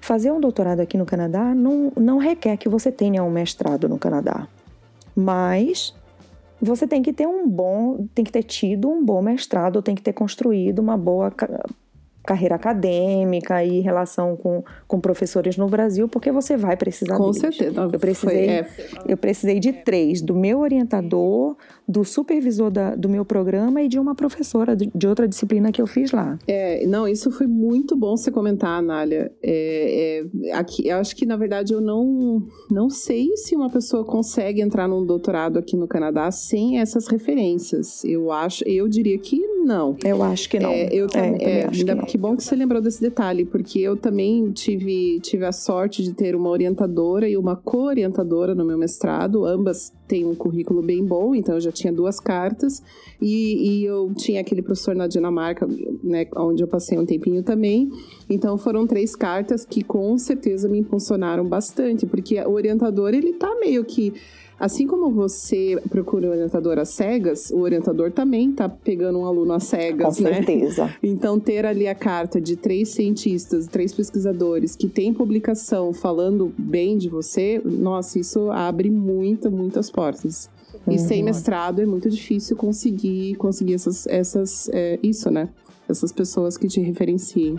fazer 0.00 0.30
um 0.32 0.40
doutorado 0.40 0.80
aqui 0.80 0.96
no 0.96 1.04
Canadá 1.04 1.54
não, 1.54 1.92
não 1.96 2.18
requer 2.18 2.56
que 2.56 2.68
você 2.68 2.90
tenha 2.90 3.22
um 3.22 3.30
mestrado 3.30 3.88
no 3.88 3.98
Canadá. 3.98 4.48
Mas 5.14 5.94
você 6.60 6.86
tem 6.86 7.02
que 7.02 7.12
ter 7.12 7.26
um 7.26 7.48
bom, 7.48 8.06
tem 8.14 8.24
que 8.24 8.32
ter 8.32 8.42
tido 8.42 8.88
um 8.88 9.04
bom 9.04 9.22
mestrado, 9.22 9.82
tem 9.82 9.94
que 9.94 10.02
ter 10.02 10.12
construído 10.12 10.78
uma 10.78 10.96
boa 10.96 11.30
carreira 12.30 12.54
acadêmica 12.54 13.64
e 13.64 13.80
relação 13.80 14.36
com, 14.36 14.62
com 14.86 15.00
professores 15.00 15.56
no 15.56 15.68
Brasil, 15.68 16.08
porque 16.08 16.30
você 16.30 16.56
vai 16.56 16.76
precisar 16.76 17.16
Com 17.16 17.32
deles. 17.32 17.40
certeza. 17.40 17.88
Eu 17.92 17.98
precisei, 17.98 18.46
Foi, 18.46 18.46
é, 18.46 18.66
eu 19.08 19.16
precisei 19.16 19.58
de 19.58 19.72
três: 19.72 20.22
do 20.22 20.32
meu 20.32 20.60
orientador, 20.60 21.56
do 21.88 22.04
supervisor 22.04 22.70
da, 22.70 22.94
do 22.94 23.08
meu 23.08 23.24
programa 23.24 23.82
e 23.82 23.88
de 23.88 23.98
uma 23.98 24.14
professora 24.14 24.76
de, 24.76 24.88
de 24.94 25.08
outra 25.08 25.26
disciplina 25.26 25.72
que 25.72 25.82
eu 25.82 25.88
fiz 25.88 26.12
lá. 26.12 26.38
É, 26.46 26.86
não, 26.86 27.08
isso 27.08 27.32
foi 27.32 27.48
muito 27.48 27.96
bom 27.96 28.16
você 28.16 28.30
comentar, 28.30 28.78
Anália. 28.78 29.32
É, 29.42 30.22
é, 30.46 30.52
aqui, 30.52 30.86
eu 30.86 30.98
acho 30.98 31.16
que, 31.16 31.26
na 31.26 31.36
verdade, 31.36 31.72
eu 31.72 31.80
não, 31.80 32.46
não 32.70 32.88
sei 32.88 33.36
se 33.36 33.56
uma 33.56 33.68
pessoa 33.68 34.04
consegue 34.04 34.60
entrar 34.60 34.86
num 34.86 35.04
doutorado 35.04 35.58
aqui 35.58 35.76
no 35.76 35.88
Canadá 35.88 36.30
sem 36.30 36.78
essas 36.78 37.08
referências. 37.08 38.04
Eu 38.04 38.30
acho, 38.30 38.62
eu 38.68 38.86
diria 38.88 39.18
que 39.18 39.49
não. 39.64 39.96
Eu 40.04 40.22
acho 40.22 40.48
que 40.48 40.58
não. 40.58 40.70
É, 40.70 40.88
eu 40.92 41.06
também, 41.06 41.32
também 41.32 41.46
é, 41.46 41.66
acho 41.66 41.84
que 41.84 41.94
não. 41.94 42.04
que 42.04 42.18
bom 42.18 42.36
que 42.36 42.42
você 42.42 42.56
lembrou 42.56 42.80
desse 42.80 43.00
detalhe, 43.00 43.44
porque 43.44 43.78
eu 43.78 43.96
também 43.96 44.50
tive, 44.52 45.20
tive 45.20 45.44
a 45.44 45.52
sorte 45.52 46.02
de 46.02 46.12
ter 46.12 46.34
uma 46.34 46.48
orientadora 46.48 47.28
e 47.28 47.36
uma 47.36 47.56
co-orientadora 47.56 48.54
no 48.54 48.64
meu 48.64 48.78
mestrado. 48.78 49.44
Ambas 49.44 49.92
têm 50.08 50.26
um 50.26 50.34
currículo 50.34 50.82
bem 50.82 51.04
bom, 51.04 51.34
então 51.34 51.54
eu 51.54 51.60
já 51.60 51.70
tinha 51.70 51.92
duas 51.92 52.18
cartas. 52.18 52.82
E, 53.20 53.80
e 53.80 53.84
eu 53.84 54.12
tinha 54.16 54.40
aquele 54.40 54.62
professor 54.62 54.94
na 54.94 55.06
Dinamarca, 55.06 55.68
né, 56.02 56.26
onde 56.36 56.62
eu 56.62 56.68
passei 56.68 56.98
um 56.98 57.06
tempinho 57.06 57.42
também. 57.42 57.90
Então 58.28 58.56
foram 58.58 58.86
três 58.86 59.14
cartas 59.14 59.64
que 59.64 59.82
com 59.82 60.16
certeza 60.18 60.68
me 60.68 60.78
impulsionaram 60.78 61.46
bastante, 61.46 62.06
porque 62.06 62.40
o 62.40 62.50
orientador 62.50 63.14
ele 63.14 63.34
tá 63.34 63.54
meio 63.60 63.84
que 63.84 64.12
Assim 64.60 64.86
como 64.86 65.10
você 65.10 65.80
procura 65.88 66.28
um 66.28 66.30
orientador 66.32 66.78
às 66.78 66.90
cegas, 66.90 67.50
o 67.50 67.60
orientador 67.60 68.12
também 68.12 68.52
tá 68.52 68.68
pegando 68.68 69.18
um 69.18 69.24
aluno 69.24 69.54
às 69.54 69.64
Com 69.64 69.70
cegas, 69.70 70.20
né? 70.20 70.34
certeza. 70.34 70.94
Então, 71.02 71.40
ter 71.40 71.64
ali 71.64 71.88
a 71.88 71.94
carta 71.94 72.38
de 72.38 72.56
três 72.56 72.90
cientistas, 72.90 73.66
três 73.66 73.94
pesquisadores 73.94 74.76
que 74.76 74.86
tem 74.86 75.14
publicação 75.14 75.94
falando 75.94 76.52
bem 76.58 76.98
de 76.98 77.08
você, 77.08 77.58
nossa, 77.64 78.18
isso 78.18 78.50
abre 78.50 78.90
muita, 78.90 79.48
muitas 79.48 79.90
portas. 79.90 80.50
E 80.86 80.98
sem 80.98 81.22
mestrado 81.22 81.80
é 81.80 81.86
muito 81.86 82.10
difícil 82.10 82.54
conseguir 82.54 83.36
conseguir 83.36 83.74
essas, 83.74 84.06
essas 84.06 84.68
é, 84.74 84.98
isso, 85.02 85.30
né? 85.30 85.48
Essas 85.88 86.12
pessoas 86.12 86.58
que 86.58 86.68
te 86.68 86.80
referenciem. 86.80 87.58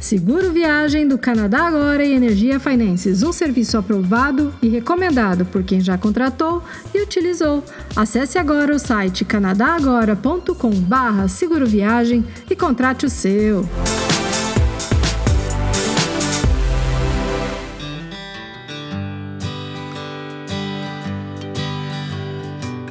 Seguro 0.00 0.50
Viagem 0.50 1.06
do 1.06 1.16
Canadá 1.18 1.66
Agora 1.66 2.02
e 2.02 2.14
Energia 2.14 2.58
Finances, 2.58 3.22
um 3.22 3.32
serviço 3.32 3.76
aprovado 3.76 4.54
e 4.62 4.68
recomendado 4.68 5.44
por 5.44 5.62
quem 5.62 5.78
já 5.78 5.98
contratou 5.98 6.62
e 6.94 7.02
utilizou. 7.02 7.62
Acesse 7.94 8.38
agora 8.38 8.74
o 8.74 8.78
site 8.78 9.26
canadagora.com/barra 9.26 11.28
Seguro 11.28 11.66
Viagem 11.66 12.24
e 12.48 12.56
contrate 12.56 13.04
o 13.04 13.10
seu. 13.10 13.68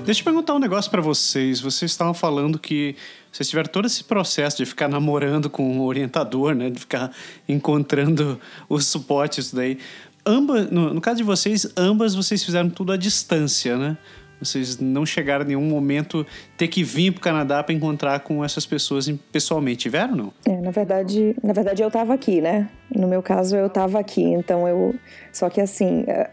Deixa 0.10 0.22
eu 0.22 0.26
perguntar 0.26 0.56
um 0.56 0.60
negócio 0.60 0.89
pra 0.89 1.02
vocês. 1.02 1.62
Vocês 1.62 1.91
estavam 1.91 2.15
falando 2.15 2.58
que 2.58 2.95
vocês 3.32 3.48
tiveram 3.48 3.69
todo 3.69 3.86
esse 3.86 4.04
processo 4.04 4.58
de 4.58 4.65
ficar 4.65 4.88
namorando 4.88 5.52
com 5.52 5.78
o 5.78 5.84
orientador, 5.84 6.56
né? 6.56 6.72
De 6.72 6.80
ficar 6.80 7.12
encontrando 7.48 8.41
os 8.67 8.88
suportes 8.88 9.54
daí. 9.54 9.78
Ambas, 10.26 10.72
no, 10.72 10.95
no 10.95 11.00
caso 11.00 11.17
de 11.17 11.24
vocês, 11.24 11.72
ambas 11.78 12.15
vocês 12.15 12.43
fizeram 12.43 12.72
tudo 12.72 12.91
à 12.91 12.98
distância, 12.98 13.78
né? 13.78 14.00
Vocês 14.39 14.80
não 14.80 15.06
chegaram 15.06 15.45
em 15.45 15.50
nenhum 15.50 15.69
momento 15.69 16.26
ter 16.58 16.69
que 16.69 16.84
vir 16.84 17.12
pro 17.12 17.22
Canadá 17.22 17.62
para 17.62 17.76
encontrar 17.76 18.22
com 18.22 18.43
essas 18.43 18.65
pessoas 18.65 19.08
pessoalmente, 19.32 19.82
tiveram 19.82 20.15
não? 20.15 20.34
É, 20.43 20.60
na 20.60 20.72
verdade, 20.72 21.36
na 21.43 21.54
verdade 21.54 21.84
eu 21.84 21.88
estava 21.88 22.15
aqui, 22.15 22.41
né? 22.41 22.67
No 22.89 23.08
meu 23.08 23.22
caso 23.22 23.56
eu 23.56 23.67
estava 23.67 24.00
aqui, 24.00 24.24
então 24.24 24.67
eu 24.67 24.95
só 25.32 25.52
que 25.52 25.62
assim, 25.62 26.04
é, 26.08 26.32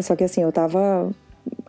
só 0.00 0.16
que 0.16 0.24
assim 0.24 0.40
eu 0.40 0.48
estava 0.48 1.14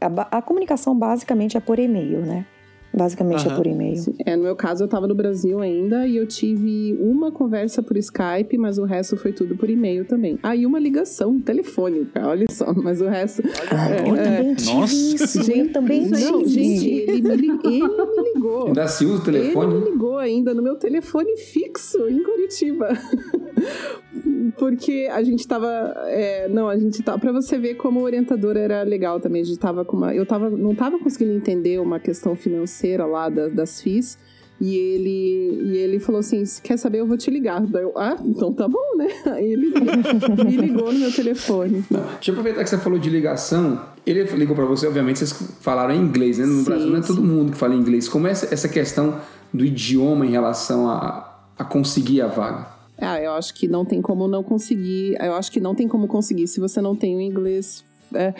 a, 0.02 0.38
a 0.38 0.42
comunicação 0.42 0.98
basicamente 0.98 1.58
é 1.58 1.60
por 1.60 1.80
e-mail, 1.80 2.22
né? 2.26 2.46
Basicamente 2.92 3.46
é 3.46 3.50
Aham. 3.50 3.56
por 3.56 3.68
e-mail. 3.68 4.02
É, 4.26 4.36
no 4.36 4.42
meu 4.42 4.56
caso, 4.56 4.84
eu 4.84 4.88
tava 4.88 5.08
no 5.08 5.13
Brasil 5.13 5.60
ainda 5.60 6.08
e 6.08 6.16
eu 6.18 6.26
tive 6.26 6.97
uma 6.99 7.32
conversa 7.32 7.84
por 7.84 7.95
Skype, 7.95 8.58
mas 8.58 8.80
o 8.80 8.84
resto 8.84 9.16
foi 9.16 9.32
tudo 9.32 9.56
por 9.56 9.70
e-mail 9.70 10.06
também. 10.06 10.39
Ah, 10.41 10.56
e 10.56 10.66
uma 10.66 10.80
ligação 10.80 11.39
telefônica, 11.39 12.20
olha 12.28 12.47
só, 12.49 12.74
mas 12.74 12.99
o 12.99 13.08
resto. 13.08 13.43
Eu 13.43 14.16
também 14.16 14.56
tive 14.56 14.74
Nossa. 14.74 14.93
isso, 14.95 15.51
eu 15.51 15.72
também 15.72 16.08
Não, 16.10 16.39
tive. 16.39 16.47
gente, 16.49 16.88
ele 16.89 17.22
me, 17.22 17.36
li- 17.36 17.60
ele 17.64 17.88
me 17.88 18.34
ligou. 18.34 18.68
Ainda 18.70 18.88
se 18.88 19.06
usa 19.06 19.24
o 19.24 19.30
Ele 19.30 19.39
telefone? 19.39 19.76
me 19.76 19.91
ligou 19.91 20.18
ainda 20.18 20.53
no 20.56 20.64
meu 20.64 20.76
telefone 20.76 21.38
fixo 21.38 22.10
em 22.10 22.24
Curitiba. 22.24 22.89
Porque 24.58 25.08
a 25.12 25.22
gente 25.24 25.48
tava. 25.48 25.68
É, 26.08 26.48
não, 26.48 26.68
a 26.68 26.78
gente 26.78 27.02
tava. 27.04 27.20
Pra 27.20 27.32
você 27.32 27.58
ver 27.58 27.76
como 27.76 28.00
o 28.00 28.04
orientador 28.04 28.56
era 28.56 28.84
legal 28.84 29.20
também. 29.20 29.42
A 29.42 29.46
gente 29.46 29.60
tava 29.60 29.84
com 29.84 29.98
uma. 29.98 30.14
Eu 30.14 30.26
tava, 30.26 30.50
não 30.50 30.76
tava 30.76 31.00
conseguindo 31.00 31.34
entender 31.34 31.80
uma 31.80 32.00
questão 32.00 32.36
financeira 32.36 33.06
lá 33.06 33.30
das, 33.30 33.54
das 33.54 33.82
FIIs. 33.82 34.18
E 34.62 34.76
ele, 34.76 35.72
e 35.72 35.78
ele 35.78 36.00
falou 36.00 36.20
assim: 36.20 36.44
quer 36.62 36.78
saber? 36.78 37.00
Eu 37.00 37.08
vou 37.08 37.16
te 37.16 37.32
ligar. 37.32 37.62
Daí 37.66 37.84
eu, 37.84 37.94
ah, 37.98 38.18
então 38.26 38.52
tá 38.54 38.68
bom, 38.68 38.98
né? 38.98 39.08
Aí 39.34 39.54
ele 39.54 39.68
me 40.46 40.58
ligou 40.58 40.92
no 40.92 41.00
meu 41.00 41.12
telefone. 41.14 41.86
Não, 41.90 42.02
deixa 42.02 42.32
eu 42.32 42.34
aproveitar 42.34 42.64
que 42.64 42.70
você 42.70 42.78
falou 42.78 43.00
de 43.00 43.10
ligação. 43.10 43.82
Ele 44.06 44.24
ligou 44.24 44.56
para 44.56 44.66
você, 44.66 44.86
obviamente, 44.86 45.20
vocês 45.20 45.32
falaram 45.62 45.94
em 45.94 46.02
inglês, 46.02 46.40
né? 46.40 46.46
No 46.46 46.60
Sim, 46.60 46.64
Brasil 46.66 46.88
não 46.88 46.98
é 46.98 47.02
todo 47.02 47.22
sim. 47.22 47.28
mundo 47.28 47.52
que 47.54 47.58
fala 47.58 47.74
inglês. 47.74 48.10
Como 48.10 48.28
é 48.28 48.32
essa, 48.32 48.54
essa 48.54 48.68
questão 48.68 49.22
do 49.54 49.64
idioma 49.64 50.26
em 50.26 50.32
relação 50.32 50.90
a, 50.90 51.42
a 51.58 51.64
conseguir 51.64 52.22
a 52.22 52.28
vaga? 52.28 52.78
Ah, 53.02 53.22
eu 53.22 53.32
acho 53.34 53.54
que 53.54 53.68
não 53.68 53.86
tem 53.86 54.02
como 54.02 54.28
não 54.28 54.43
conseguir. 54.43 55.16
Eu 55.20 55.34
acho 55.34 55.52
que 55.52 55.60
não 55.60 55.74
tem 55.76 55.88
como 55.88 56.08
conseguir 56.08 56.47
se 56.47 56.60
você 56.60 56.82
não 56.82 56.95
tem 56.95 57.16
o 57.16 57.22
inglês. 57.22 57.84
é, 58.14 58.34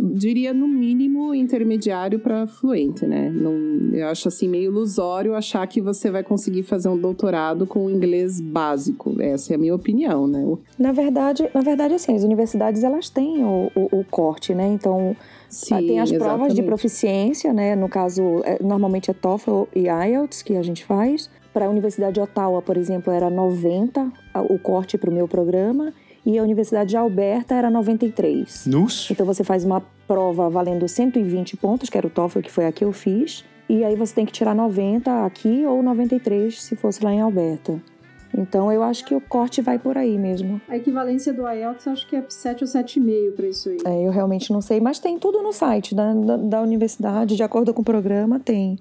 diria 0.00 0.54
no 0.54 0.68
mínimo 0.68 1.34
intermediário 1.34 2.18
para 2.18 2.46
fluente, 2.46 3.06
né? 3.06 3.30
Não, 3.30 3.52
eu 3.92 4.06
acho 4.08 4.28
assim 4.28 4.48
meio 4.48 4.70
ilusório 4.70 5.34
achar 5.34 5.66
que 5.66 5.80
você 5.80 6.10
vai 6.10 6.22
conseguir 6.22 6.62
fazer 6.62 6.88
um 6.88 6.96
doutorado 6.96 7.66
com 7.66 7.86
o 7.86 7.90
inglês 7.90 8.40
básico. 8.40 9.20
Essa 9.20 9.54
é 9.54 9.56
a 9.56 9.58
minha 9.58 9.74
opinião, 9.74 10.26
né? 10.26 10.44
Na 10.78 10.92
verdade, 10.92 11.48
na 11.52 11.60
verdade, 11.60 11.94
assim, 11.94 12.14
as 12.14 12.22
universidades 12.22 12.84
elas 12.84 13.10
têm 13.10 13.44
o, 13.44 13.70
o, 13.74 14.00
o 14.00 14.04
corte, 14.04 14.54
né? 14.54 14.68
Então, 14.68 15.16
Sim, 15.48 15.86
tem 15.86 16.00
as 16.00 16.12
provas 16.12 16.54
de 16.54 16.62
proficiência, 16.62 17.52
né? 17.52 17.74
No 17.74 17.88
caso, 17.88 18.22
é, 18.44 18.62
normalmente 18.62 19.10
é 19.10 19.14
TOEFL 19.14 19.64
e 19.74 19.88
IELTS 19.88 20.42
que 20.42 20.56
a 20.56 20.62
gente 20.62 20.84
faz. 20.84 21.30
Para 21.52 21.66
a 21.66 21.68
Universidade 21.68 22.14
de 22.14 22.20
Ottawa, 22.20 22.60
por 22.62 22.76
exemplo, 22.76 23.12
era 23.12 23.28
90 23.30 24.12
a- 24.34 24.42
o 24.42 24.58
corte 24.58 24.96
para 24.98 25.10
o 25.10 25.12
meu 25.12 25.26
programa. 25.26 25.92
E 26.26 26.38
a 26.38 26.42
Universidade 26.42 26.90
de 26.90 26.96
Alberta 26.96 27.54
era 27.54 27.70
93. 27.70 28.66
Nus? 28.66 29.10
Então 29.10 29.24
você 29.24 29.42
faz 29.42 29.64
uma 29.64 29.80
prova 30.06 30.48
valendo 30.50 30.86
120 30.86 31.56
pontos, 31.56 31.88
que 31.88 31.96
era 31.96 32.06
o 32.06 32.10
TOEFL, 32.10 32.40
que 32.40 32.50
foi 32.50 32.66
a 32.66 32.72
que 32.72 32.84
eu 32.84 32.92
fiz. 32.92 33.44
E 33.68 33.82
aí 33.84 33.94
você 33.96 34.14
tem 34.14 34.26
que 34.26 34.32
tirar 34.32 34.54
90 34.54 35.24
aqui 35.24 35.64
ou 35.66 35.82
93 35.82 36.60
se 36.62 36.76
fosse 36.76 37.02
lá 37.02 37.12
em 37.12 37.20
Alberta. 37.20 37.80
Então 38.36 38.70
eu 38.70 38.82
acho 38.82 39.06
que 39.06 39.14
o 39.14 39.20
corte 39.22 39.62
vai 39.62 39.78
por 39.78 39.96
aí 39.96 40.18
mesmo. 40.18 40.60
A 40.68 40.76
equivalência 40.76 41.32
do 41.32 41.48
IELTS 41.48 41.88
acho 41.88 42.06
que 42.06 42.14
é 42.16 42.22
7 42.28 42.62
ou 42.62 42.68
7,5 42.68 43.32
para 43.34 43.46
isso 43.46 43.70
aí. 43.70 43.78
É, 43.86 44.06
eu 44.06 44.10
realmente 44.10 44.52
não 44.52 44.60
sei, 44.60 44.80
mas 44.80 44.98
tem 44.98 45.18
tudo 45.18 45.42
no 45.42 45.52
site 45.52 45.94
da, 45.94 46.12
da, 46.12 46.36
da 46.36 46.62
universidade, 46.62 47.36
de 47.36 47.42
acordo 47.42 47.72
com 47.72 47.80
o 47.80 47.84
programa, 47.84 48.38
tem. 48.38 48.78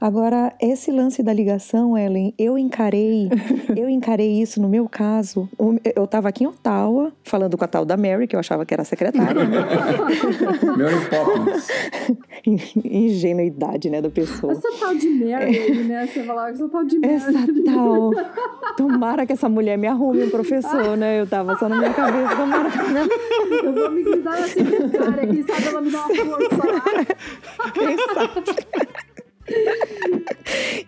Agora, 0.00 0.52
esse 0.60 0.90
lance 0.90 1.22
da 1.22 1.32
ligação, 1.32 1.96
Ellen, 1.96 2.34
eu 2.38 2.58
encarei, 2.58 3.28
eu 3.76 3.88
encarei 3.88 4.40
isso 4.40 4.60
no 4.60 4.68
meu 4.68 4.88
caso. 4.88 5.48
Eu 5.94 6.04
estava 6.04 6.28
aqui 6.28 6.44
em 6.44 6.46
Ottawa, 6.46 7.12
falando 7.22 7.56
com 7.56 7.64
a 7.64 7.68
tal 7.68 7.84
da 7.84 7.96
Mary, 7.96 8.26
que 8.26 8.36
eu 8.36 8.40
achava 8.40 8.64
que 8.66 8.74
era 8.74 8.82
a 8.82 8.84
secretária, 8.84 9.44
né? 9.44 9.60
Mary 10.76 10.96
Poppins. 11.10 11.68
Ingenuidade, 12.84 13.88
né, 13.88 14.02
da 14.02 14.10
pessoa. 14.10 14.52
Essa 14.52 14.68
tal 14.78 14.94
de 14.94 15.08
Mary 15.08 15.44
aí, 15.44 15.84
né? 15.84 16.06
Você 16.06 16.22
falava 16.24 16.50
essa 16.50 16.68
tal 16.68 16.84
de 16.84 16.98
Mary. 16.98 17.14
Essa 17.14 17.32
tal. 17.64 18.10
Tomara 18.76 19.26
que 19.26 19.32
essa 19.32 19.48
mulher 19.48 19.78
me 19.78 19.86
arrume 19.86 20.24
um 20.24 20.30
professor, 20.30 20.96
né? 20.96 21.20
Eu 21.20 21.26
tava 21.26 21.56
só 21.56 21.68
na 21.68 21.78
minha 21.78 21.94
cabeça, 21.94 22.36
tomara 22.36 22.70
que 22.70 23.64
Eu 23.64 23.72
vou 23.72 23.90
me 23.90 24.02
grudar 24.02 24.40
na 24.40 24.46
secretária, 24.48 25.26
quem 25.26 25.42
sabe 25.42 25.68
ela 25.68 25.80
me 25.80 25.90
dá 25.90 26.06
uma 26.06 26.14
força. 26.14 27.16
Quem 27.72 27.96
sabe? 28.14 29.13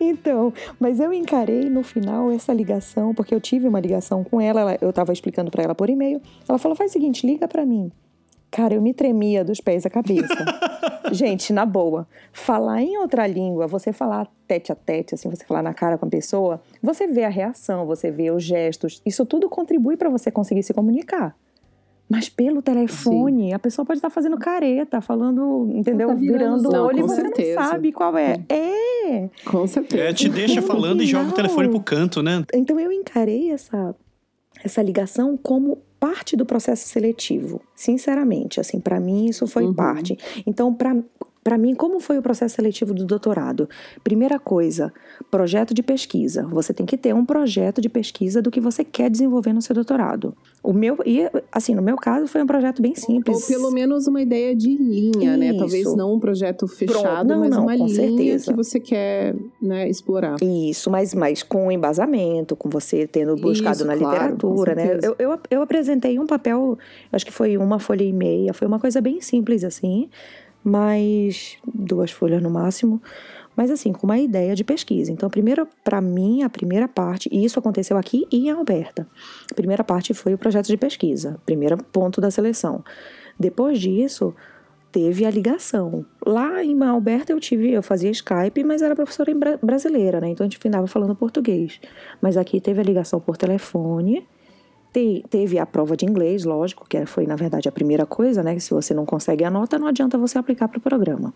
Então, 0.00 0.52
mas 0.78 1.00
eu 1.00 1.12
encarei 1.12 1.68
no 1.70 1.82
final 1.82 2.30
essa 2.30 2.52
ligação, 2.52 3.14
porque 3.14 3.34
eu 3.34 3.40
tive 3.40 3.66
uma 3.68 3.80
ligação 3.80 4.22
com 4.22 4.40
ela, 4.40 4.60
ela- 4.60 4.78
eu 4.80 4.92
tava 4.92 5.12
explicando 5.12 5.50
pra 5.50 5.62
ela 5.62 5.74
por 5.74 5.88
e-mail. 5.88 6.20
Ela 6.48 6.58
falou: 6.58 6.76
faz 6.76 6.90
o 6.90 6.92
seguinte, 6.92 7.26
liga 7.26 7.48
pra 7.48 7.64
mim. 7.64 7.90
Cara, 8.50 8.74
eu 8.74 8.80
me 8.82 8.94
tremia 8.94 9.44
dos 9.44 9.60
pés 9.60 9.84
à 9.84 9.90
cabeça. 9.90 10.26
Gente, 11.12 11.52
na 11.52 11.64
boa, 11.66 12.06
falar 12.32 12.80
em 12.82 12.96
outra 12.98 13.26
língua, 13.26 13.66
você 13.66 13.92
falar 13.92 14.28
tete 14.46 14.72
a 14.72 14.74
tete, 14.74 15.14
assim, 15.14 15.28
você 15.28 15.44
falar 15.44 15.62
na 15.62 15.74
cara 15.74 15.98
com 15.98 16.06
a 16.06 16.08
pessoa, 16.08 16.60
você 16.82 17.06
vê 17.06 17.24
a 17.24 17.28
reação, 17.28 17.86
você 17.86 18.10
vê 18.10 18.30
os 18.30 18.42
gestos, 18.42 19.00
isso 19.04 19.24
tudo 19.26 19.48
contribui 19.48 19.96
pra 19.96 20.08
você 20.10 20.30
conseguir 20.30 20.62
se 20.62 20.72
comunicar. 20.74 21.36
Mas 22.08 22.28
pelo 22.28 22.62
telefone, 22.62 23.52
a 23.52 23.58
pessoa 23.58 23.84
pode 23.84 23.98
estar 23.98 24.10
fazendo 24.10 24.38
careta, 24.38 25.00
falando, 25.00 25.68
entendeu? 25.72 26.08
Tá 26.08 26.14
virando 26.14 26.62
virando 26.68 26.76
o 26.76 26.86
olho 26.86 26.98
e 27.00 27.02
você 27.02 27.20
certeza. 27.22 27.60
não 27.60 27.68
sabe 27.68 27.90
qual 27.92 28.16
é. 28.16 28.40
É! 28.48 29.28
Com 29.44 29.66
certeza. 29.66 30.02
É, 30.04 30.12
te 30.12 30.28
deixa 30.28 30.62
falando 30.62 31.02
e 31.02 31.06
joga 31.06 31.30
o 31.30 31.32
telefone 31.34 31.68
pro 31.68 31.80
canto, 31.80 32.22
né? 32.22 32.44
Então 32.54 32.78
eu 32.78 32.92
encarei 32.92 33.50
essa, 33.50 33.92
essa 34.62 34.80
ligação 34.82 35.36
como 35.36 35.78
parte 35.98 36.36
do 36.36 36.46
processo 36.46 36.86
seletivo. 36.88 37.60
Sinceramente, 37.74 38.60
assim, 38.60 38.78
para 38.78 39.00
mim 39.00 39.26
isso 39.26 39.46
foi 39.48 39.64
Uhum. 39.64 39.74
parte. 39.74 40.16
Então, 40.46 40.72
para 40.72 40.96
para 41.46 41.56
mim, 41.56 41.76
como 41.76 42.00
foi 42.00 42.18
o 42.18 42.22
processo 42.22 42.56
seletivo 42.56 42.92
do 42.92 43.04
doutorado? 43.04 43.68
Primeira 44.02 44.36
coisa, 44.36 44.92
projeto 45.30 45.72
de 45.72 45.80
pesquisa. 45.80 46.44
Você 46.50 46.74
tem 46.74 46.84
que 46.84 46.98
ter 46.98 47.14
um 47.14 47.24
projeto 47.24 47.80
de 47.80 47.88
pesquisa 47.88 48.42
do 48.42 48.50
que 48.50 48.60
você 48.60 48.82
quer 48.82 49.08
desenvolver 49.08 49.52
no 49.52 49.62
seu 49.62 49.72
doutorado. 49.72 50.34
O 50.60 50.72
meu, 50.72 50.98
e 51.06 51.30
assim, 51.52 51.72
no 51.76 51.82
meu 51.82 51.94
caso, 51.94 52.26
foi 52.26 52.42
um 52.42 52.46
projeto 52.48 52.82
bem 52.82 52.96
simples. 52.96 53.42
Ou 53.42 53.46
pelo 53.46 53.70
menos 53.70 54.08
uma 54.08 54.20
ideia 54.20 54.56
de 54.56 54.76
linha, 54.76 55.36
né? 55.36 55.50
Isso. 55.50 55.58
Talvez 55.60 55.94
não 55.94 56.14
um 56.14 56.18
projeto 56.18 56.66
fechado, 56.66 57.28
Não, 57.28 57.38
mas 57.38 57.50
não, 57.50 57.62
uma 57.62 57.76
linha 57.76 57.88
certeza. 57.90 58.50
que 58.50 58.56
você 58.56 58.80
quer 58.80 59.36
né, 59.62 59.88
explorar. 59.88 60.42
Isso, 60.42 60.90
mas, 60.90 61.14
mas 61.14 61.44
com 61.44 61.70
embasamento, 61.70 62.56
com 62.56 62.68
você 62.68 63.06
tendo 63.06 63.36
buscado 63.36 63.76
Isso, 63.76 63.86
na 63.86 63.96
claro, 63.96 64.14
literatura, 64.14 64.74
né? 64.74 64.98
Eu, 65.00 65.14
eu, 65.16 65.38
eu 65.48 65.62
apresentei 65.62 66.18
um 66.18 66.26
papel, 66.26 66.76
acho 67.12 67.24
que 67.24 67.32
foi 67.32 67.56
uma 67.56 67.78
folha 67.78 68.02
e 68.02 68.12
meia, 68.12 68.52
foi 68.52 68.66
uma 68.66 68.80
coisa 68.80 69.00
bem 69.00 69.20
simples 69.20 69.62
assim, 69.62 70.10
mas 70.66 71.58
duas 71.64 72.10
folhas 72.10 72.42
no 72.42 72.50
máximo. 72.50 73.00
Mas 73.54 73.70
assim, 73.70 73.92
com 73.92 74.04
uma 74.04 74.18
ideia 74.18 74.52
de 74.52 74.64
pesquisa. 74.64 75.12
Então, 75.12 75.30
primeiro, 75.30 75.66
para 75.84 76.00
mim, 76.00 76.42
a 76.42 76.50
primeira 76.50 76.88
parte, 76.88 77.28
e 77.32 77.44
isso 77.44 77.56
aconteceu 77.56 77.96
aqui 77.96 78.26
e 78.32 78.48
em 78.48 78.50
Alberta. 78.50 79.06
A 79.48 79.54
primeira 79.54 79.84
parte 79.84 80.12
foi 80.12 80.34
o 80.34 80.38
projeto 80.38 80.66
de 80.66 80.76
pesquisa, 80.76 81.40
primeiro 81.46 81.78
ponto 81.78 82.20
da 82.20 82.32
seleção. 82.32 82.84
Depois 83.38 83.78
disso, 83.78 84.34
teve 84.90 85.24
a 85.24 85.30
ligação. 85.30 86.04
Lá 86.26 86.64
em 86.64 86.82
Alberta 86.82 87.32
eu 87.32 87.38
tive, 87.38 87.70
eu 87.70 87.82
fazia 87.82 88.10
Skype, 88.10 88.64
mas 88.64 88.82
era 88.82 88.96
professora 88.96 89.32
brasileira, 89.62 90.20
né? 90.20 90.30
Então 90.30 90.44
a 90.44 90.48
gente 90.48 90.58
ficava 90.58 90.88
falando 90.88 91.14
português. 91.14 91.80
Mas 92.20 92.36
aqui 92.36 92.60
teve 92.60 92.80
a 92.80 92.84
ligação 92.84 93.20
por 93.20 93.36
telefone. 93.36 94.26
Te- 94.96 95.22
teve 95.28 95.58
a 95.58 95.66
prova 95.66 95.94
de 95.94 96.06
inglês, 96.06 96.44
lógico, 96.44 96.86
que 96.88 97.04
foi 97.04 97.26
na 97.26 97.36
verdade 97.36 97.68
a 97.68 97.72
primeira 97.72 98.06
coisa, 98.06 98.42
né? 98.42 98.54
Que 98.54 98.60
se 98.60 98.72
você 98.72 98.94
não 98.94 99.04
consegue 99.04 99.44
a 99.44 99.50
nota, 99.50 99.78
não 99.78 99.88
adianta 99.88 100.16
você 100.16 100.38
aplicar 100.38 100.68
para 100.68 100.78
o 100.78 100.80
programa. 100.80 101.34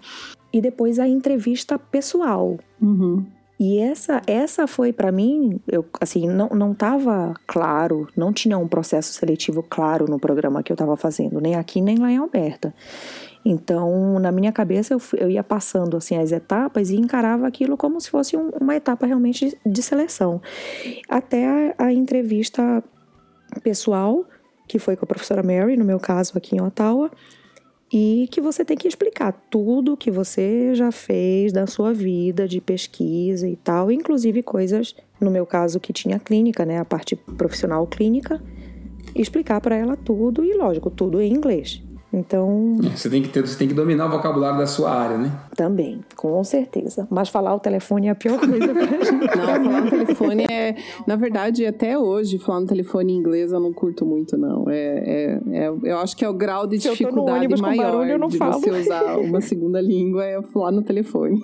E 0.51 0.63
depois 0.63 0.99
a 0.99 1.07
entrevista 1.07 1.79
pessoal, 1.79 2.57
Uhum. 2.81 3.23
e 3.59 3.79
essa, 3.79 4.23
essa 4.27 4.67
foi 4.67 4.95
para 4.95 5.13
mim, 5.13 5.61
eu 5.69 5.85
assim, 6.01 6.27
não 6.27 6.49
não 6.49 6.73
estava 6.73 7.35
claro, 7.47 8.09
não 8.17 8.33
tinha 8.33 8.57
um 8.57 8.67
processo 8.67 9.13
seletivo 9.13 9.63
claro 9.63 10.07
no 10.09 10.19
programa 10.19 10.63
que 10.63 10.73
eu 10.73 10.75
estava 10.75 10.97
fazendo, 10.97 11.39
nem 11.39 11.55
aqui 11.55 11.83
nem 11.83 11.99
lá 11.99 12.11
em 12.11 12.17
Alberta. 12.17 12.73
Então, 13.45 14.19
na 14.19 14.33
minha 14.33 14.53
cabeça, 14.53 14.95
eu, 14.95 15.01
eu 15.19 15.31
ia 15.31 15.43
passando 15.45 15.97
assim 15.97 16.17
as 16.17 16.33
etapas 16.33 16.91
e 16.91 16.97
encarava 16.97 17.47
aquilo 17.47 17.77
como 17.77 18.01
se 18.01 18.11
fosse 18.11 18.37
um- 18.37 18.51
uma 18.61 18.75
etapa 18.77 19.07
realmente 19.07 19.51
de, 19.65 19.71
de 19.71 19.83
seleção. 19.83 20.41
Até 21.09 21.47
a, 21.79 21.87
a 21.87 21.93
entrevista 21.93 22.83
pessoal, 23.63 24.25
que 24.69 24.79
foi 24.79 24.97
com 24.97 25.05
a 25.05 25.09
professora 25.09 25.43
Mary, 25.43 25.77
no 25.77 25.85
meu 25.85 25.99
caso 25.99 26.33
aqui 26.37 26.57
em 26.57 26.61
Ottawa, 26.61 27.11
e 27.93 28.29
que 28.31 28.41
você 28.41 28.65
tem 28.65 28.77
que 28.77 28.87
explicar 28.87 29.33
tudo 29.51 29.97
que 29.97 30.11
você 30.11 30.75
já 30.75 30.93
fez 30.93 31.53
da 31.53 31.67
sua 31.67 31.93
vida 31.93 32.47
de 32.47 32.61
pesquisa 32.61 33.49
e 33.49 33.57
tal, 33.57 33.91
inclusive 33.91 34.43
coisas, 34.43 34.95
no 35.21 35.31
meu 35.31 35.45
caso 35.45 35.81
que 35.81 35.93
tinha 35.93 36.21
clínica, 36.21 36.65
né, 36.65 36.79
a 36.79 36.85
parte 36.85 37.17
profissional 37.17 37.85
clínica, 37.87 38.41
explicar 39.15 39.61
para 39.61 39.75
ela 39.75 39.97
tudo 39.97 40.45
e 40.45 40.55
lógico, 40.55 40.89
tudo 40.89 41.21
em 41.21 41.33
inglês. 41.33 41.83
Então, 42.13 42.77
Você 42.97 43.09
tem, 43.09 43.23
que 43.23 43.29
ter, 43.29 43.41
você 43.47 43.57
tem 43.57 43.69
que 43.69 43.75
dominar 43.75 44.07
o 44.07 44.11
vocabulário 44.11 44.59
da 44.59 44.67
sua 44.67 44.91
área, 44.91 45.17
né? 45.17 45.31
também, 45.55 46.01
com 46.17 46.43
certeza. 46.43 47.07
Mas 47.09 47.29
falar 47.29 47.55
o 47.55 47.61
telefone 47.61 48.09
é 48.09 48.11
a 48.11 48.15
pior 48.17 48.39
coisa 48.41 48.73
pra 48.73 48.83
gente. 48.87 49.13
Não, 49.37 49.65
falar 49.65 49.81
no 49.85 49.91
telefone 49.91 50.45
é. 50.51 50.75
Na 51.07 51.15
verdade, 51.15 51.65
até 51.65 51.97
hoje, 51.97 52.39
falar 52.39 52.61
no 52.61 52.67
telefone 52.67 53.13
em 53.13 53.17
inglês 53.17 53.53
eu 53.53 53.61
não 53.61 53.73
curto 53.73 54.05
muito, 54.05 54.37
não. 54.37 54.65
É, 54.69 55.39
é, 55.53 55.65
é- 55.67 55.73
eu 55.85 55.99
acho 55.99 56.17
que 56.17 56.25
é 56.25 56.29
o 56.29 56.33
grau 56.35 56.67
de 56.67 56.81
Se 56.81 56.89
eu 56.89 56.97
tô 56.97 57.05
no 57.05 57.09
dificuldade 57.11 57.61
maior 57.63 57.93
barulho, 57.93 58.11
eu 58.13 58.19
não 58.19 58.29
de 58.29 58.39
falo. 58.39 58.55
você 58.55 58.71
usar 58.71 59.17
uma 59.19 59.41
segunda 59.41 59.81
língua 59.81 60.25
é 60.25 60.43
falar 60.43 60.73
no 60.73 60.83
telefone. 60.83 61.41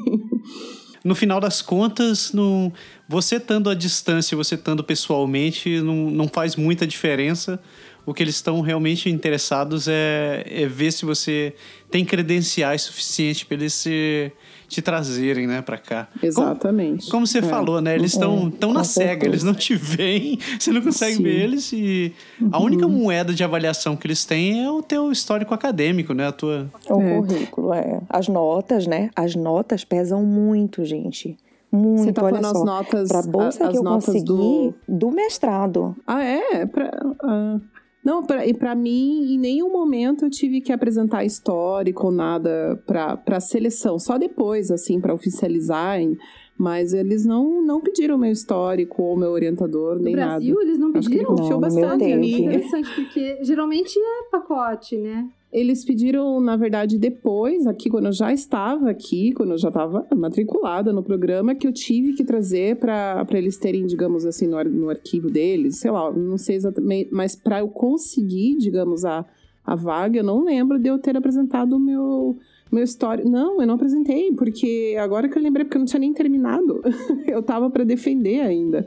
No 1.05 1.15
final 1.15 1.39
das 1.39 1.63
contas, 1.63 2.33
não, 2.33 2.73
você 3.09 3.37
estando 3.37 3.71
à 3.71 3.75
distância, 3.75 4.37
você 4.37 4.57
estando 4.57 4.83
pessoalmente, 4.83 5.81
não, 5.81 6.11
não 6.11 6.27
faz 6.27 6.57
muita 6.57 6.85
diferença. 6.85 7.61
O 8.07 8.15
que 8.15 8.23
eles 8.23 8.37
estão 8.37 8.61
realmente 8.61 9.11
interessados 9.11 9.89
é, 9.89 10.45
é 10.47 10.65
ver 10.67 10.93
se 10.93 11.05
você 11.05 11.53
tem 11.91 12.05
credenciais 12.05 12.83
suficientes 12.83 13.43
para 13.45 13.57
eles 13.57 13.73
se, 13.75 14.31
te 14.69 14.81
trazerem, 14.81 15.47
né, 15.47 15.61
para 15.61 15.77
cá. 15.77 16.09
Exatamente. 16.23 17.01
Como, 17.07 17.11
como 17.13 17.27
você 17.27 17.39
É. 17.39 17.43
falou, 17.43 17.81
né? 17.81 17.95
Eles 17.97 18.13
estão 18.13 18.47
É, 18.55 18.59
tão 18.59 18.73
na 18.73 18.85
cega, 18.85 19.27
eles 19.27 19.43
não 19.43 19.55
te 19.55 19.75
veem, 19.75 20.39
você 20.59 20.71
não 20.73 20.83
consegue 20.83 21.17
Sim. 21.17 21.23
ver 21.25 21.43
eles 21.43 21.73
e 21.73 22.13
a 22.53 22.61
única 22.61 22.87
moeda 22.89 23.35
de 23.35 23.43
avaliação 23.43 23.97
que 23.97 24.07
eles 24.07 24.25
têm 24.25 24.65
é 24.65 24.71
o 24.71 24.83
teu 24.83 25.11
histórico 25.11 25.53
acadêmico, 25.53 26.15
né? 26.15 26.29
A 26.29 26.33
tua 26.33 26.71
O 26.89 27.01
É. 27.03 27.17
currículo, 27.17 27.75
é. 27.75 28.01
As 28.09 28.29
notas, 28.29 28.87
né? 28.87 29.11
As 29.17 29.35
notas 29.35 29.85
pesam 29.85 30.25
muito, 30.25 30.85
gente. 30.85 31.37
Muito, 31.73 32.05
Você 32.05 32.13
tá 32.13 32.23
olha 32.25 32.37
falando 32.37 32.53
só. 32.55 32.59
as 32.61 32.65
notas, 32.65 33.09
Pra 33.09 33.23
bolsa 33.23 33.67
a- 33.67 33.71
que 33.71 33.77
eu 33.77 33.83
consegui 33.83 34.25
do... 34.25 34.75
do... 34.89 35.11
mestrado. 35.11 35.97
Ah, 36.07 36.23
é? 36.25 36.65
Pra, 36.65 36.91
ah, 37.23 37.59
Não, 38.07 38.23
pra, 38.23 38.47
e 38.47 38.55
pra 38.55 38.73
mim, 38.77 39.35
em 39.35 39.37
nenhum 39.37 39.69
momento 39.73 40.25
eu 40.25 40.31
tive 40.31 40.61
que 40.61 40.73
apresentar 40.73 41.25
histórico 41.25 42.07
ou 42.07 42.13
nada 42.13 42.81
pra, 42.87 43.17
pra 43.17 43.41
seleção. 43.41 43.99
Só 43.99 44.17
depois, 44.17 44.71
assim, 44.71 45.01
pra 45.01 45.13
oficializarem. 45.13 46.17
Mas 46.57 46.95
eles 46.95 47.27
não, 47.27 47.61
não 47.63 47.81
pediram 47.81 48.17
meu 48.17 48.31
histórico 48.31 49.03
ou 49.03 49.17
meu 49.17 49.31
orientador, 49.31 49.97
No 49.97 50.03
nem 50.05 50.15
Brasil, 50.15 50.55
nada. 50.55 50.67
eles 50.67 50.79
não 50.79 50.91
Acho 50.95 51.09
que 51.09 51.17
ele 51.17 51.25
pediram? 51.27 51.37
confiou 51.37 51.61
Não, 51.61 51.69
no 51.69 51.75
meu 51.75 51.89
bastante. 51.89 52.13
Interessante, 52.15 52.95
porque 52.95 53.39
geralmente 53.43 53.99
é 53.99 54.31
pacote, 54.31 54.97
né? 54.97 55.29
Eles 55.57 55.87
pediram, 55.87 56.39
na 56.39 56.55
verdade, 56.55 56.99
depois, 56.99 57.67
aqui, 57.67 57.89
quando 57.89 58.05
eu 58.05 58.13
já 58.13 58.31
estava 58.31 58.91
aqui, 58.91 59.33
quando 59.33 59.53
eu 59.53 59.59
já 59.59 59.69
estava 59.69 60.07
matriculada 60.15 60.93
no 60.93 61.03
programa, 61.03 61.55
que 61.55 61.67
eu 61.67 61.73
tive 61.73 62.13
que 62.13 62.23
trazer 62.23 62.77
para 62.77 63.27
eles 63.31 63.57
terem, 63.57 63.87
digamos 63.87 64.27
assim, 64.27 64.47
no, 64.47 64.63
no 64.65 64.91
arquivo 64.91 65.31
deles, 65.31 65.77
sei 65.77 65.91
lá, 65.91 66.13
não 66.13 66.37
sei 66.37 66.57
exatamente, 66.57 67.09
mas 67.11 67.35
para 67.35 67.61
eu 67.61 67.69
conseguir, 67.69 68.59
digamos, 68.59 69.07
a, 69.07 69.25
a 69.65 69.75
vaga, 69.75 70.19
eu 70.19 70.25
não 70.25 70.45
lembro 70.45 70.79
de 70.79 70.91
eu 70.91 70.99
ter 70.99 71.17
apresentado 71.17 71.77
o 71.77 71.81
meu. 71.81 72.37
Meu 72.71 72.83
histórico. 72.83 73.29
Não, 73.29 73.61
eu 73.61 73.67
não 73.67 73.77
apresentei, 73.77 74.33
porque 74.33 74.97
agora 74.99 75.29
que 75.29 75.39
eu 75.39 75.43
lembrei, 75.43 75.65
porque 75.65 75.77
eu 75.77 75.79
não 75.79 75.87
tinha 75.87 76.01
nem 76.01 76.13
terminado. 76.13 76.83
eu 77.25 77.41
tava 77.41 77.71
para 77.71 77.85
defender 77.85 78.41
ainda. 78.41 78.85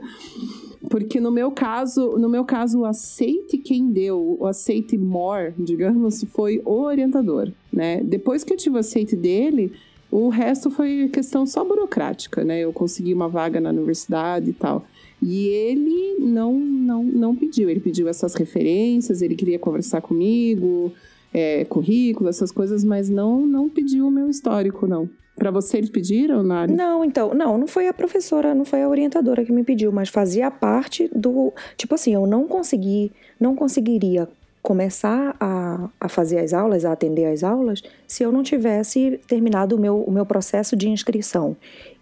Porque 0.88 1.20
no 1.20 1.30
meu 1.30 1.50
caso, 1.50 2.16
no 2.18 2.28
meu 2.28 2.44
caso, 2.44 2.80
o 2.80 2.84
aceite 2.86 3.58
quem 3.58 3.90
deu, 3.90 4.36
o 4.40 4.46
aceite 4.46 4.96
more, 4.96 5.52
digamos, 5.58 6.24
foi 6.32 6.62
o 6.64 6.82
orientador, 6.82 7.52
né? 7.72 8.00
Depois 8.02 8.42
que 8.42 8.52
eu 8.52 8.56
tive 8.56 8.76
o 8.76 8.80
aceite 8.80 9.14
dele, 9.14 9.72
o 10.10 10.28
resto 10.28 10.70
foi 10.70 11.10
questão 11.12 11.46
só 11.46 11.64
burocrática, 11.64 12.42
né? 12.42 12.60
Eu 12.60 12.72
consegui 12.72 13.12
uma 13.12 13.28
vaga 13.28 13.60
na 13.60 13.70
universidade 13.70 14.50
e 14.50 14.52
tal. 14.52 14.86
E 15.22 15.48
ele 15.48 16.16
não, 16.18 16.58
não, 16.58 17.04
não 17.04 17.36
pediu. 17.36 17.68
Ele 17.68 17.80
pediu 17.80 18.08
essas 18.08 18.34
referências, 18.34 19.20
ele 19.20 19.36
queria 19.36 19.58
conversar 19.58 20.00
comigo, 20.00 20.92
é, 21.32 21.64
currículo, 21.64 22.28
essas 22.28 22.50
coisas, 22.50 22.82
mas 22.82 23.08
não, 23.08 23.46
não 23.46 23.68
pediu 23.68 24.06
o 24.06 24.10
meu 24.10 24.28
histórico, 24.28 24.86
não. 24.86 25.08
Pra 25.40 25.50
você 25.50 25.78
eles 25.78 25.88
pediram, 25.88 26.42
Nari? 26.42 26.70
Não, 26.70 27.02
então, 27.02 27.32
não, 27.32 27.56
não 27.56 27.66
foi 27.66 27.88
a 27.88 27.94
professora, 27.94 28.54
não 28.54 28.66
foi 28.66 28.82
a 28.82 28.88
orientadora 28.90 29.42
que 29.42 29.50
me 29.50 29.64
pediu, 29.64 29.90
mas 29.90 30.10
fazia 30.10 30.50
parte 30.50 31.10
do. 31.16 31.50
Tipo 31.78 31.94
assim, 31.94 32.12
eu 32.12 32.26
não 32.26 32.46
consegui, 32.46 33.10
não 33.40 33.56
conseguiria 33.56 34.28
começar 34.60 35.34
a, 35.40 35.88
a 35.98 36.10
fazer 36.10 36.40
as 36.40 36.52
aulas, 36.52 36.84
a 36.84 36.92
atender 36.92 37.24
as 37.24 37.42
aulas, 37.42 37.82
se 38.06 38.22
eu 38.22 38.30
não 38.30 38.42
tivesse 38.42 39.18
terminado 39.26 39.76
o 39.76 39.80
meu, 39.80 40.02
o 40.02 40.10
meu 40.10 40.26
processo 40.26 40.76
de 40.76 40.90
inscrição. 40.90 41.56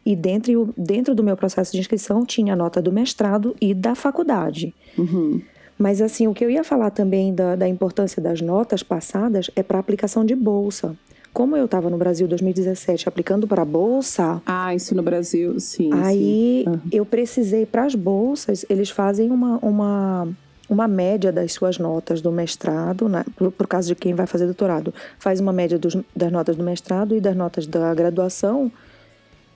E 0.05 0.17
dentro, 0.17 0.75
dentro 0.77 1.15
do 1.15 1.23
meu 1.23 1.37
processo 1.37 1.71
de 1.71 1.79
inscrição 1.79 2.27
tinha 2.27 2.55
a 2.55 2.57
nota 2.57 2.83
do 2.83 2.91
mestrado 2.91 3.55
e 3.61 3.73
da 3.73 3.95
faculdade. 3.95 4.75
Uhum. 4.99 5.41
Mas 5.79 6.03
assim, 6.03 6.27
o 6.27 6.35
que 6.35 6.45
eu 6.45 6.51
ia 6.51 6.65
falar 6.65 6.91
também 6.91 7.33
da, 7.33 7.55
da 7.55 7.69
importância 7.69 8.21
das 8.21 8.41
notas 8.41 8.83
passadas 8.83 9.49
é 9.55 9.63
para 9.63 9.79
aplicação 9.79 10.25
de 10.25 10.35
bolsa. 10.35 10.97
Como 11.39 11.57
eu 11.57 11.67
estava 11.67 11.89
no 11.89 11.97
Brasil 11.97 12.27
2017 12.27 13.09
aplicando 13.09 13.47
para 13.47 13.63
a 13.63 13.65
bolsa, 13.65 14.43
Ah, 14.45 14.75
isso 14.75 14.93
no 14.93 15.05
Brasil, 15.05 15.61
sim. 15.61 15.89
Aí 15.93 16.65
sim. 16.65 16.69
Aham. 16.69 16.81
eu 16.91 17.07
precisei 17.07 17.65
para 17.65 17.85
as 17.85 17.95
bolsas, 17.95 18.67
eles 18.69 18.91
fazem 18.91 19.31
uma, 19.31 19.57
uma, 19.59 20.29
uma 20.69 20.89
média 20.89 21.31
das 21.31 21.53
suas 21.53 21.79
notas 21.79 22.21
do 22.21 22.33
mestrado, 22.33 23.09
né? 23.09 23.25
por, 23.37 23.53
por 23.53 23.69
caso 23.69 23.87
de 23.87 23.95
quem 23.95 24.15
vai 24.15 24.27
fazer 24.27 24.47
doutorado, 24.47 24.93
faz 25.17 25.39
uma 25.39 25.53
média 25.53 25.79
dos, 25.79 25.97
das 26.17 26.33
notas 26.33 26.57
do 26.57 26.65
mestrado 26.65 27.15
e 27.15 27.21
das 27.21 27.37
notas 27.37 27.69
da 27.69 27.95
graduação, 27.95 28.69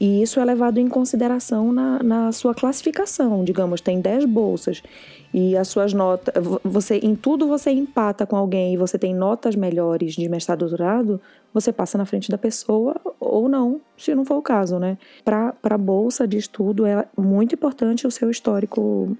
e 0.02 0.20
isso 0.20 0.40
é 0.40 0.44
levado 0.44 0.78
em 0.78 0.88
consideração 0.88 1.72
na, 1.72 2.02
na 2.02 2.32
sua 2.32 2.52
classificação. 2.52 3.44
Digamos, 3.44 3.80
tem 3.80 4.00
10 4.00 4.24
bolsas 4.24 4.82
e 5.32 5.56
as 5.56 5.68
suas 5.68 5.92
notas, 5.94 6.34
você 6.64 6.96
em 6.96 7.14
tudo 7.14 7.46
você 7.46 7.70
empata 7.70 8.26
com 8.26 8.34
alguém 8.34 8.74
e 8.74 8.76
você 8.76 8.98
tem 8.98 9.14
notas 9.14 9.54
melhores 9.54 10.14
de 10.14 10.28
mestrado 10.28 10.58
doutorado, 10.58 11.20
você 11.54 11.72
passa 11.72 11.96
na 11.96 12.04
frente 12.04 12.32
da 12.32 12.36
pessoa 12.36 13.00
ou 13.20 13.48
não, 13.48 13.80
se 13.96 14.12
não 14.12 14.24
for 14.24 14.38
o 14.38 14.42
caso, 14.42 14.76
né? 14.80 14.98
Para 15.24 15.54
a 15.62 15.78
bolsa 15.78 16.26
de 16.26 16.36
estudo 16.36 16.84
é 16.84 17.06
muito 17.16 17.54
importante 17.54 18.04
o 18.04 18.10
seu 18.10 18.28
histórico 18.28 19.16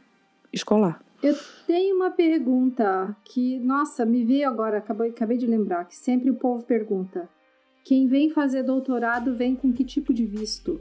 escolar. 0.53 1.01
Eu 1.23 1.37
tenho 1.65 1.95
uma 1.95 2.11
pergunta 2.11 3.17
que, 3.25 3.61
nossa, 3.61 4.05
me 4.05 4.25
veio 4.25 4.49
agora, 4.49 4.79
acabei, 4.79 5.11
acabei 5.11 5.39
de 5.39 5.47
lembrar, 5.47 5.85
que 5.85 5.95
sempre 5.95 6.29
o 6.29 6.35
povo 6.35 6.65
pergunta. 6.65 7.29
Quem 7.85 8.07
vem 8.07 8.31
fazer 8.31 8.63
doutorado 8.63 9.35
vem 9.35 9.57
com 9.57 9.73
que 9.73 9.85
tipo 9.85 10.15
de 10.15 10.25
visto? 10.25 10.81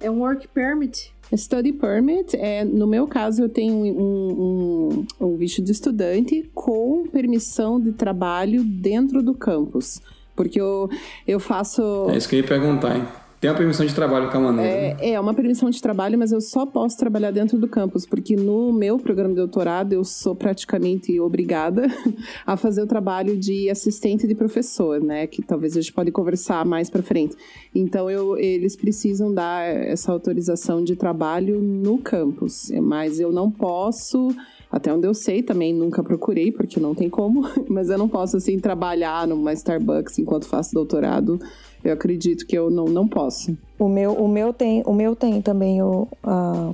É 0.00 0.10
um 0.10 0.20
work 0.20 0.48
permit? 0.48 1.12
Study 1.34 1.72
permit, 1.72 2.36
é, 2.36 2.64
no 2.64 2.86
meu 2.86 3.06
caso, 3.06 3.42
eu 3.42 3.48
tenho 3.48 3.74
um, 3.74 5.00
um, 5.00 5.06
um 5.20 5.36
visto 5.36 5.62
de 5.62 5.72
estudante 5.72 6.50
com 6.54 7.06
permissão 7.06 7.80
de 7.80 7.92
trabalho 7.92 8.62
dentro 8.62 9.22
do 9.22 9.34
campus. 9.34 10.00
Porque 10.36 10.60
eu, 10.60 10.90
eu 11.26 11.38
faço. 11.38 12.06
É 12.10 12.16
isso 12.16 12.28
que 12.28 12.36
eu 12.36 12.40
ia 12.40 12.46
perguntar, 12.46 12.96
hein? 12.96 13.06
Tem 13.44 13.50
uma 13.50 13.58
permissão 13.58 13.84
de 13.84 13.94
trabalho 13.94 14.30
com 14.30 14.38
a 14.38 14.40
maneira. 14.40 14.72
né? 14.74 14.96
É, 15.00 15.10
é 15.10 15.20
uma 15.20 15.34
permissão 15.34 15.68
de 15.68 15.78
trabalho, 15.82 16.18
mas 16.18 16.32
eu 16.32 16.40
só 16.40 16.64
posso 16.64 16.96
trabalhar 16.96 17.30
dentro 17.30 17.58
do 17.58 17.68
campus, 17.68 18.06
porque 18.06 18.34
no 18.36 18.72
meu 18.72 18.98
programa 18.98 19.34
de 19.34 19.36
doutorado 19.36 19.92
eu 19.92 20.02
sou 20.02 20.34
praticamente 20.34 21.20
obrigada 21.20 21.82
a 22.46 22.56
fazer 22.56 22.80
o 22.80 22.86
trabalho 22.86 23.36
de 23.36 23.68
assistente 23.68 24.26
de 24.26 24.34
professor, 24.34 24.98
né? 24.98 25.26
Que 25.26 25.42
talvez 25.42 25.76
a 25.76 25.82
gente 25.82 25.92
pode 25.92 26.10
conversar 26.10 26.64
mais 26.64 26.88
para 26.88 27.02
frente. 27.02 27.36
Então 27.74 28.10
eu, 28.10 28.38
eles 28.38 28.76
precisam 28.76 29.30
dar 29.30 29.62
essa 29.66 30.10
autorização 30.10 30.82
de 30.82 30.96
trabalho 30.96 31.60
no 31.60 31.98
campus, 31.98 32.70
mas 32.80 33.20
eu 33.20 33.30
não 33.30 33.50
posso. 33.50 34.28
Até 34.72 34.92
onde 34.92 35.06
eu 35.06 35.12
sei, 35.12 35.42
também 35.42 35.72
nunca 35.74 36.02
procurei, 36.02 36.50
porque 36.50 36.80
não 36.80 36.94
tem 36.94 37.10
como, 37.10 37.46
mas 37.68 37.90
eu 37.90 37.98
não 37.98 38.08
posso, 38.08 38.38
assim, 38.38 38.58
trabalhar 38.58 39.26
numa 39.28 39.52
Starbucks 39.52 40.18
enquanto 40.18 40.46
faço 40.46 40.74
doutorado. 40.74 41.38
Eu 41.84 41.92
acredito 41.92 42.46
que 42.46 42.56
eu 42.56 42.70
não, 42.70 42.86
não 42.86 43.06
posso. 43.06 43.56
O 43.78 43.88
meu, 43.88 44.12
o 44.14 44.26
meu 44.26 44.52
tem, 44.52 44.82
o 44.86 44.92
meu 44.94 45.14
tem 45.14 45.42
também 45.42 45.82
o 45.82 46.08
a- 46.22 46.72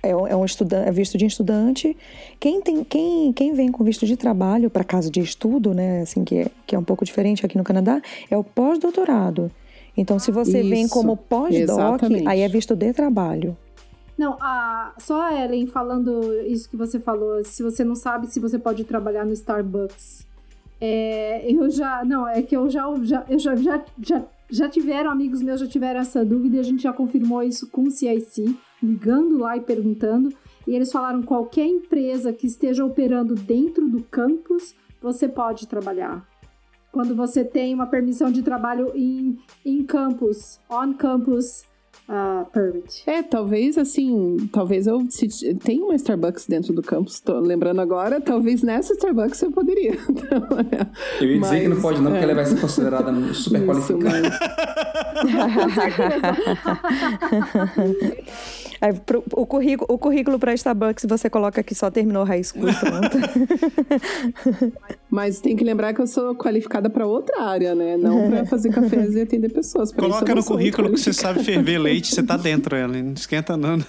é, 0.00 0.14
um- 0.14 0.26
é 0.28 0.36
um 0.36 0.44
estudante, 0.44 0.88
é 0.88 0.92
visto 0.92 1.18
de 1.18 1.26
estudante. 1.26 1.96
Quem 2.38 2.60
tem, 2.62 2.84
quem, 2.84 3.32
quem 3.32 3.52
vem 3.52 3.70
com 3.72 3.82
visto 3.82 4.06
de 4.06 4.16
trabalho 4.16 4.70
para 4.70 4.84
caso 4.84 5.10
de 5.10 5.18
estudo, 5.20 5.74
né, 5.74 6.02
assim 6.02 6.24
que 6.24 6.36
é, 6.36 6.46
que 6.66 6.76
é 6.76 6.78
um 6.78 6.84
pouco 6.84 7.04
diferente 7.04 7.44
aqui 7.44 7.58
no 7.58 7.64
Canadá, 7.64 8.00
é 8.30 8.36
o 8.36 8.44
pós-doutorado. 8.44 9.50
Então, 9.96 10.20
se 10.20 10.30
você 10.30 10.62
vem 10.62 10.84
Isso, 10.84 10.94
como 10.94 11.16
pós-doc, 11.16 12.02
aí 12.26 12.40
é 12.42 12.48
visto 12.48 12.76
de 12.76 12.92
trabalho. 12.92 13.56
Não, 14.16 14.36
a, 14.40 14.94
só 14.98 15.20
a 15.22 15.44
Ellen 15.44 15.66
falando 15.66 16.32
isso 16.46 16.68
que 16.70 16.76
você 16.76 17.00
falou, 17.00 17.44
se 17.44 17.62
você 17.62 17.82
não 17.84 17.96
sabe 17.96 18.28
se 18.28 18.38
você 18.38 18.58
pode 18.58 18.84
trabalhar 18.84 19.24
no 19.24 19.32
Starbucks. 19.32 20.26
É, 20.80 21.50
eu 21.50 21.70
já. 21.70 22.04
Não, 22.04 22.26
é 22.26 22.42
que 22.42 22.56
eu 22.56 22.68
já. 22.68 22.84
já 23.02 23.24
eu 23.28 23.38
já, 23.38 23.56
já, 23.56 23.84
já, 24.00 24.24
já 24.50 24.68
tiveram, 24.68 25.10
amigos 25.10 25.42
meus 25.42 25.60
já 25.60 25.66
tiveram 25.66 26.00
essa 26.00 26.24
dúvida 26.24 26.56
e 26.56 26.60
a 26.60 26.62
gente 26.62 26.82
já 26.82 26.92
confirmou 26.92 27.42
isso 27.42 27.68
com 27.70 27.84
o 27.84 27.90
CIC, 27.90 28.56
ligando 28.82 29.38
lá 29.38 29.56
e 29.56 29.60
perguntando. 29.60 30.32
E 30.66 30.74
eles 30.74 30.92
falaram: 30.92 31.22
qualquer 31.22 31.66
empresa 31.66 32.32
que 32.32 32.46
esteja 32.46 32.84
operando 32.84 33.34
dentro 33.34 33.88
do 33.88 34.02
campus, 34.04 34.74
você 35.00 35.28
pode 35.28 35.66
trabalhar. 35.66 36.26
Quando 36.90 37.14
você 37.14 37.44
tem 37.44 37.74
uma 37.74 37.86
permissão 37.86 38.30
de 38.30 38.42
trabalho 38.42 38.92
em, 38.94 39.38
em 39.64 39.84
campus, 39.84 40.58
on 40.70 40.94
campus 40.94 41.64
uh, 42.08 42.46
permit. 42.50 43.02
É, 43.06 43.22
talvez 43.22 43.78
assim, 43.78 44.48
talvez 44.52 44.86
eu 44.86 45.04
se 45.10 45.54
tem 45.54 45.82
uma 45.82 45.94
Starbucks 45.94 46.46
dentro 46.46 46.72
do 46.72 46.82
campus, 46.82 47.20
tô 47.20 47.38
lembrando 47.38 47.80
agora, 47.80 48.20
talvez 48.20 48.62
nessa 48.62 48.94
Starbucks 48.94 49.40
eu 49.42 49.52
poderia. 49.52 49.98
Eu 51.20 51.28
ia 51.28 51.40
dizer 51.40 51.60
que 51.60 51.68
não 51.68 51.76
Mas, 51.76 51.82
pode 51.82 52.00
não, 52.00 52.10
porque 52.10 52.24
é. 52.24 52.26
ela 52.30 52.34
vai 52.34 52.46
ser 52.46 52.60
considerada 52.60 53.12
super 53.32 53.58
Isso, 53.58 53.66
qualificada. 53.66 54.28
Aí, 58.80 58.92
pro- 58.92 59.24
o 59.32 59.44
currículo, 59.46 59.86
o 59.92 59.98
currículo 59.98 60.38
para 60.38 60.54
Starbucks 60.54 61.04
você 61.08 61.28
coloca 61.28 61.62
que 61.62 61.74
só 61.74 61.90
terminou 61.90 62.24
high 62.24 62.42
school 62.44 62.66
pronto. 62.80 63.18
Mas 65.10 65.40
tem 65.40 65.56
que 65.56 65.64
lembrar 65.64 65.92
que 65.94 66.00
eu 66.00 66.06
sou 66.06 66.34
qualificada 66.34 66.88
para 66.88 67.06
outra 67.06 67.42
área, 67.42 67.74
né? 67.74 67.96
Não 67.96 68.28
para 68.30 68.44
fazer 68.46 68.70
cafés 68.70 69.14
e 69.14 69.22
atender 69.22 69.50
pessoas. 69.52 69.90
Pra 69.90 70.02
Coloca 70.04 70.34
no 70.34 70.44
currículo 70.44 70.90
que 70.92 71.00
você 71.00 71.12
sabe 71.12 71.42
ferver 71.42 71.78
leite, 71.78 72.14
você 72.14 72.22
tá 72.22 72.36
dentro, 72.36 72.76
ela. 72.76 72.96
Não 73.02 73.12
esquenta 73.14 73.56
não. 73.56 73.78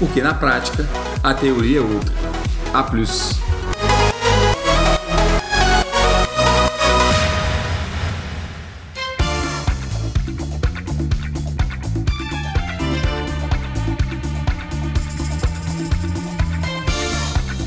porque 0.00 0.22
na 0.22 0.32
prática 0.32 0.88
a 1.22 1.34
teoria 1.34 1.78
é 1.78 1.82
outra. 1.82 2.12
A 2.72 2.82
plus. 2.82 3.38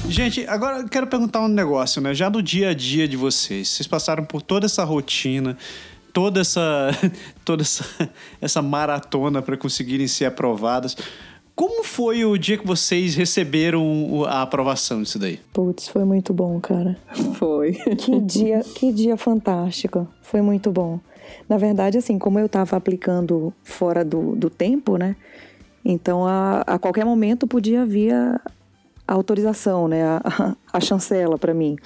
Gente, 0.09 0.45
agora 0.47 0.79
eu 0.79 0.89
quero 0.89 1.05
perguntar 1.05 1.41
um 1.41 1.47
negócio, 1.47 2.01
né? 2.01 2.13
Já 2.13 2.29
do 2.29 2.41
dia 2.41 2.69
a 2.69 2.73
dia 2.73 3.07
de 3.07 3.17
vocês, 3.17 3.67
vocês 3.67 3.87
passaram 3.87 4.23
por 4.23 4.41
toda 4.41 4.65
essa 4.65 4.83
rotina, 4.83 5.57
toda 6.13 6.39
essa, 6.41 6.91
toda 7.43 7.61
essa, 7.61 7.85
essa 8.39 8.61
maratona 8.61 9.41
para 9.41 9.57
conseguirem 9.57 10.07
ser 10.07 10.25
aprovados. 10.25 10.95
Como 11.55 11.83
foi 11.83 12.25
o 12.25 12.35
dia 12.37 12.57
que 12.57 12.65
vocês 12.65 13.15
receberam 13.15 14.25
a 14.25 14.41
aprovação 14.41 15.03
disso 15.03 15.19
daí? 15.19 15.39
Putz, 15.53 15.87
foi 15.87 16.03
muito 16.03 16.33
bom, 16.33 16.59
cara. 16.59 16.97
Foi. 17.37 17.73
Que 17.73 18.19
dia, 18.19 18.61
que 18.75 18.91
dia 18.91 19.15
fantástico. 19.15 20.07
Foi 20.21 20.41
muito 20.41 20.71
bom. 20.71 20.99
Na 21.47 21.57
verdade, 21.57 21.97
assim, 21.97 22.17
como 22.17 22.39
eu 22.39 22.47
estava 22.47 22.75
aplicando 22.75 23.53
fora 23.63 24.03
do, 24.03 24.35
do 24.35 24.49
tempo, 24.49 24.97
né? 24.97 25.15
Então, 25.85 26.25
a, 26.25 26.61
a 26.61 26.79
qualquer 26.79 27.05
momento 27.05 27.45
podia 27.45 27.85
vir 27.85 28.13
a, 28.13 28.41
a 29.07 29.13
autorização, 29.13 29.87
né? 29.87 30.03
A, 30.03 30.55
a 30.71 30.79
chancela 30.79 31.37
para 31.37 31.53
mim. 31.53 31.77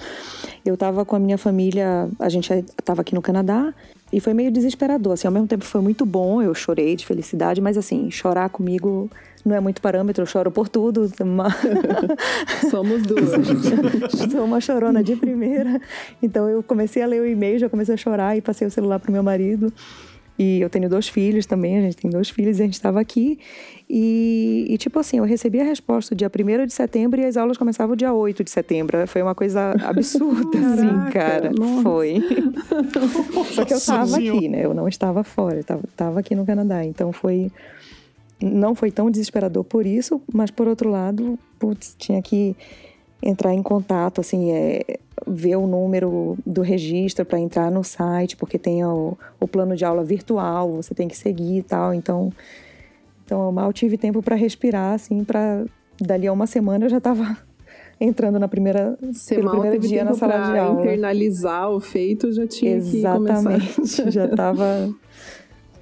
Eu 0.64 0.74
estava 0.74 1.04
com 1.04 1.14
a 1.14 1.18
minha 1.18 1.36
família, 1.36 2.08
a 2.18 2.28
gente 2.28 2.52
estava 2.52 3.02
aqui 3.02 3.14
no 3.14 3.20
Canadá 3.22 3.74
e 4.12 4.20
foi 4.20 4.34
meio 4.34 4.50
desesperador. 4.50 5.14
Assim, 5.14 5.26
ao 5.26 5.32
mesmo 5.32 5.46
tempo 5.46 5.64
foi 5.64 5.80
muito 5.80 6.06
bom, 6.06 6.42
eu 6.42 6.54
chorei 6.54 6.96
de 6.96 7.04
felicidade, 7.04 7.60
mas 7.60 7.76
assim, 7.76 8.10
chorar 8.10 8.48
comigo 8.48 9.10
não 9.44 9.54
é 9.54 9.60
muito 9.60 9.80
parâmetro, 9.80 10.22
eu 10.22 10.26
choro 10.26 10.50
por 10.50 10.68
tudo. 10.68 11.10
Uma... 11.20 11.48
Somos 12.70 13.02
duas. 13.02 13.30
Sou 14.30 14.44
uma 14.44 14.60
chorona 14.60 15.02
de 15.02 15.16
primeira. 15.16 15.80
Então 16.22 16.48
eu 16.48 16.62
comecei 16.62 17.02
a 17.02 17.06
ler 17.06 17.22
o 17.22 17.26
e-mail, 17.26 17.58
já 17.58 17.68
comecei 17.68 17.94
a 17.94 17.98
chorar 17.98 18.36
e 18.36 18.40
passei 18.40 18.66
o 18.66 18.70
celular 18.70 18.98
pro 18.98 19.12
meu 19.12 19.22
marido. 19.22 19.72
E 20.38 20.60
eu 20.60 20.70
tenho 20.70 20.88
dois 20.88 21.08
filhos 21.08 21.46
também, 21.46 21.78
a 21.78 21.80
gente 21.80 21.96
tem 21.96 22.10
dois 22.10 22.30
filhos 22.30 22.58
e 22.58 22.62
a 22.62 22.64
gente 22.64 22.74
estava 22.74 23.00
aqui. 23.00 23.38
E, 23.90 24.66
e, 24.68 24.78
tipo 24.78 24.98
assim, 24.98 25.18
eu 25.18 25.24
recebi 25.24 25.60
a 25.60 25.64
resposta 25.64 26.14
dia 26.14 26.30
1 26.30 26.66
de 26.66 26.72
setembro 26.72 27.20
e 27.20 27.24
as 27.24 27.36
aulas 27.36 27.56
começavam 27.56 27.96
dia 27.96 28.12
8 28.12 28.44
de 28.44 28.50
setembro. 28.50 29.04
Foi 29.08 29.20
uma 29.20 29.34
coisa 29.34 29.74
absurda, 29.82 30.58
assim, 30.60 31.10
cara. 31.10 31.50
Nossa. 31.50 31.82
Foi. 31.82 32.22
Só 33.52 33.64
que 33.64 33.72
eu 33.72 33.78
estava 33.78 34.16
aqui, 34.16 34.48
né? 34.48 34.64
Eu 34.64 34.74
não 34.74 34.86
estava 34.86 35.24
fora, 35.24 35.56
eu 35.56 35.60
estava, 35.60 36.20
aqui 36.20 36.34
no 36.34 36.46
Canadá. 36.46 36.84
Então 36.84 37.12
foi 37.12 37.50
não 38.40 38.72
foi 38.72 38.92
tão 38.92 39.10
desesperador 39.10 39.64
por 39.64 39.84
isso, 39.84 40.22
mas 40.32 40.48
por 40.48 40.68
outro 40.68 40.88
lado, 40.88 41.36
putz, 41.58 41.96
tinha 41.98 42.22
que 42.22 42.54
entrar 43.22 43.52
em 43.54 43.62
contato, 43.62 44.20
assim, 44.20 44.52
é, 44.52 44.98
ver 45.26 45.56
o 45.56 45.66
número 45.66 46.36
do 46.46 46.62
registro 46.62 47.24
para 47.24 47.38
entrar 47.38 47.70
no 47.70 47.82
site, 47.82 48.36
porque 48.36 48.58
tem 48.58 48.84
o, 48.84 49.16
o, 49.40 49.48
plano 49.48 49.76
de 49.76 49.84
aula 49.84 50.04
virtual, 50.04 50.72
você 50.72 50.94
tem 50.94 51.08
que 51.08 51.16
seguir 51.16 51.58
e 51.58 51.62
tal. 51.62 51.92
Então, 51.92 52.32
então 53.24 53.46
eu 53.46 53.52
mal 53.52 53.72
tive 53.72 53.98
tempo 53.98 54.22
para 54.22 54.36
respirar, 54.36 54.94
assim, 54.94 55.24
para 55.24 55.64
dali 56.00 56.28
a 56.28 56.32
uma 56.32 56.46
semana 56.46 56.86
eu 56.86 56.88
já 56.88 56.98
estava 56.98 57.36
entrando 58.00 58.38
na 58.38 58.46
primeira 58.46 58.96
Você 59.12 59.34
pelo 59.34 59.50
primeiro 59.50 59.78
dia 59.80 60.04
na 60.04 60.14
sala 60.14 60.52
de 60.52 60.58
aula. 60.58 60.80
internalizar 60.80 61.70
o 61.70 61.80
feito, 61.80 62.32
já 62.32 62.46
tinha 62.46 62.76
Exatamente, 62.76 63.66
que 63.66 63.74
começar. 63.74 64.10
já 64.12 64.24
estava 64.26 64.94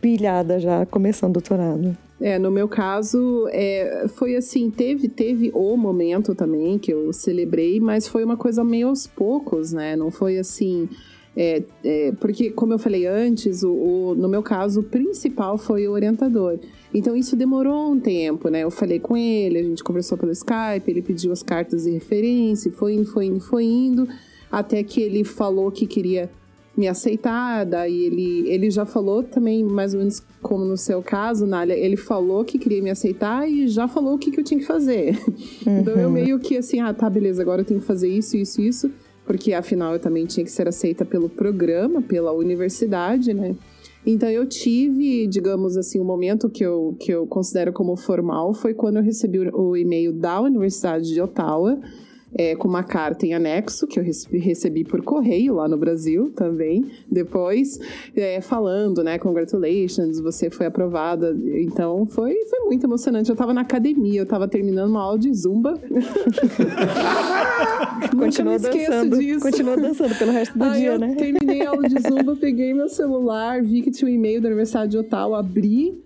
pilhada 0.00 0.58
já 0.58 0.86
começando 0.86 1.30
o 1.30 1.34
doutorado. 1.34 1.96
É, 2.20 2.38
no 2.38 2.50
meu 2.50 2.66
caso, 2.66 3.46
é, 3.50 4.06
foi 4.08 4.36
assim, 4.36 4.70
teve, 4.70 5.08
teve 5.08 5.50
o 5.52 5.76
momento 5.76 6.34
também 6.34 6.78
que 6.78 6.90
eu 6.92 7.12
celebrei, 7.12 7.78
mas 7.78 8.08
foi 8.08 8.24
uma 8.24 8.36
coisa 8.36 8.64
meio 8.64 8.88
aos 8.88 9.06
poucos, 9.06 9.72
né? 9.72 9.94
Não 9.96 10.10
foi 10.10 10.38
assim. 10.38 10.88
É, 11.36 11.62
é, 11.84 12.12
porque, 12.12 12.50
como 12.50 12.72
eu 12.72 12.78
falei 12.78 13.06
antes, 13.06 13.62
o, 13.62 13.70
o, 13.70 14.14
no 14.14 14.26
meu 14.26 14.42
caso, 14.42 14.80
o 14.80 14.82
principal 14.82 15.58
foi 15.58 15.86
o 15.86 15.92
orientador. 15.92 16.58
Então, 16.94 17.14
isso 17.14 17.36
demorou 17.36 17.92
um 17.92 18.00
tempo, 18.00 18.48
né? 18.48 18.64
Eu 18.64 18.70
falei 18.70 18.98
com 18.98 19.14
ele, 19.14 19.58
a 19.58 19.62
gente 19.62 19.84
conversou 19.84 20.16
pelo 20.16 20.32
Skype, 20.32 20.88
ele 20.90 21.02
pediu 21.02 21.30
as 21.32 21.42
cartas 21.42 21.84
de 21.84 21.90
referência, 21.90 22.72
foi 22.72 22.94
indo, 22.94 23.04
foi 23.04 23.26
indo, 23.26 23.40
foi 23.40 23.64
indo, 23.64 24.08
até 24.50 24.82
que 24.82 25.02
ele 25.02 25.22
falou 25.22 25.70
que 25.70 25.86
queria 25.86 26.30
me 26.76 26.86
aceitar, 26.86 27.64
daí 27.64 28.04
ele, 28.04 28.48
ele 28.48 28.70
já 28.70 28.84
falou 28.84 29.22
também, 29.22 29.64
mais 29.64 29.94
ou 29.94 30.00
menos 30.00 30.22
como 30.42 30.64
no 30.64 30.76
seu 30.76 31.02
caso, 31.02 31.46
Nália, 31.46 31.74
ele 31.74 31.96
falou 31.96 32.44
que 32.44 32.58
queria 32.58 32.82
me 32.82 32.90
aceitar 32.90 33.48
e 33.48 33.66
já 33.66 33.88
falou 33.88 34.14
o 34.14 34.18
que, 34.18 34.30
que 34.30 34.40
eu 34.40 34.44
tinha 34.44 34.60
que 34.60 34.66
fazer. 34.66 35.18
Uhum. 35.66 35.80
Então 35.86 35.94
eu 35.94 36.10
meio 36.10 36.38
que 36.38 36.56
assim, 36.56 36.80
ah, 36.80 36.92
tá, 36.92 37.08
beleza, 37.08 37.40
agora 37.40 37.62
eu 37.62 37.64
tenho 37.64 37.80
que 37.80 37.86
fazer 37.86 38.08
isso, 38.08 38.36
isso, 38.36 38.60
isso, 38.60 38.90
porque 39.24 39.52
afinal 39.52 39.94
eu 39.94 40.00
também 40.00 40.26
tinha 40.26 40.44
que 40.44 40.50
ser 40.50 40.68
aceita 40.68 41.04
pelo 41.04 41.28
programa, 41.28 42.02
pela 42.02 42.32
universidade, 42.32 43.32
né? 43.32 43.56
Então 44.04 44.28
eu 44.28 44.46
tive, 44.46 45.26
digamos 45.26 45.76
assim, 45.76 45.98
o 45.98 46.02
um 46.02 46.06
momento 46.06 46.48
que 46.48 46.64
eu, 46.64 46.96
que 47.00 47.10
eu 47.10 47.26
considero 47.26 47.72
como 47.72 47.96
formal 47.96 48.54
foi 48.54 48.72
quando 48.72 48.98
eu 48.98 49.02
recebi 49.02 49.38
o, 49.40 49.70
o 49.70 49.76
e-mail 49.76 50.12
da 50.12 50.40
Universidade 50.40 51.12
de 51.12 51.20
Ottawa, 51.20 51.80
é, 52.38 52.54
com 52.54 52.68
uma 52.68 52.84
carta 52.84 53.24
em 53.26 53.32
anexo, 53.32 53.86
que 53.86 53.98
eu 53.98 54.04
recebi 54.04 54.84
por 54.84 55.02
correio 55.02 55.54
lá 55.54 55.66
no 55.66 55.78
Brasil 55.78 56.30
também, 56.36 56.84
depois, 57.10 57.80
é, 58.14 58.42
falando, 58.42 59.02
né, 59.02 59.18
congratulations, 59.18 60.20
você 60.20 60.50
foi 60.50 60.66
aprovada. 60.66 61.34
Então, 61.54 62.04
foi, 62.06 62.34
foi 62.44 62.60
muito 62.66 62.84
emocionante. 62.84 63.30
Eu 63.30 63.36
tava 63.36 63.54
na 63.54 63.62
academia, 63.62 64.20
eu 64.20 64.26
tava 64.26 64.46
terminando 64.46 64.90
uma 64.90 65.00
aula 65.00 65.18
de 65.18 65.32
zumba. 65.32 65.80
continua 68.18 68.58
dançando, 68.58 69.18
disso. 69.18 69.40
continua 69.40 69.76
dançando 69.76 70.14
pelo 70.16 70.32
resto 70.32 70.58
do 70.58 70.64
Aí 70.64 70.82
dia, 70.82 70.98
né? 70.98 71.14
terminei 71.14 71.62
a 71.64 71.70
aula 71.70 71.88
de 71.88 72.00
zumba, 72.02 72.36
peguei 72.36 72.74
meu 72.74 72.88
celular, 72.88 73.62
vi 73.62 73.80
que 73.80 73.90
tinha 73.90 74.10
um 74.10 74.14
e-mail 74.14 74.42
da 74.42 74.48
Universidade 74.48 74.90
de 74.90 74.98
Ottawa, 74.98 75.40
abri, 75.40 76.02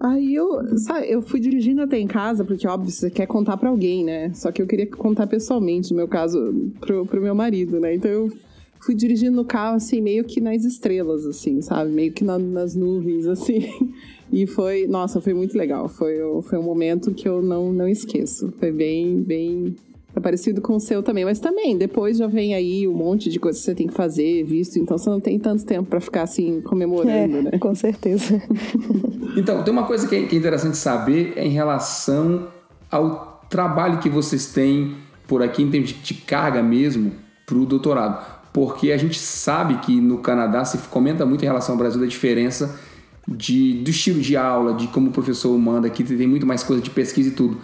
Aí 0.00 0.34
eu, 0.34 0.78
sabe, 0.78 1.10
eu 1.10 1.20
fui 1.20 1.40
dirigindo 1.40 1.82
até 1.82 1.98
em 1.98 2.06
casa, 2.06 2.44
porque 2.44 2.68
óbvio, 2.68 2.90
você 2.90 3.10
quer 3.10 3.26
contar 3.26 3.56
para 3.56 3.68
alguém, 3.68 4.04
né? 4.04 4.32
Só 4.32 4.52
que 4.52 4.62
eu 4.62 4.66
queria 4.66 4.86
contar 4.86 5.26
pessoalmente, 5.26 5.90
no 5.90 5.96
meu 5.96 6.06
caso, 6.06 6.70
pro, 6.80 7.04
pro 7.04 7.20
meu 7.20 7.34
marido, 7.34 7.80
né? 7.80 7.94
Então 7.94 8.10
eu 8.10 8.32
fui 8.80 8.94
dirigindo 8.94 9.34
no 9.34 9.44
carro, 9.44 9.76
assim, 9.76 10.00
meio 10.00 10.22
que 10.22 10.40
nas 10.40 10.64
estrelas, 10.64 11.26
assim, 11.26 11.60
sabe? 11.60 11.90
Meio 11.90 12.12
que 12.12 12.22
na, 12.22 12.38
nas 12.38 12.76
nuvens, 12.76 13.26
assim. 13.28 13.92
E 14.32 14.46
foi, 14.46 14.86
nossa, 14.86 15.20
foi 15.20 15.34
muito 15.34 15.58
legal. 15.58 15.88
Foi, 15.88 16.16
foi 16.42 16.58
um 16.58 16.62
momento 16.62 17.12
que 17.12 17.28
eu 17.28 17.42
não, 17.42 17.72
não 17.72 17.88
esqueço. 17.88 18.52
Foi 18.58 18.70
bem, 18.70 19.20
bem 19.20 19.74
é 20.18 20.20
parecido 20.20 20.60
com 20.60 20.76
o 20.76 20.80
seu 20.80 21.02
também, 21.02 21.24
mas 21.24 21.40
também 21.40 21.76
depois 21.76 22.18
já 22.18 22.26
vem 22.26 22.54
aí 22.54 22.86
um 22.86 22.92
monte 22.92 23.30
de 23.30 23.38
coisas 23.38 23.60
que 23.60 23.66
você 23.66 23.74
tem 23.74 23.86
que 23.86 23.94
fazer, 23.94 24.44
visto, 24.44 24.78
então 24.78 24.98
você 24.98 25.08
não 25.08 25.20
tem 25.20 25.38
tanto 25.38 25.64
tempo 25.64 25.88
para 25.88 26.00
ficar 26.00 26.22
assim 26.22 26.60
comemorando, 26.60 27.36
é, 27.38 27.42
né? 27.42 27.58
Com 27.58 27.74
certeza. 27.74 28.42
então, 29.36 29.62
tem 29.62 29.72
uma 29.72 29.84
coisa 29.84 30.06
que 30.06 30.14
é, 30.14 30.22
que 30.24 30.36
é 30.36 30.38
interessante 30.38 30.76
saber 30.76 31.32
é 31.36 31.46
em 31.46 31.50
relação 31.50 32.48
ao 32.90 33.42
trabalho 33.48 33.98
que 33.98 34.08
vocês 34.08 34.46
têm 34.46 34.94
por 35.26 35.42
aqui 35.42 35.62
em 35.62 35.70
termos 35.70 35.90
de 35.90 36.14
carga 36.14 36.62
mesmo 36.62 37.12
para 37.46 37.56
o 37.56 37.64
doutorado, 37.64 38.24
porque 38.52 38.92
a 38.92 38.96
gente 38.96 39.18
sabe 39.18 39.78
que 39.78 40.00
no 40.00 40.18
Canadá 40.18 40.64
se 40.64 40.78
comenta 40.88 41.24
muito 41.24 41.42
em 41.42 41.46
relação 41.46 41.74
ao 41.74 41.78
Brasil 41.78 42.00
da 42.00 42.06
diferença 42.06 42.78
de, 43.26 43.74
do 43.74 43.90
estilo 43.90 44.20
de 44.20 44.36
aula, 44.36 44.74
de 44.74 44.86
como 44.88 45.08
o 45.08 45.12
professor 45.12 45.56
manda 45.58 45.86
aqui, 45.86 46.02
tem 46.02 46.26
muito 46.26 46.46
mais 46.46 46.62
coisa 46.62 46.82
de 46.82 46.90
pesquisa 46.90 47.28
e 47.28 47.32
tudo. 47.32 47.58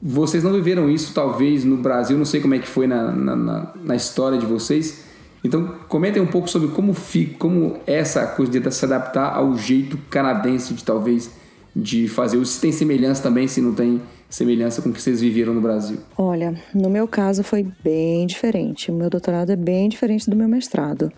Vocês 0.00 0.44
não 0.44 0.52
viveram 0.52 0.90
isso, 0.90 1.12
talvez, 1.14 1.64
no 1.64 1.76
Brasil, 1.76 2.16
não 2.18 2.24
sei 2.24 2.40
como 2.40 2.54
é 2.54 2.58
que 2.58 2.68
foi 2.68 2.86
na, 2.86 3.10
na, 3.12 3.72
na 3.82 3.96
história 3.96 4.38
de 4.38 4.46
vocês. 4.46 5.04
Então, 5.42 5.74
comentem 5.88 6.20
um 6.20 6.26
pouco 6.26 6.48
sobre 6.48 6.68
como, 6.68 6.92
fica, 6.92 7.36
como 7.38 7.78
essa 7.86 8.26
coisa 8.26 8.60
de 8.60 8.70
se 8.70 8.84
adaptar 8.84 9.34
ao 9.34 9.56
jeito 9.56 9.96
canadense 10.10 10.74
de 10.74 10.84
talvez 10.84 11.30
de 11.74 12.08
fazer. 12.08 12.44
Se 12.44 12.60
tem 12.60 12.72
semelhança 12.72 13.22
também, 13.22 13.46
se 13.46 13.60
não 13.60 13.74
tem 13.74 14.00
semelhança 14.28 14.82
com 14.82 14.88
o 14.88 14.92
que 14.92 15.00
vocês 15.00 15.20
viveram 15.20 15.54
no 15.54 15.60
Brasil. 15.60 15.98
Olha, 16.18 16.60
no 16.74 16.90
meu 16.90 17.06
caso 17.06 17.44
foi 17.44 17.66
bem 17.82 18.26
diferente. 18.26 18.90
O 18.90 18.94
meu 18.94 19.08
doutorado 19.08 19.50
é 19.50 19.56
bem 19.56 19.88
diferente 19.88 20.28
do 20.28 20.34
meu 20.34 20.48
mestrado. 20.48 21.12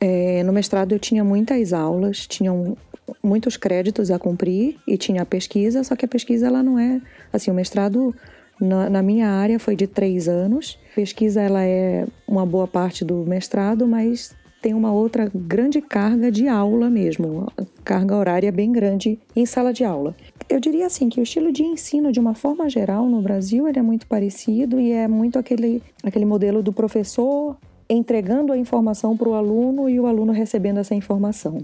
É, 0.00 0.42
no 0.42 0.52
mestrado 0.52 0.92
eu 0.92 0.98
tinha 0.98 1.24
muitas 1.24 1.72
aulas, 1.72 2.26
tinham 2.26 2.76
muitos 3.22 3.56
créditos 3.56 4.10
a 4.10 4.18
cumprir 4.18 4.76
e 4.86 4.96
tinha 4.96 5.22
a 5.22 5.26
pesquisa, 5.26 5.84
só 5.84 5.96
que 5.96 6.04
a 6.04 6.08
pesquisa 6.08 6.46
ela 6.46 6.62
não 6.62 6.78
é 6.78 7.00
assim, 7.32 7.50
o 7.50 7.54
mestrado 7.54 8.14
Na, 8.60 8.88
na, 8.88 9.02
minha 9.02 9.28
área 9.28 9.58
foi 9.58 9.74
de 9.74 9.86
três 9.86 10.28
anos. 10.28 10.78
Pesquisa 10.94 11.40
ela 11.42 11.64
é 11.64 12.06
uma 12.26 12.46
boa 12.46 12.68
parte 12.68 13.04
do 13.04 13.24
mestrado, 13.26 13.84
mas 13.86 14.32
tem 14.62 14.72
uma 14.72 14.92
outra 14.92 15.30
grande 15.34 15.82
carga 15.82 16.30
de 16.30 16.48
aula 16.48 16.88
mesmo, 16.88 17.52
carga 17.84 18.16
horária 18.16 18.50
bem 18.50 18.72
grande 18.72 19.18
em 19.36 19.44
sala 19.44 19.74
de 19.74 19.84
aula. 19.84 20.14
Eu 20.48 20.58
diria 20.58 20.86
assim 20.86 21.10
que 21.10 21.20
o 21.20 21.22
estilo 21.22 21.52
de 21.52 21.62
ensino, 21.62 22.10
de 22.10 22.18
uma 22.18 22.34
forma 22.34 22.66
geral, 22.70 23.06
no 23.06 23.20
Brasil, 23.20 23.68
ele 23.68 23.78
é 23.78 23.82
muito 23.82 24.06
parecido 24.06 24.80
e 24.80 24.90
é 24.92 25.06
muito 25.06 25.38
aquele, 25.38 25.82
aquele 26.02 26.24
modelo 26.24 26.62
do 26.62 26.72
professor 26.72 27.58
entregando 27.90 28.52
a 28.52 28.56
informação 28.56 29.14
para 29.16 29.28
o 29.28 29.34
aluno 29.34 29.86
e 29.88 30.00
o 30.00 30.06
aluno 30.06 30.32
recebendo 30.32 30.78
essa 30.78 30.94
informação. 30.94 31.58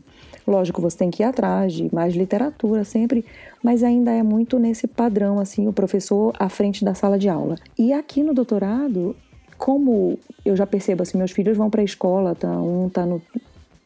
Lógico, 0.47 0.81
você 0.81 0.99
tem 0.99 1.11
que 1.11 1.23
ir 1.23 1.27
atrás 1.27 1.73
de 1.73 1.95
mais 1.95 2.15
literatura 2.15 2.85
sempre, 2.85 3.25
mas 3.63 3.83
ainda 3.83 4.11
é 4.11 4.23
muito 4.23 4.59
nesse 4.59 4.87
padrão, 4.87 5.39
assim, 5.39 5.69
o 5.69 5.73
professor 5.73 6.33
à 6.39 6.49
frente 6.49 6.85
da 6.85 6.95
sala 6.95 7.19
de 7.19 7.29
aula. 7.29 7.57
E 7.79 7.93
aqui 7.93 8.23
no 8.23 8.35
doutorado, 8.35 9.15
como 9.59 10.19
eu 10.45 10.57
já 10.57 10.67
percebo 10.67 11.03
assim, 11.03 11.19
meus 11.19 11.31
filhos 11.31 11.57
vão 11.57 11.69
para 11.69 11.83
a 11.83 11.85
escola, 11.85 12.35
tá? 12.35 12.51
Um 12.61 12.89
tá 12.89 13.05
no, 13.05 13.21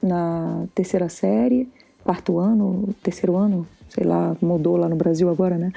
na 0.02 0.66
terceira 0.74 1.08
série, 1.08 1.68
quarto 2.04 2.38
ano, 2.38 2.94
terceiro 3.02 3.36
ano, 3.36 3.66
sei 3.88 4.04
lá, 4.04 4.36
mudou 4.40 4.76
lá 4.76 4.88
no 4.88 4.96
Brasil 4.96 5.28
agora, 5.28 5.56
né? 5.56 5.72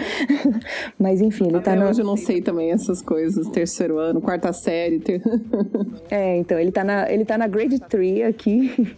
Mas 0.99 1.21
enfim, 1.21 1.47
ele 1.47 1.57
Até 1.57 1.75
tá 1.75 1.89
hoje 1.89 2.01
eu 2.01 2.05
não 2.05 2.17
sei 2.17 2.41
também 2.41 2.71
essas 2.71 3.01
coisas, 3.01 3.47
terceiro 3.47 3.97
ano, 3.97 4.21
quarta 4.21 4.51
série. 4.53 4.99
Ter... 4.99 5.21
é, 6.09 6.38
então, 6.38 6.59
ele 6.59 6.71
tá 6.71 6.84
na, 6.84 7.11
ele 7.11 7.25
tá 7.25 7.38
na 7.38 7.47
grade 7.47 7.80
3 7.80 8.25
aqui. 8.25 8.95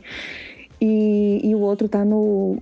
E, 0.82 1.42
e 1.44 1.56
o 1.56 1.60
outro 1.60 1.90
tá 1.90 2.06
no, 2.06 2.58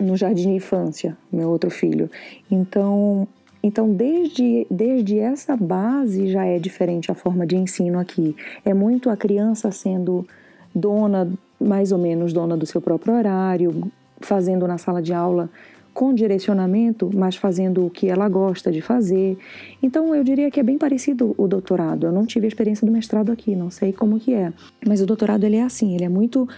no 0.00 0.16
jardim 0.16 0.42
de 0.42 0.56
infância, 0.56 1.16
meu 1.32 1.50
outro 1.50 1.70
filho. 1.70 2.10
Então, 2.50 3.28
então, 3.62 3.92
desde, 3.92 4.66
desde 4.70 5.18
essa 5.18 5.56
base 5.56 6.28
já 6.30 6.44
é 6.44 6.58
diferente 6.58 7.10
a 7.10 7.14
forma 7.14 7.46
de 7.46 7.56
ensino 7.56 7.98
aqui. 7.98 8.36
É 8.64 8.72
muito 8.72 9.10
a 9.10 9.16
criança 9.16 9.70
sendo 9.70 10.26
dona, 10.74 11.30
mais 11.60 11.90
ou 11.90 11.98
menos 11.98 12.32
dona 12.32 12.56
do 12.56 12.66
seu 12.66 12.80
próprio 12.80 13.14
horário, 13.14 13.90
fazendo 14.20 14.66
na 14.66 14.78
sala 14.78 15.02
de 15.02 15.12
aula 15.12 15.50
com 15.92 16.14
direcionamento, 16.14 17.10
mas 17.12 17.34
fazendo 17.34 17.84
o 17.84 17.90
que 17.90 18.06
ela 18.06 18.28
gosta 18.28 18.70
de 18.70 18.80
fazer. 18.80 19.36
Então, 19.82 20.14
eu 20.14 20.22
diria 20.22 20.48
que 20.48 20.60
é 20.60 20.62
bem 20.62 20.78
parecido 20.78 21.34
o 21.36 21.48
doutorado. 21.48 22.06
Eu 22.06 22.12
não 22.12 22.24
tive 22.24 22.46
a 22.46 22.48
experiência 22.48 22.86
do 22.86 22.92
mestrado 22.92 23.32
aqui, 23.32 23.56
não 23.56 23.68
sei 23.68 23.92
como 23.92 24.20
que 24.20 24.32
é. 24.32 24.52
Mas 24.86 25.00
o 25.00 25.06
doutorado, 25.06 25.42
ele 25.42 25.56
é 25.56 25.62
assim, 25.62 25.96
ele 25.96 26.04
é 26.04 26.08
muito... 26.08 26.48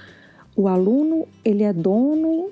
O 0.61 0.69
aluno, 0.69 1.27
ele 1.43 1.63
é 1.63 1.73
dono 1.73 2.51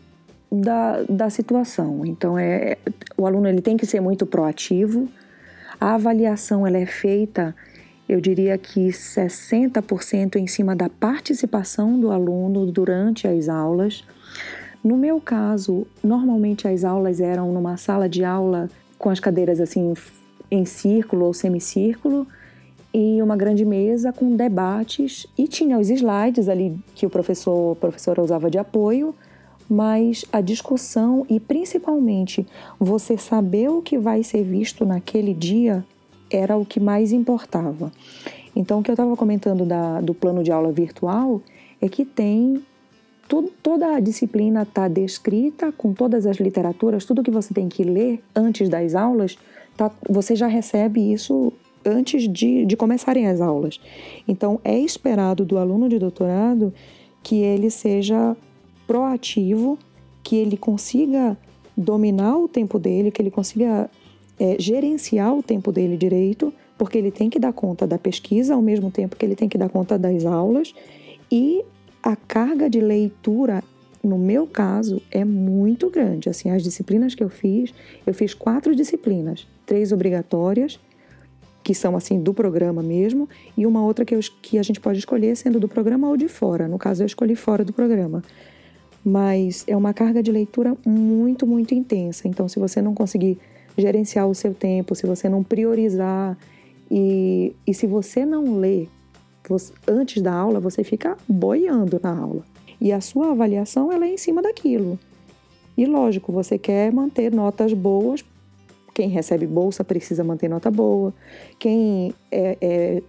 da, 0.51 1.03
da 1.03 1.29
situação. 1.29 2.07
Então, 2.07 2.39
é, 2.39 2.79
o 3.19 3.27
aluno 3.27 3.47
ele 3.47 3.61
tem 3.61 3.77
que 3.77 3.85
ser 3.85 4.01
muito 4.01 4.25
proativo. 4.25 5.07
A 5.79 5.93
avaliação 5.93 6.67
ela 6.67 6.79
é 6.79 6.87
feita, 6.87 7.55
eu 8.09 8.19
diria 8.19 8.57
que 8.57 8.89
60% 8.89 10.37
em 10.37 10.47
cima 10.47 10.75
da 10.75 10.89
participação 10.89 12.01
do 12.01 12.11
aluno 12.11 12.65
durante 12.73 13.29
as 13.29 13.47
aulas. 13.47 14.03
No 14.83 14.97
meu 14.97 15.21
caso, 15.21 15.87
normalmente 16.03 16.67
as 16.67 16.85
aulas 16.85 17.21
eram 17.21 17.53
numa 17.53 17.77
sala 17.77 18.09
de 18.09 18.25
aula 18.25 18.71
com 18.99 19.11
as 19.11 19.21
cadeiras 19.21 19.61
assim 19.61 19.93
em 20.51 20.65
círculo 20.65 21.27
ou 21.27 21.35
semicírculo 21.35 22.27
e 22.93 23.21
uma 23.23 23.37
grande 23.37 23.65
mesa 23.65 24.13
com 24.13 24.35
debates 24.35 25.27
e 25.37 25.47
tinha 25.47 25.79
os 25.79 25.91
slides 25.91 26.49
ali 26.49 26.77
que 26.95 27.05
o 27.05 27.11
professor, 27.11 27.77
professora 27.77 28.23
usava 28.23 28.51
de 28.51 28.59
apoio 28.59 29.15
mas 29.69 30.25
a 30.33 30.41
discussão 30.41 31.27
e 31.29 31.39
principalmente 31.39 32.47
você 32.79 33.19
saber 33.19 33.69
o 33.69 33.83
que 33.83 33.99
vai 33.99 34.23
ser 34.23 34.43
visto 34.43 34.87
naquele 34.87 35.35
dia 35.35 35.85
era 36.31 36.57
o 36.57 36.65
que 36.65 36.81
mais 36.81 37.13
importava. 37.13 37.93
Então, 38.57 38.81
o 38.81 38.83
que 38.83 38.91
eu 38.91 38.95
estava 38.95 39.17
comentando 39.17 39.65
da, 39.65 40.01
do 40.01 40.15
plano 40.15 40.43
de 40.43 40.51
aula 40.51 40.73
virtual 40.73 41.43
é 41.81 41.89
que 41.89 42.05
tem 42.05 42.63
tudo, 43.29 43.53
toda 43.63 43.95
a 43.95 44.01
disciplina 44.01 44.63
está 44.63 44.89
descrita 44.89 45.71
com 45.71 45.93
todas 45.93 46.27
as 46.27 46.39
literaturas, 46.39 47.05
tudo 47.05 47.23
que 47.23 47.31
você 47.31 47.53
tem 47.53 47.69
que 47.69 47.85
ler 47.85 48.23
antes 48.35 48.69
das 48.69 48.95
aulas, 48.95 49.39
tá, 49.77 49.91
você 50.09 50.35
já 50.35 50.47
recebe 50.47 51.13
isso 51.13 51.53
antes 51.89 52.29
de, 52.29 52.65
de 52.65 52.77
começarem 52.77 53.27
as 53.27 53.41
aulas. 53.41 53.81
Então, 54.27 54.61
é 54.65 54.79
esperado 54.79 55.45
do 55.45 55.59
aluno 55.59 55.89
de 55.89 55.99
doutorado 55.99 56.73
que 57.23 57.37
ele 57.37 57.71
seja 57.71 58.37
proativo, 58.87 59.79
que 60.23 60.37
ele 60.37 60.57
consiga 60.57 61.37
dominar 61.77 62.37
o 62.37 62.49
tempo 62.49 62.79
dele, 62.79 63.11
que 63.11 63.23
ele 63.23 63.31
consiga 63.31 63.91
é, 64.39 64.57
gerenciar 64.59 65.35
o 65.35 65.43
tempo 65.43 65.71
dele 65.73 65.97
direito, 65.97 66.53
porque 66.77 66.97
ele 66.97 67.11
tem 67.11 67.29
que 67.29 67.39
dar 67.39 67.53
conta 67.53 67.87
da 67.87 67.99
pesquisa 67.99 68.55
ao 68.55 68.63
mesmo 68.63 68.91
tempo 68.91 69.17
que 69.17 69.25
ele 69.25 69.35
tem 69.35 69.49
que 69.49 69.59
dar 69.59 69.69
conta 69.69 69.99
das 69.99 70.25
aulas 70.25 70.73
e 71.31 71.65
a 72.03 72.15
carga 72.15 72.71
de 72.71 72.81
leitura 72.81 73.63
no 74.03 74.17
meu 74.17 74.47
caso 74.47 75.03
é 75.11 75.25
muito 75.25 75.91
grande. 75.91 76.29
Assim, 76.29 76.51
as 76.51 76.63
disciplinas 76.63 77.15
que 77.15 77.23
eu 77.23 77.29
fiz, 77.29 77.75
eu 78.07 78.15
fiz 78.15 78.33
quatro 78.33 78.75
disciplinas, 78.75 79.47
três 79.67 79.93
obrigatórias 79.93 80.79
que 81.69 81.75
são 81.75 81.95
assim 81.95 82.19
do 82.19 82.33
programa 82.33 82.83
mesmo 82.83 83.29
e 83.55 83.67
uma 83.67 83.85
outra 83.85 84.03
que, 84.03 84.15
eu, 84.15 84.21
que 84.41 84.59
a 84.59 84.63
gente 84.63 84.81
pode 84.81 84.99
escolher 84.99 85.37
sendo 85.37 85.61
do 85.61 85.69
programa 85.69 86.09
ou 86.09 86.17
de 86.17 86.27
fora. 86.27 86.67
No 86.67 86.79
caso 86.79 87.03
eu 87.03 87.07
escolhi 87.07 87.37
fora 87.37 87.63
do 87.63 87.75
programa 87.75 88.23
mas 89.05 89.65
é 89.67 89.77
uma 89.77 89.93
carga 89.93 90.23
de 90.23 90.33
leitura 90.33 90.77
muito, 90.85 91.47
muito 91.47 91.73
intensa. 91.75 92.27
Então, 92.27 92.49
se 92.49 92.59
você 92.59 92.83
não 92.83 92.95
conseguir 92.95 93.39
gerenciar 93.77 94.27
o 94.27 94.35
seu 94.35 94.53
tempo, 94.53 94.95
se 94.95 95.07
você 95.07 95.29
não 95.29 95.43
priorizar 95.43 96.37
e, 96.91 97.55
e 97.67 97.75
se 97.75 97.87
você 97.87 98.27
não 98.27 98.59
lê 98.59 98.87
você, 99.49 99.73
antes 99.87 100.21
da 100.21 100.33
aula, 100.33 100.59
você 100.59 100.83
fica 100.83 101.17
boiando 101.29 102.01
na 102.03 102.19
aula. 102.19 102.43
E 102.81 102.93
a 102.93 103.01
sua 103.01 103.31
avaliação 103.31 103.93
ela 103.93 104.07
é 104.07 104.13
em 104.13 104.17
cima 104.17 104.43
daquilo. 104.43 104.99
E 105.77 105.87
lógico, 105.87 106.33
você 106.33 106.59
quer 106.59 106.93
manter 106.93 107.33
notas 107.33 107.73
boas. 107.73 108.25
Quem 108.99 109.09
recebe 109.09 109.47
bolsa 109.47 109.85
precisa 109.85 110.25
manter 110.25 110.49
nota 110.49 110.73
boa. 110.73 111.15
Quem 111.57 112.13
é, 112.33 112.59
é 112.61 113.03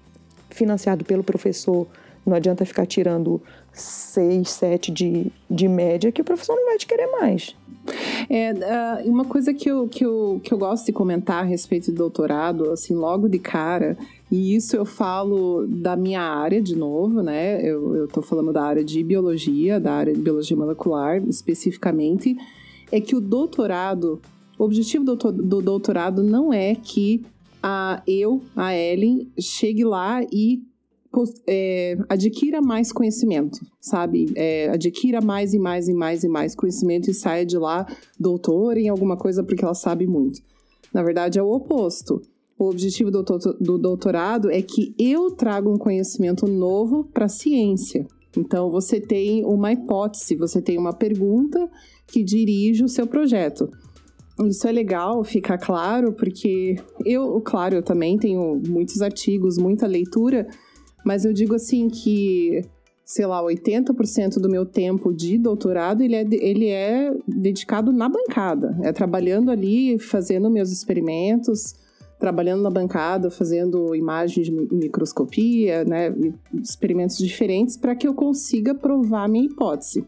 financiado 0.52 1.04
pelo 1.04 1.24
professor 1.24 1.88
não 2.24 2.36
adianta 2.36 2.64
ficar 2.64 2.86
tirando 2.86 3.42
6, 3.74 4.48
7 4.48 4.92
de, 4.92 5.32
de 5.50 5.68
média 5.68 6.12
que 6.12 6.22
o 6.22 6.24
professor 6.24 6.56
não 6.56 6.66
vai 6.66 6.78
te 6.78 6.86
querer 6.86 7.08
mais. 7.08 7.56
É, 8.30 8.54
uh, 8.54 9.10
uma 9.10 9.26
coisa 9.26 9.52
que 9.52 9.68
eu, 9.68 9.88
que, 9.88 10.06
eu, 10.06 10.40
que 10.44 10.54
eu 10.54 10.60
gosto 10.60 10.86
de 10.86 10.92
comentar 10.92 11.42
a 11.42 11.48
respeito 11.48 11.92
do 11.92 11.98
doutorado, 11.98 12.70
assim, 12.70 12.94
logo 12.94 13.28
de 13.28 13.40
cara, 13.40 13.98
e 14.32 14.56
isso 14.56 14.76
eu 14.76 14.86
falo 14.86 15.66
da 15.68 15.96
minha 15.96 16.22
área 16.22 16.62
de 16.62 16.76
novo, 16.76 17.24
né? 17.24 17.68
Eu, 17.68 18.08
tô 18.10 18.22
falando 18.22 18.54
da 18.54 18.62
área 18.62 18.84
de 18.84 19.04
biologia, 19.04 19.80
da 19.80 19.94
área 19.94 20.14
de 20.14 20.22
biologia 20.22 20.56
molecular 20.56 21.18
especificamente, 21.28 22.38
é 22.92 23.02
que 23.02 23.16
o 23.16 23.20
doutorado, 23.20 24.22
o 24.60 24.66
objetivo 24.66 25.06
do, 25.06 25.16
do 25.16 25.62
doutorado 25.62 26.22
não 26.22 26.54
é 26.54 26.76
que 26.76 27.26
a 27.64 28.04
eu, 28.06 28.42
a 28.56 28.76
Ellen, 28.76 29.32
chegue 29.40 29.86
lá 29.86 30.22
e 30.32 30.62
é, 31.48 31.98
adquira 32.10 32.62
mais 32.62 32.92
conhecimento, 32.92 33.66
sabe? 33.80 34.32
É, 34.36 34.70
adquira 34.70 35.22
mais 35.22 35.54
e 35.54 35.60
mais 35.60 35.88
e 35.88 35.94
mais 35.94 36.24
e 36.24 36.28
mais 36.28 36.56
conhecimento 36.56 37.10
e 37.10 37.14
saia 37.14 37.46
de 37.46 37.58
lá 37.58 37.88
doutor 38.20 38.78
em 38.78 38.90
alguma 38.90 39.16
coisa 39.16 39.44
porque 39.44 39.64
ela 39.64 39.74
sabe 39.74 40.06
muito. 40.06 40.42
Na 40.94 41.02
verdade, 41.04 41.40
é 41.40 41.44
o 41.44 41.52
oposto. 41.52 42.22
O 42.58 42.66
objetivo 42.66 43.10
do, 43.10 43.24
do 43.24 43.78
doutorado 43.78 44.52
é 44.52 44.62
que 44.62 44.94
eu 45.00 45.32
traga 45.32 45.70
um 45.70 45.78
conhecimento 45.78 46.46
novo 46.46 47.06
para 47.06 47.26
a 47.26 47.30
ciência. 47.30 48.06
Então, 48.38 48.70
você 48.70 49.00
tem 49.00 49.46
uma 49.46 49.72
hipótese, 49.72 50.36
você 50.36 50.62
tem 50.62 50.78
uma 50.78 50.94
pergunta 50.94 51.70
que 52.08 52.24
dirige 52.24 52.84
o 52.84 52.90
seu 52.90 53.08
projeto. 53.08 53.72
Isso 54.48 54.68
é 54.68 54.72
legal 54.72 55.24
ficar 55.24 55.58
claro, 55.58 56.14
porque 56.14 56.78
eu, 57.06 57.42
claro, 57.42 57.76
eu 57.76 57.84
também 57.84 58.18
tenho 58.18 58.62
muitos 58.68 59.02
artigos, 59.02 59.58
muita 59.58 59.86
leitura, 59.86 60.48
mas 61.04 61.26
eu 61.26 61.34
digo 61.34 61.56
assim 61.56 61.90
que, 61.90 62.62
sei 63.04 63.26
lá, 63.26 63.44
80% 63.44 64.40
do 64.40 64.50
meu 64.50 64.66
tempo 64.66 65.14
de 65.14 65.38
doutorado, 65.38 66.02
ele 66.02 66.16
é, 66.16 66.26
ele 66.32 66.68
é 66.68 67.14
dedicado 67.28 67.92
na 67.92 68.08
bancada. 68.08 68.78
É 68.82 68.94
trabalhando 68.94 69.52
ali, 69.52 70.00
fazendo 70.00 70.50
meus 70.50 70.72
experimentos, 70.72 71.76
trabalhando 72.18 72.62
na 72.62 72.70
bancada, 72.70 73.32
fazendo 73.32 73.96
imagens 73.96 74.46
de 74.48 74.52
microscopia, 74.52 75.86
né, 75.86 76.14
experimentos 76.62 77.18
diferentes 77.18 77.78
para 77.78 77.96
que 77.96 78.08
eu 78.08 78.14
consiga 78.14 78.76
provar 78.76 79.28
minha 79.30 79.46
hipótese, 79.46 80.06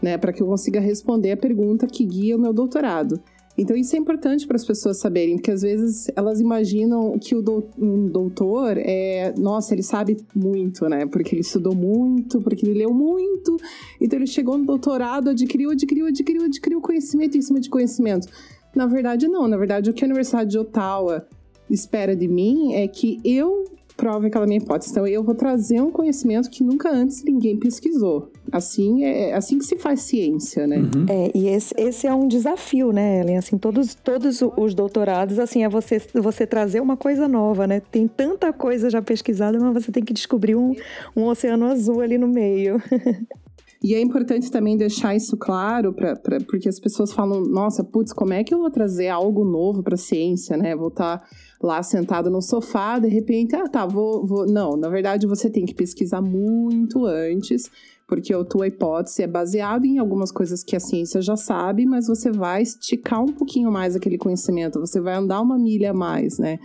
né, 0.00 0.16
para 0.16 0.32
que 0.32 0.42
eu 0.42 0.46
consiga 0.46 0.80
responder 0.80 1.32
a 1.32 1.36
pergunta 1.36 1.88
que 1.88 2.04
guia 2.04 2.36
o 2.36 2.40
meu 2.40 2.52
doutorado. 2.52 3.20
Então 3.60 3.76
isso 3.76 3.94
é 3.94 3.98
importante 3.98 4.46
para 4.46 4.56
as 4.56 4.64
pessoas 4.64 4.96
saberem, 4.96 5.36
porque 5.36 5.50
às 5.50 5.60
vezes 5.60 6.10
elas 6.16 6.40
imaginam 6.40 7.18
que 7.18 7.34
o 7.34 7.42
do, 7.42 7.62
doutor 8.10 8.78
é, 8.78 9.34
nossa, 9.36 9.74
ele 9.74 9.82
sabe 9.82 10.16
muito, 10.34 10.88
né? 10.88 11.04
Porque 11.04 11.34
ele 11.34 11.42
estudou 11.42 11.74
muito, 11.74 12.40
porque 12.40 12.64
ele 12.64 12.78
leu 12.78 12.94
muito, 12.94 13.58
então 14.00 14.18
ele 14.18 14.26
chegou 14.26 14.56
no 14.56 14.64
doutorado, 14.64 15.28
adquiriu, 15.28 15.72
adquiriu, 15.72 16.06
adquiriu, 16.06 16.44
adquiriu 16.44 16.80
conhecimento 16.80 17.36
em 17.36 17.42
cima 17.42 17.60
de 17.60 17.68
conhecimento. 17.68 18.28
Na 18.74 18.86
verdade, 18.86 19.28
não. 19.28 19.46
Na 19.46 19.58
verdade, 19.58 19.90
o 19.90 19.92
que 19.92 20.02
a 20.04 20.06
Universidade 20.06 20.50
de 20.50 20.58
Ottawa 20.58 21.26
espera 21.68 22.16
de 22.16 22.26
mim 22.26 22.72
é 22.72 22.88
que 22.88 23.20
eu 23.22 23.64
prove 24.00 24.28
aquela 24.28 24.46
minha 24.46 24.58
hipótese. 24.58 24.90
Então, 24.90 25.06
eu 25.06 25.22
vou 25.22 25.34
trazer 25.34 25.78
um 25.82 25.90
conhecimento 25.90 26.48
que 26.48 26.64
nunca 26.64 26.90
antes 26.90 27.22
ninguém 27.22 27.58
pesquisou. 27.58 28.32
Assim 28.50 29.04
é, 29.04 29.28
é 29.28 29.34
assim 29.34 29.58
que 29.58 29.64
se 29.64 29.76
faz 29.76 30.00
ciência, 30.00 30.66
né? 30.66 30.78
Uhum. 30.78 31.04
É, 31.06 31.30
e 31.34 31.48
esse, 31.48 31.74
esse 31.76 32.06
é 32.06 32.14
um 32.14 32.26
desafio, 32.26 32.92
né, 32.92 33.20
Ellen? 33.20 33.36
Assim, 33.36 33.58
todos, 33.58 33.94
todos 33.94 34.40
os 34.56 34.74
doutorados, 34.74 35.38
assim, 35.38 35.64
é 35.64 35.68
você, 35.68 36.00
você 36.14 36.46
trazer 36.46 36.80
uma 36.80 36.96
coisa 36.96 37.28
nova, 37.28 37.66
né? 37.66 37.80
Tem 37.92 38.08
tanta 38.08 38.50
coisa 38.54 38.88
já 38.88 39.02
pesquisada, 39.02 39.58
mas 39.60 39.84
você 39.84 39.92
tem 39.92 40.02
que 40.02 40.14
descobrir 40.14 40.56
um, 40.56 40.74
um 41.14 41.26
oceano 41.26 41.66
azul 41.66 42.00
ali 42.00 42.16
no 42.16 42.26
meio. 42.26 42.82
E 43.82 43.94
é 43.94 44.00
importante 44.00 44.50
também 44.50 44.76
deixar 44.76 45.16
isso 45.16 45.38
claro, 45.38 45.92
pra, 45.94 46.14
pra, 46.14 46.38
porque 46.40 46.68
as 46.68 46.78
pessoas 46.78 47.12
falam: 47.12 47.40
nossa, 47.40 47.82
putz, 47.82 48.12
como 48.12 48.34
é 48.34 48.44
que 48.44 48.52
eu 48.52 48.58
vou 48.58 48.70
trazer 48.70 49.08
algo 49.08 49.42
novo 49.42 49.82
para 49.82 49.94
a 49.94 49.98
ciência, 49.98 50.54
né? 50.56 50.76
Vou 50.76 50.88
estar 50.88 51.18
tá 51.18 51.26
lá 51.62 51.82
sentado 51.82 52.30
no 52.30 52.42
sofá, 52.42 52.98
de 52.98 53.08
repente, 53.08 53.56
ah, 53.56 53.68
tá, 53.68 53.86
vou, 53.86 54.26
vou. 54.26 54.46
Não, 54.46 54.76
na 54.76 54.88
verdade 54.90 55.26
você 55.26 55.48
tem 55.48 55.64
que 55.64 55.74
pesquisar 55.74 56.20
muito 56.20 57.06
antes, 57.06 57.70
porque 58.06 58.34
a 58.34 58.44
tua 58.44 58.66
hipótese 58.66 59.22
é 59.22 59.26
baseada 59.26 59.86
em 59.86 59.98
algumas 59.98 60.30
coisas 60.30 60.62
que 60.62 60.76
a 60.76 60.80
ciência 60.80 61.22
já 61.22 61.36
sabe, 61.36 61.86
mas 61.86 62.06
você 62.06 62.30
vai 62.30 62.60
esticar 62.60 63.22
um 63.22 63.32
pouquinho 63.32 63.72
mais 63.72 63.96
aquele 63.96 64.18
conhecimento, 64.18 64.78
você 64.78 65.00
vai 65.00 65.14
andar 65.14 65.40
uma 65.40 65.58
milha 65.58 65.92
a 65.92 65.94
mais, 65.94 66.38
né? 66.38 66.58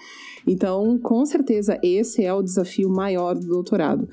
Então, 0.45 0.97
com 0.99 1.25
certeza, 1.25 1.79
esse 1.81 2.25
é 2.25 2.33
o 2.33 2.41
desafio 2.41 2.89
maior 2.89 3.35
do 3.35 3.47
doutorado. 3.47 4.07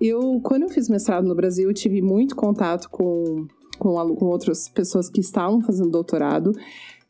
Eu, 0.00 0.40
quando 0.42 0.62
eu 0.62 0.68
fiz 0.68 0.88
mestrado 0.88 1.26
no 1.26 1.34
Brasil, 1.34 1.68
eu 1.68 1.74
tive 1.74 2.02
muito 2.02 2.34
contato 2.34 2.88
com, 2.90 3.46
com, 3.78 4.14
com 4.14 4.26
outras 4.26 4.68
pessoas 4.68 5.08
que 5.08 5.20
estavam 5.20 5.60
fazendo 5.60 5.90
doutorado. 5.90 6.52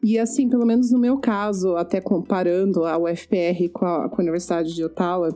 E 0.03 0.19
assim, 0.19 0.49
pelo 0.49 0.67
menos 0.67 0.91
no 0.91 0.99
meu 0.99 1.19
caso, 1.19 1.77
até 1.77 2.01
comparando 2.01 2.85
a 2.85 2.99
UFPR 2.99 3.69
com 3.73 3.87
a, 3.87 4.09
com 4.09 4.17
a 4.17 4.23
Universidade 4.23 4.75
de 4.75 4.85
Ottawa, 4.85 5.35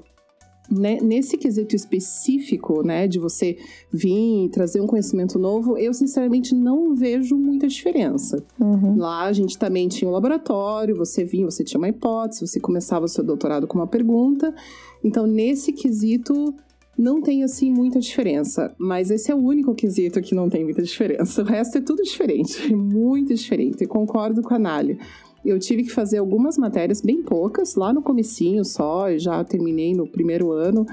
né, 0.71 0.99
nesse 1.01 1.39
quesito 1.39 1.75
específico, 1.75 2.83
né, 2.83 3.09
de 3.09 3.19
você 3.19 3.57
vir 3.91 4.45
e 4.45 4.49
trazer 4.51 4.81
um 4.81 4.87
conhecimento 4.87 5.39
novo, 5.39 5.79
eu 5.79 5.95
sinceramente 5.95 6.55
não 6.55 6.95
vejo 6.95 7.37
muita 7.37 7.67
diferença. 7.67 8.45
Uhum. 8.61 8.99
Lá 8.99 9.25
a 9.25 9.33
gente 9.33 9.57
também 9.57 9.89
tinha 9.89 10.09
um 10.09 10.13
laboratório, 10.13 10.95
você 10.95 11.25
vinha, 11.25 11.47
você 11.47 11.65
tinha 11.65 11.79
uma 11.79 11.89
hipótese, 11.89 12.47
você 12.47 12.61
começava 12.61 13.07
o 13.07 13.09
seu 13.09 13.25
doutorado 13.25 13.67
com 13.67 13.79
uma 13.79 13.87
pergunta. 13.87 14.55
Então, 15.03 15.27
nesse 15.27 15.73
quesito, 15.73 16.55
não 16.99 17.23
tem 17.23 17.45
assim 17.45 17.71
muita 17.71 18.01
diferença, 18.01 18.75
mas 18.77 19.09
esse 19.11 19.31
é 19.31 19.35
o 19.35 19.39
único 19.39 19.73
quesito 19.73 20.21
que 20.21 20.35
não 20.35 20.49
tem 20.49 20.65
muita 20.65 20.83
diferença. 20.83 21.43
O 21.43 21.45
resto 21.45 21.79
é 21.79 21.81
tudo 21.81 22.03
diferente, 22.03 22.71
muito 22.75 23.33
diferente. 23.33 23.85
Eu 23.85 23.89
concordo 23.89 24.43
com 24.43 24.53
a 24.53 24.59
Nália. 24.59 24.99
Eu 25.45 25.61
tive 25.61 25.85
que 25.85 25.93
fazer 25.93 26.19
algumas 26.19 26.59
matérias, 26.59 27.01
bem 27.01 27.23
poucas, 27.23 27.77
lá 27.77 27.93
no 27.93 28.03
comecinho 28.03 28.65
só, 28.65 29.09
eu 29.09 29.19
já 29.19 29.43
terminei 29.45 29.95
no 29.95 30.09
primeiro 30.09 30.51
ano. 30.51 30.85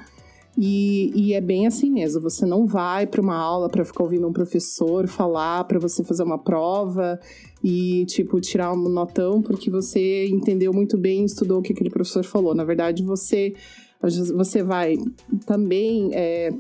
E, 0.58 1.12
e, 1.14 1.34
é 1.34 1.41
bem 1.41 1.68
assim 1.68 1.91
mesmo. 1.91 2.22
Você 2.22 2.45
não 2.45 2.66
vai 2.66 3.06
para 3.06 3.20
uma 3.20 3.36
aula 3.36 3.68
para 3.68 3.84
ficar 3.84 4.03
ouvindo 4.03 4.26
um 4.26 4.32
professor 4.32 5.06
falar, 5.06 5.66
para 5.66 5.80
você 5.80 6.01
fazer 6.01 6.24
uma 6.24 6.38
prova 6.38 7.20
e, 7.62 8.06
tipo, 8.06 8.39
tirar 8.39 8.72
um 8.72 8.88
notão 8.88 9.41
porque 9.41 9.70
você 9.70 10.28
entendeu 10.28 10.72
muito 10.72 10.97
bem, 10.97 11.26
estudou 11.26 11.60
o 11.60 11.62
que 11.62 11.74
aquele 11.74 11.89
professor 11.89 12.24
falou. 12.24 12.56
Na 12.56 12.64
verdade, 12.64 13.03
você 13.03 13.53
você 14.02 14.64
vai 14.64 14.98
também, 15.46 16.12
é, 16.14 16.52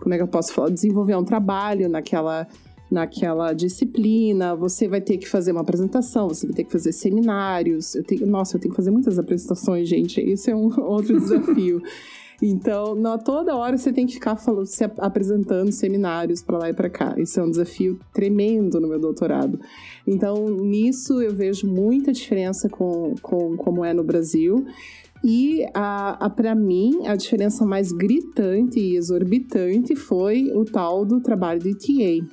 como 0.00 0.14
é 0.14 0.16
que 0.16 0.22
eu 0.22 0.28
posso 0.28 0.52
falar, 0.52 0.70
desenvolver 0.70 1.16
um 1.16 1.24
trabalho 1.24 1.88
naquela 1.88 2.46
naquela 2.92 3.54
disciplina, 3.54 4.54
você 4.54 4.86
vai 4.86 5.00
ter 5.00 5.16
que 5.16 5.26
fazer 5.26 5.52
uma 5.52 5.62
apresentação, 5.62 6.28
você 6.28 6.46
vai 6.46 6.54
ter 6.54 6.64
que 6.64 6.72
fazer 6.72 6.92
seminários. 6.92 7.94
Eu 7.94 8.04
tenho, 8.04 8.26
nossa, 8.26 8.56
eu 8.56 8.60
tenho 8.60 8.72
que 8.72 8.76
fazer 8.76 8.90
muitas 8.90 9.18
apresentações, 9.18 9.88
gente. 9.88 10.20
Isso 10.20 10.50
é 10.50 10.54
um 10.54 10.68
outro 10.78 11.18
desafio. 11.18 11.82
Então, 12.44 12.94
não, 12.94 13.16
toda 13.16 13.56
hora 13.56 13.78
você 13.78 13.92
tem 13.92 14.04
que 14.04 14.14
ficar 14.14 14.36
falando, 14.36 14.66
se 14.66 14.84
apresentando 14.98 15.70
seminários 15.72 16.42
para 16.42 16.58
lá 16.58 16.68
e 16.68 16.74
para 16.74 16.90
cá. 16.90 17.14
Isso 17.16 17.40
é 17.40 17.42
um 17.42 17.50
desafio 17.50 17.98
tremendo 18.12 18.80
no 18.80 18.88
meu 18.88 18.98
doutorado. 18.98 19.58
Então, 20.06 20.50
nisso 20.50 21.22
eu 21.22 21.32
vejo 21.32 21.66
muita 21.66 22.12
diferença 22.12 22.68
com, 22.68 23.14
com 23.22 23.56
como 23.56 23.84
é 23.84 23.94
no 23.94 24.02
Brasil. 24.02 24.66
E 25.24 25.64
a, 25.72 26.26
a 26.26 26.30
para 26.30 26.54
mim, 26.54 27.06
a 27.06 27.14
diferença 27.14 27.64
mais 27.64 27.92
gritante 27.92 28.80
e 28.80 28.96
exorbitante 28.96 29.94
foi 29.94 30.50
o 30.52 30.64
tal 30.64 31.04
do 31.04 31.20
trabalho 31.20 31.60
de 31.60 31.74
TA. 31.74 32.26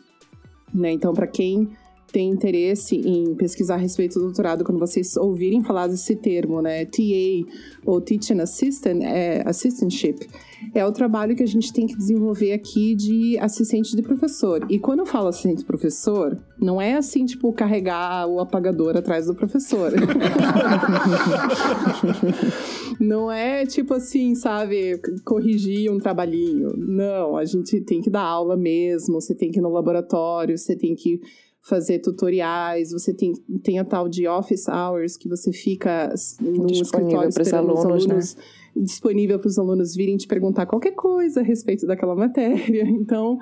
Né? 0.73 0.91
Então, 0.91 1.13
para 1.13 1.27
quem 1.27 1.69
tem 2.11 2.29
interesse 2.29 2.95
em 2.95 3.35
pesquisar 3.35 3.75
a 3.75 3.77
respeito 3.77 4.15
do 4.15 4.25
doutorado, 4.25 4.63
quando 4.63 4.79
vocês 4.79 5.15
ouvirem 5.17 5.63
falar 5.63 5.87
desse 5.87 6.15
termo, 6.15 6.61
né, 6.61 6.85
TA 6.85 7.45
ou 7.85 8.01
Teaching 8.01 8.39
Assistant, 8.39 9.01
é, 9.03 9.43
Assistantship, 9.45 10.27
é 10.73 10.85
o 10.85 10.91
trabalho 10.91 11.35
que 11.35 11.43
a 11.43 11.47
gente 11.47 11.71
tem 11.71 11.87
que 11.87 11.95
desenvolver 11.95 12.53
aqui 12.53 12.95
de 12.95 13.37
assistente 13.39 13.95
de 13.95 14.01
professor. 14.01 14.65
E 14.69 14.77
quando 14.77 14.99
eu 14.99 15.05
falo 15.05 15.27
assistente 15.27 15.59
de 15.59 15.65
professor, 15.65 16.37
não 16.59 16.81
é 16.81 16.95
assim, 16.95 17.25
tipo, 17.25 17.51
carregar 17.53 18.27
o 18.27 18.39
apagador 18.39 18.97
atrás 18.97 19.27
do 19.27 19.35
professor. 19.35 19.91
não 22.99 23.31
é 23.31 23.65
tipo 23.65 23.93
assim, 23.93 24.35
sabe, 24.35 24.99
corrigir 25.23 25.91
um 25.91 25.97
trabalhinho. 25.97 26.73
Não, 26.75 27.37
a 27.37 27.45
gente 27.45 27.79
tem 27.81 28.01
que 28.01 28.09
dar 28.09 28.23
aula 28.23 28.57
mesmo, 28.57 29.21
você 29.21 29.33
tem 29.33 29.51
que 29.51 29.59
ir 29.59 29.61
no 29.61 29.69
laboratório, 29.69 30.57
você 30.57 30.75
tem 30.75 30.95
que 30.95 31.21
fazer 31.61 31.99
tutoriais, 31.99 32.91
você 32.91 33.13
tem, 33.13 33.33
tem 33.61 33.79
a 33.79 33.85
tal 33.85 34.07
de 34.07 34.27
office 34.27 34.67
hours, 34.67 35.17
que 35.17 35.27
você 35.27 35.51
fica 35.51 36.13
no 36.39 36.71
escritório 36.71 37.29
esperando 37.29 37.69
alunos, 37.69 37.79
os 37.79 37.85
alunos, 37.85 38.35
né? 38.35 38.43
disponível 38.75 39.39
para 39.39 39.47
os 39.47 39.59
alunos 39.59 39.95
virem 39.95 40.17
te 40.17 40.27
perguntar 40.27 40.65
qualquer 40.65 40.93
coisa 40.93 41.41
a 41.41 41.43
respeito 41.43 41.85
daquela 41.85 42.15
matéria. 42.15 42.85
Então, 42.89 43.37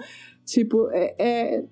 tipo, 0.45 0.89
é, 0.91 1.15
é 1.19 1.63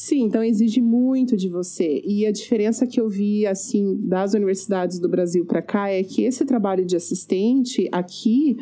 Sim, 0.00 0.22
então 0.22 0.42
exige 0.42 0.80
muito 0.80 1.36
de 1.36 1.50
você. 1.50 2.00
E 2.06 2.24
a 2.24 2.32
diferença 2.32 2.86
que 2.86 2.98
eu 2.98 3.06
vi, 3.06 3.46
assim, 3.46 4.00
das 4.00 4.32
universidades 4.32 4.98
do 4.98 5.10
Brasil 5.10 5.44
para 5.44 5.60
cá 5.60 5.90
é 5.90 6.02
que 6.02 6.22
esse 6.22 6.42
trabalho 6.46 6.86
de 6.86 6.96
assistente 6.96 7.86
aqui, 7.92 8.56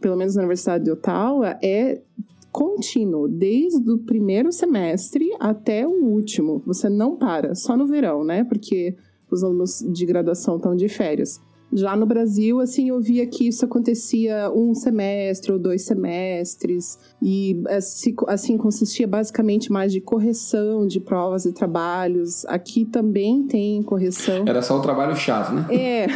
pelo 0.00 0.16
menos 0.16 0.36
na 0.36 0.42
Universidade 0.42 0.84
de 0.84 0.92
Ottawa, 0.92 1.58
é 1.60 2.00
contínuo, 2.54 3.26
desde 3.26 3.90
o 3.90 3.98
primeiro 3.98 4.52
semestre 4.52 5.28
até 5.40 5.84
o 5.84 6.04
último. 6.04 6.62
Você 6.64 6.88
não 6.88 7.16
para, 7.16 7.52
só 7.56 7.76
no 7.76 7.84
verão, 7.84 8.22
né? 8.22 8.44
Porque 8.44 8.94
os 9.28 9.42
alunos 9.42 9.84
de 9.92 10.06
graduação 10.06 10.54
estão 10.54 10.76
de 10.76 10.88
férias. 10.88 11.40
Já 11.74 11.96
no 11.96 12.06
Brasil, 12.06 12.60
assim, 12.60 12.90
eu 12.90 13.00
via 13.00 13.26
que 13.26 13.48
isso 13.48 13.64
acontecia 13.64 14.48
um 14.54 14.74
semestre 14.74 15.50
ou 15.50 15.58
dois 15.58 15.82
semestres, 15.82 16.98
e 17.20 17.60
assim, 17.68 18.14
assim 18.28 18.56
consistia 18.56 19.08
basicamente 19.08 19.72
mais 19.72 19.92
de 19.92 20.00
correção 20.00 20.86
de 20.86 21.00
provas 21.00 21.44
e 21.44 21.52
trabalhos. 21.52 22.44
Aqui 22.46 22.84
também 22.84 23.42
tem 23.42 23.82
correção. 23.82 24.44
Era 24.46 24.62
só 24.62 24.78
o 24.78 24.82
trabalho 24.82 25.16
chato, 25.16 25.52
né? 25.52 25.66
É. 25.70 26.06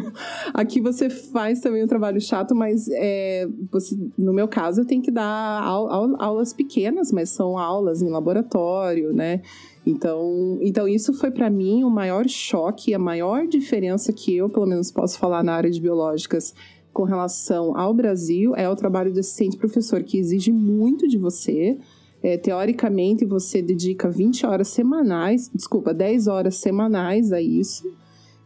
Aqui 0.54 0.80
você 0.80 1.10
faz 1.10 1.60
também 1.60 1.84
um 1.84 1.86
trabalho 1.86 2.20
chato, 2.20 2.54
mas 2.54 2.88
é, 2.88 3.46
você, 3.70 3.94
no 4.16 4.32
meu 4.32 4.48
caso, 4.48 4.80
eu 4.80 4.86
tenho 4.86 5.02
que 5.02 5.10
dar 5.10 5.62
aulas 5.62 6.54
pequenas, 6.54 7.12
mas 7.12 7.28
são 7.28 7.58
aulas 7.58 8.00
em 8.00 8.08
laboratório, 8.08 9.12
né? 9.12 9.42
Então, 9.84 10.58
então 10.60 10.86
isso 10.86 11.12
foi 11.12 11.30
para 11.30 11.50
mim 11.50 11.82
o 11.82 11.90
maior 11.90 12.28
choque, 12.28 12.94
a 12.94 12.98
maior 12.98 13.46
diferença 13.46 14.12
que 14.12 14.36
eu, 14.36 14.48
pelo 14.48 14.66
menos, 14.66 14.92
posso 14.92 15.18
falar 15.18 15.42
na 15.42 15.54
área 15.54 15.70
de 15.70 15.80
biológicas 15.80 16.54
com 16.92 17.04
relação 17.04 17.76
ao 17.76 17.94
Brasil 17.94 18.54
é 18.54 18.68
o 18.68 18.76
trabalho 18.76 19.12
de 19.12 19.20
assistente 19.20 19.56
professor, 19.56 20.02
que 20.02 20.18
exige 20.18 20.52
muito 20.52 21.08
de 21.08 21.18
você. 21.18 21.78
É, 22.22 22.36
teoricamente, 22.36 23.24
você 23.24 23.60
dedica 23.60 24.08
20 24.08 24.46
horas 24.46 24.68
semanais, 24.68 25.50
desculpa, 25.52 25.92
10 25.92 26.28
horas 26.28 26.56
semanais 26.56 27.32
a 27.32 27.40
isso, 27.40 27.90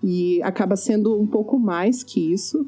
e 0.02 0.40
acaba 0.42 0.76
sendo 0.76 1.20
um 1.20 1.26
pouco 1.26 1.58
mais 1.58 2.02
que 2.02 2.32
isso. 2.32 2.66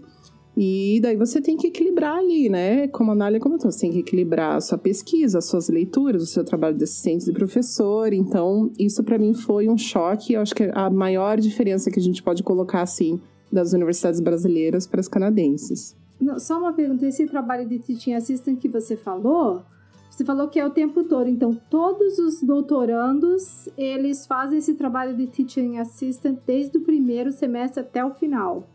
E 0.60 0.98
daí 1.00 1.16
você 1.16 1.40
tem 1.40 1.56
que 1.56 1.68
equilibrar 1.68 2.16
ali, 2.16 2.48
né? 2.48 2.88
Como 2.88 3.12
a 3.12 3.14
Nália 3.14 3.38
comentou, 3.38 3.70
você 3.70 3.82
tem 3.82 3.92
que 3.92 4.00
equilibrar 4.00 4.56
a 4.56 4.60
sua 4.60 4.76
pesquisa, 4.76 5.38
as 5.38 5.44
suas 5.44 5.68
leituras, 5.68 6.20
o 6.20 6.26
seu 6.26 6.44
trabalho 6.44 6.76
de 6.76 6.82
assistente 6.82 7.26
de 7.26 7.32
professor. 7.32 8.12
Então, 8.12 8.72
isso 8.76 9.04
para 9.04 9.16
mim 9.18 9.32
foi 9.34 9.68
um 9.68 9.78
choque. 9.78 10.32
Eu 10.32 10.40
acho 10.40 10.56
que 10.56 10.68
a 10.74 10.90
maior 10.90 11.38
diferença 11.38 11.92
que 11.92 12.00
a 12.00 12.02
gente 12.02 12.20
pode 12.24 12.42
colocar, 12.42 12.82
assim, 12.82 13.20
das 13.52 13.72
universidades 13.72 14.18
brasileiras 14.18 14.84
para 14.84 14.98
as 14.98 15.06
canadenses. 15.06 15.94
Não, 16.20 16.40
só 16.40 16.58
uma 16.58 16.72
pergunta: 16.72 17.06
esse 17.06 17.24
trabalho 17.26 17.64
de 17.68 17.78
teaching 17.78 18.14
assistant 18.14 18.58
que 18.58 18.68
você 18.68 18.96
falou, 18.96 19.62
você 20.10 20.24
falou 20.24 20.48
que 20.48 20.58
é 20.58 20.66
o 20.66 20.70
tempo 20.70 21.04
todo, 21.04 21.30
então 21.30 21.56
todos 21.70 22.18
os 22.18 22.42
doutorandos, 22.42 23.68
eles 23.78 24.26
fazem 24.26 24.58
esse 24.58 24.74
trabalho 24.74 25.16
de 25.16 25.28
teaching 25.28 25.78
assistant 25.78 26.36
desde 26.44 26.78
o 26.78 26.80
primeiro 26.80 27.30
semestre 27.30 27.78
até 27.78 28.04
o 28.04 28.10
final 28.10 28.66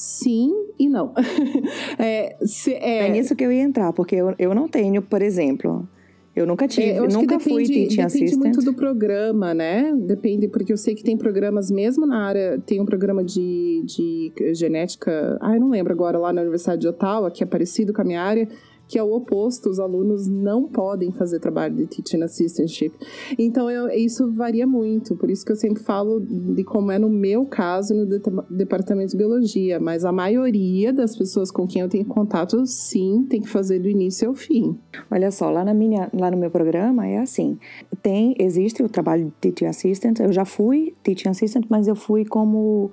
sim 0.00 0.50
e 0.78 0.88
não. 0.88 1.12
é, 1.98 2.36
se, 2.42 2.72
é... 2.72 3.06
é 3.06 3.08
nisso 3.10 3.36
que 3.36 3.44
eu 3.44 3.52
ia 3.52 3.62
entrar, 3.62 3.92
porque 3.92 4.16
eu, 4.16 4.34
eu 4.38 4.54
não 4.54 4.66
tenho, 4.66 5.02
por 5.02 5.20
exemplo, 5.20 5.86
Eu 6.34 6.46
nunca 6.46 6.66
tive, 6.66 6.90
É, 6.90 6.98
eu 6.98 7.08
nunca 7.08 7.36
que 7.36 7.44
fui 7.44 7.64
depende, 7.64 7.68
teaching 7.68 7.96
depende 7.96 8.06
assistant. 8.06 8.40
muito 8.42 8.62
do 8.62 8.72
programa, 8.72 9.52
né? 9.52 9.92
Depende, 9.94 10.48
porque 10.48 10.72
eu 10.72 10.76
sei 10.78 10.94
que 10.94 11.02
tem 11.02 11.18
programas 11.18 11.70
mesmo 11.70 12.06
na 12.06 12.24
área, 12.24 12.58
tem 12.64 12.80
um 12.80 12.86
programa 12.86 13.22
de, 13.22 13.82
de 13.84 14.32
genética, 14.54 15.36
ah, 15.40 15.54
eu 15.54 15.60
não 15.60 15.68
lembro 15.68 15.92
agora, 15.92 16.16
lá 16.18 16.32
na 16.32 16.40
Universidade 16.40 16.80
de 16.80 16.88
Ottawa, 16.88 17.30
que 17.30 17.42
é 17.42 17.46
parecido 17.46 17.92
com 17.92 18.00
a 18.00 18.04
minha 18.04 18.22
área, 18.22 18.48
que 18.90 18.98
é 18.98 19.02
o 19.04 19.12
oposto, 19.14 19.70
os 19.70 19.78
alunos 19.78 20.26
não 20.26 20.64
podem 20.66 21.12
fazer 21.12 21.38
trabalho 21.38 21.76
de 21.76 21.86
teaching 21.86 22.22
assistantship. 22.24 22.92
Então, 23.38 23.70
eu- 23.70 23.88
isso 23.90 24.32
varia 24.32 24.66
muito, 24.66 25.14
por 25.14 25.30
isso 25.30 25.44
que 25.46 25.52
eu 25.52 25.56
sempre 25.56 25.80
falo 25.80 26.18
de 26.20 26.64
como 26.64 26.90
é 26.90 26.98
no 26.98 27.08
meu 27.08 27.46
caso 27.46 27.94
no 27.94 28.04
det- 28.04 28.20
departamento 28.50 29.12
de 29.12 29.16
biologia, 29.16 29.78
mas 29.78 30.04
a 30.04 30.10
maioria 30.10 30.92
das 30.92 31.16
pessoas 31.16 31.52
com 31.52 31.68
quem 31.68 31.82
eu 31.82 31.88
tenho 31.88 32.04
contato, 32.04 32.66
sim, 32.66 33.24
tem 33.30 33.40
que 33.40 33.48
fazer 33.48 33.78
do 33.78 33.88
início 33.88 34.28
ao 34.28 34.34
fim. 34.34 34.76
Olha 35.08 35.30
só, 35.30 35.50
lá, 35.50 35.64
na 35.64 35.72
minha, 35.72 36.10
lá 36.12 36.28
no 36.28 36.36
meu 36.36 36.50
programa 36.50 37.06
é 37.06 37.18
assim: 37.18 37.58
tem, 38.02 38.34
existe 38.40 38.82
o 38.82 38.88
trabalho 38.88 39.26
de 39.26 39.32
teaching 39.40 39.66
assistant. 39.66 40.18
Eu 40.18 40.32
já 40.32 40.44
fui 40.44 40.94
teaching 41.04 41.28
assistant, 41.28 41.64
mas 41.68 41.86
eu 41.86 41.94
fui 41.94 42.24
como 42.24 42.90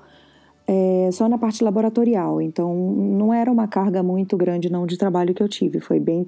é, 0.67 1.09
só 1.11 1.27
na 1.29 1.37
parte 1.37 1.63
laboratorial. 1.63 2.41
Então, 2.41 2.75
não 2.75 3.33
era 3.33 3.49
uma 3.51 3.67
carga 3.67 4.03
muito 4.03 4.35
grande 4.35 4.69
não 4.69 4.85
de 4.85 4.97
trabalho 4.97 5.33
que 5.33 5.41
eu 5.41 5.47
tive. 5.47 5.79
Foi 5.79 5.99
bem, 5.99 6.27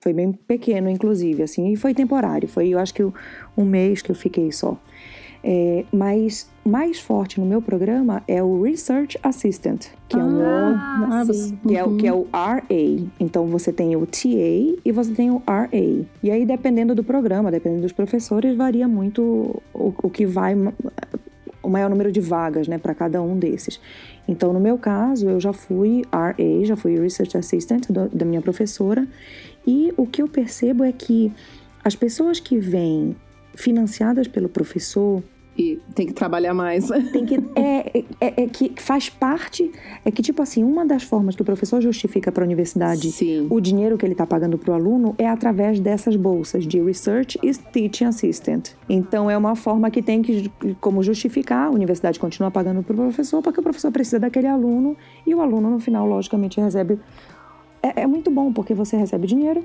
foi 0.00 0.12
bem 0.12 0.32
pequeno, 0.32 0.90
inclusive, 0.90 1.42
assim, 1.42 1.72
e 1.72 1.76
foi 1.76 1.94
temporário. 1.94 2.48
Foi, 2.48 2.68
eu 2.68 2.78
acho 2.78 2.92
que 2.92 3.02
um 3.56 3.64
mês 3.64 4.02
que 4.02 4.10
eu 4.10 4.16
fiquei 4.16 4.50
só. 4.52 4.76
É, 5.44 5.84
mas 5.92 6.50
mais 6.64 6.98
forte 6.98 7.38
no 7.38 7.46
meu 7.46 7.62
programa 7.62 8.24
é 8.26 8.42
o 8.42 8.60
Research 8.62 9.16
Assistant, 9.22 9.86
que 10.08 10.18
é 10.18 10.22
um 10.24 10.40
Ah, 10.42 11.24
sim. 11.32 11.56
que 11.66 11.76
é, 11.76 11.84
o- 11.84 11.96
que 11.96 12.06
é 12.08 12.12
o 12.12 12.26
RA. 12.32 13.06
Então 13.20 13.46
você 13.46 13.72
tem 13.72 13.94
o 13.94 14.04
TA 14.04 14.28
e 14.84 14.90
você 14.92 15.12
tem 15.14 15.30
o 15.30 15.40
RA. 15.46 15.68
E 16.24 16.30
aí, 16.32 16.44
dependendo 16.44 16.92
do 16.92 17.04
programa, 17.04 17.52
dependendo 17.52 17.82
dos 17.82 17.92
professores, 17.92 18.56
varia 18.56 18.88
muito 18.88 19.22
o, 19.72 19.94
o 20.02 20.10
que 20.10 20.26
vai, 20.26 20.56
o 21.62 21.68
maior 21.68 21.90
número 21.90 22.10
de 22.12 22.20
vagas 22.20 22.68
né, 22.68 22.78
para 22.78 22.94
cada 22.94 23.20
um 23.22 23.38
desses. 23.38 23.80
Então, 24.26 24.52
no 24.52 24.60
meu 24.60 24.78
caso, 24.78 25.28
eu 25.28 25.40
já 25.40 25.52
fui 25.52 26.02
RA, 26.12 26.34
já 26.64 26.76
fui 26.76 26.98
Research 26.98 27.36
Assistant 27.36 27.86
do- 27.90 28.08
da 28.08 28.24
minha 28.24 28.40
professora. 28.42 29.06
E 29.66 29.92
o 29.96 30.06
que 30.06 30.22
eu 30.22 30.28
percebo 30.28 30.84
é 30.84 30.92
que 30.92 31.32
as 31.84 31.94
pessoas 31.96 32.38
que 32.40 32.58
vêm 32.58 33.16
financiadas 33.54 34.28
pelo 34.28 34.48
professor, 34.48 35.22
E 35.58 35.80
tem 35.92 36.06
que 36.06 36.12
trabalhar 36.12 36.54
mais. 36.54 36.86
tem 37.12 37.26
que 37.26 37.34
é, 37.56 38.04
é, 38.20 38.42
é 38.44 38.46
que 38.46 38.72
faz 38.76 39.10
parte 39.10 39.70
é 40.04 40.10
que 40.10 40.22
tipo 40.22 40.40
assim 40.40 40.62
uma 40.62 40.86
das 40.86 41.02
formas 41.02 41.34
que 41.34 41.42
o 41.42 41.44
professor 41.44 41.80
justifica 41.80 42.30
para 42.30 42.44
a 42.44 42.46
universidade 42.46 43.10
Sim. 43.10 43.46
o 43.50 43.60
dinheiro 43.60 43.98
que 43.98 44.06
ele 44.06 44.12
está 44.12 44.26
pagando 44.26 44.56
para 44.56 44.70
o 44.70 44.74
aluno 44.74 45.14
é 45.18 45.28
através 45.28 45.80
dessas 45.80 46.14
bolsas 46.14 46.66
de 46.66 46.80
research 46.80 47.38
e 47.42 47.52
teaching 47.52 48.04
assistant 48.04 48.70
então 48.88 49.30
é 49.30 49.36
uma 49.36 49.56
forma 49.56 49.90
que 49.90 50.00
tem 50.02 50.22
que 50.22 50.50
como 50.80 51.02
justificar 51.02 51.66
a 51.66 51.70
universidade 51.70 52.18
continua 52.20 52.50
pagando 52.50 52.82
para 52.82 52.94
o 52.94 52.96
professor 52.96 53.42
porque 53.42 53.60
o 53.60 53.62
professor 53.62 53.90
precisa 53.90 54.20
daquele 54.20 54.46
aluno 54.46 54.96
e 55.26 55.34
o 55.34 55.40
aluno 55.40 55.70
no 55.70 55.80
final 55.80 56.06
logicamente 56.06 56.60
recebe 56.60 56.98
é, 57.82 58.02
é 58.02 58.06
muito 58.06 58.30
bom 58.30 58.52
porque 58.52 58.74
você 58.74 58.96
recebe 58.96 59.26
dinheiro 59.26 59.64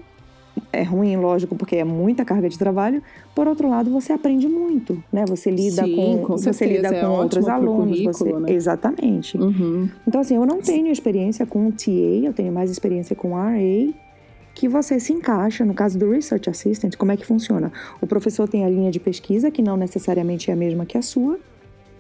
é 0.72 0.84
ruim, 0.84 1.16
lógico, 1.16 1.56
porque 1.56 1.76
é 1.76 1.84
muita 1.84 2.26
carga 2.26 2.50
de 2.50 2.58
trabalho. 2.58 3.02
Por 3.36 3.48
outro 3.48 3.70
lado, 3.70 3.90
você 3.92 4.14
aprende 4.14 4.48
muito, 4.48 5.02
né? 5.12 5.26
Você 5.28 5.50
lida 5.50 5.84
Sim, 5.84 5.96
com, 5.96 6.18
com 6.24 6.38
você 6.38 6.66
lida 6.66 6.88
é 6.88 7.02
com 7.02 7.08
outros 7.08 7.48
alunos, 7.48 8.02
você 8.04 8.34
né? 8.34 8.52
exatamente. 8.52 9.38
Uhum. 9.38 9.90
Então 10.08 10.22
assim, 10.22 10.36
eu 10.36 10.46
não 10.46 10.62
tenho 10.62 10.88
experiência 10.92 11.46
com 11.46 11.72
TA, 11.72 11.92
eu 11.92 12.34
tenho 12.34 12.52
mais 12.52 12.70
experiência 12.70 13.16
com 13.16 13.34
RA, 13.36 13.94
que 14.54 14.68
você 14.68 15.00
se 15.00 15.14
encaixa 15.14 15.66
no 15.66 15.74
caso 15.74 15.98
do 15.98 16.12
research 16.12 16.50
assistant, 16.50 16.96
como 16.96 17.12
é 17.12 17.18
que 17.18 17.26
funciona? 17.26 17.72
O 18.02 18.08
professor 18.08 18.48
tem 18.48 18.64
a 18.66 18.70
linha 18.70 18.92
de 18.92 19.00
pesquisa 19.00 19.50
que 19.50 19.62
não 19.62 19.76
necessariamente 19.76 20.50
é 20.50 20.54
a 20.54 20.58
mesma 20.58 20.86
que 20.86 20.98
a 20.98 21.02
sua, 21.02 21.40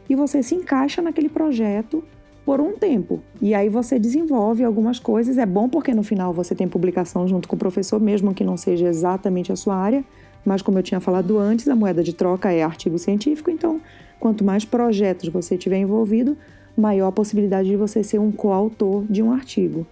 e 0.10 0.16
você 0.16 0.44
se 0.44 0.54
encaixa 0.56 1.02
naquele 1.02 1.30
projeto 1.30 2.04
por 2.46 2.60
um 2.60 2.74
tempo. 2.74 3.22
E 3.42 3.54
aí 3.54 3.70
você 3.70 3.98
desenvolve 3.98 4.64
algumas 4.64 5.00
coisas. 5.00 5.38
É 5.38 5.46
bom 5.46 5.70
porque 5.70 5.94
no 5.94 6.04
final 6.04 6.34
você 6.34 6.54
tem 6.54 6.68
publicação 6.68 7.28
junto 7.28 7.48
com 7.48 7.56
o 7.56 7.60
professor, 7.60 8.00
mesmo 8.00 8.34
que 8.34 8.44
não 8.44 8.58
seja 8.58 8.88
exatamente 8.88 9.52
a 9.52 9.56
sua 9.56 9.76
área. 9.76 10.04
Mas 10.46 10.62
como 10.62 10.78
eu 10.78 10.84
tinha 10.84 11.00
falado 11.00 11.38
antes, 11.38 11.68
a 11.70 11.76
moeda 11.76 12.04
de 12.04 12.14
troca 12.14 12.52
é 12.52 12.62
artigo 12.64 13.00
científico. 13.00 13.50
Então, 13.50 13.80
quanto 14.20 14.44
mais 14.44 14.66
projetos 14.66 15.30
você 15.30 15.58
tiver 15.58 15.78
envolvido, 15.78 16.38
maior 16.76 17.08
a 17.08 17.12
possibilidade 17.12 17.70
de 17.70 17.78
você 17.78 18.04
ser 18.04 18.20
um 18.20 18.32
coautor 18.32 19.06
de 19.10 19.24
um 19.24 19.32
artigo. 19.32 19.86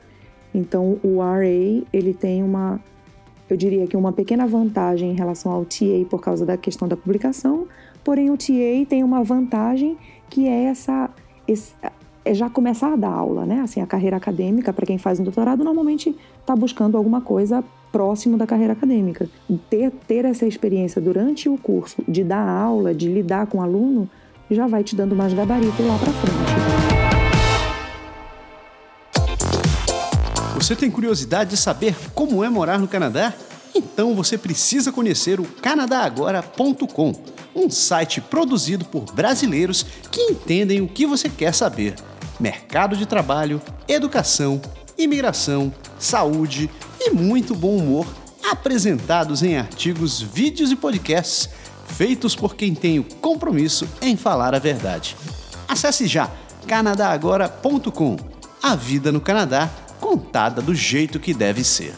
Então, 0.53 0.99
o 1.01 1.19
RA 1.21 1.85
ele 1.93 2.13
tem 2.13 2.43
uma, 2.43 2.81
eu 3.49 3.55
diria 3.55 3.87
que 3.87 3.95
uma 3.95 4.11
pequena 4.11 4.45
vantagem 4.45 5.11
em 5.11 5.15
relação 5.15 5.51
ao 5.51 5.63
TA 5.63 6.05
por 6.09 6.19
causa 6.19 6.45
da 6.45 6.57
questão 6.57 6.87
da 6.87 6.97
publicação. 6.97 7.67
Porém, 8.03 8.29
o 8.29 8.35
TA 8.35 8.85
tem 8.89 9.03
uma 9.03 9.23
vantagem 9.23 9.95
que 10.29 10.47
é 10.47 10.63
essa 10.65 11.09
esse- 11.47 11.73
é 12.24 12.34
já 12.34 12.49
começar 12.49 12.93
a 12.93 12.95
dar 12.95 13.11
aula, 13.11 13.45
né? 13.45 13.61
Assim, 13.61 13.82
a 13.82 13.88
carreira 13.88 14.17
acadêmica, 14.17 14.72
para 14.72 14.86
quem 14.86 14.97
faz 14.97 15.19
um 15.19 15.24
doutorado, 15.24 15.63
normalmente 15.63 16.15
está 16.39 16.55
buscando 16.55 16.97
alguma 16.97 17.22
coisa 17.22 17.63
próximo 17.91 18.38
da 18.38 18.47
carreira 18.47 18.74
acadêmica. 18.74 19.30
Ter, 19.69 19.91
ter 20.07 20.26
essa 20.26 20.45
experiência 20.45 21.01
durante 21.01 21.49
o 21.49 21.57
curso 21.57 22.01
de 22.07 22.24
dar 22.24 22.47
aula, 22.47 22.93
de 22.93 23.11
lidar 23.11 23.47
com 23.47 23.57
o 23.57 23.61
aluno, 23.61 24.09
já 24.49 24.67
vai 24.67 24.84
te 24.84 24.95
dando 24.95 25.15
mais 25.15 25.34
gabarito 25.34 25.82
lá 25.84 25.97
para 25.97 26.11
frente. 26.11 26.82
Você 30.55 30.76
tem 30.76 30.91
curiosidade 30.91 31.49
de 31.51 31.57
saber 31.57 31.95
como 32.13 32.43
é 32.43 32.49
morar 32.49 32.78
no 32.78 32.88
Canadá? 32.88 33.34
Então 33.74 34.13
você 34.13 34.38
precisa 34.38 34.91
conhecer 34.91 35.39
o 35.39 35.45
canadagora.com, 35.45 37.13
um 37.55 37.69
site 37.69 38.22
produzido 38.22 38.86
por 38.86 39.05
brasileiros 39.13 39.86
que 40.11 40.22
entendem 40.22 40.82
o 40.82 40.88
que 40.88 41.05
você 41.05 41.30
quer 41.30 41.53
saber: 41.53 41.95
mercado 42.41 42.97
de 42.97 43.05
trabalho, 43.05 43.61
educação, 43.87 44.59
imigração, 44.97 45.71
saúde 45.99 46.69
e 46.99 47.11
muito 47.11 47.55
bom 47.55 47.77
humor, 47.77 48.07
apresentados 48.49 49.43
em 49.43 49.57
artigos, 49.57 50.21
vídeos 50.21 50.71
e 50.71 50.75
podcasts 50.75 51.49
feitos 51.85 52.35
por 52.35 52.55
quem 52.55 52.73
tem 52.73 52.99
o 52.99 53.03
compromisso 53.03 53.87
em 54.01 54.17
falar 54.17 54.55
a 54.55 54.59
verdade. 54.59 55.15
Acesse 55.67 56.07
já 56.07 56.29
canadagora.com. 56.67 58.17
A 58.61 58.75
vida 58.75 59.11
no 59.11 59.21
Canadá 59.21 59.69
contada 59.99 60.61
do 60.61 60.73
jeito 60.73 61.19
que 61.19 61.33
deve 61.33 61.63
ser. 61.63 61.93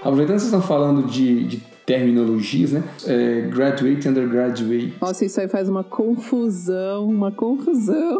Aproveitando 0.00 0.36
que 0.36 0.42
vocês 0.42 0.52
estão 0.52 0.62
falando 0.62 1.06
de, 1.06 1.44
de 1.44 1.56
terminologias, 1.84 2.72
né? 2.72 2.82
É, 3.06 3.42
graduate, 3.52 4.08
undergraduate. 4.08 4.94
Nossa, 5.00 5.24
isso 5.24 5.40
aí 5.40 5.48
faz 5.48 5.68
uma 5.68 5.82
confusão, 5.84 7.06
uma 7.08 7.30
confusão. 7.32 8.18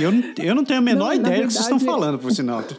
Eu, 0.00 0.12
não- 0.12 0.22
eu 0.38 0.54
não 0.54 0.64
tenho 0.64 0.78
a 0.78 0.82
menor 0.82 1.06
Não, 1.08 1.14
ideia 1.14 1.42
do 1.42 1.46
que 1.48 1.52
vocês 1.54 1.64
estão 1.64 1.80
falando, 1.80 2.18
por 2.18 2.30
sinal. 2.32 2.62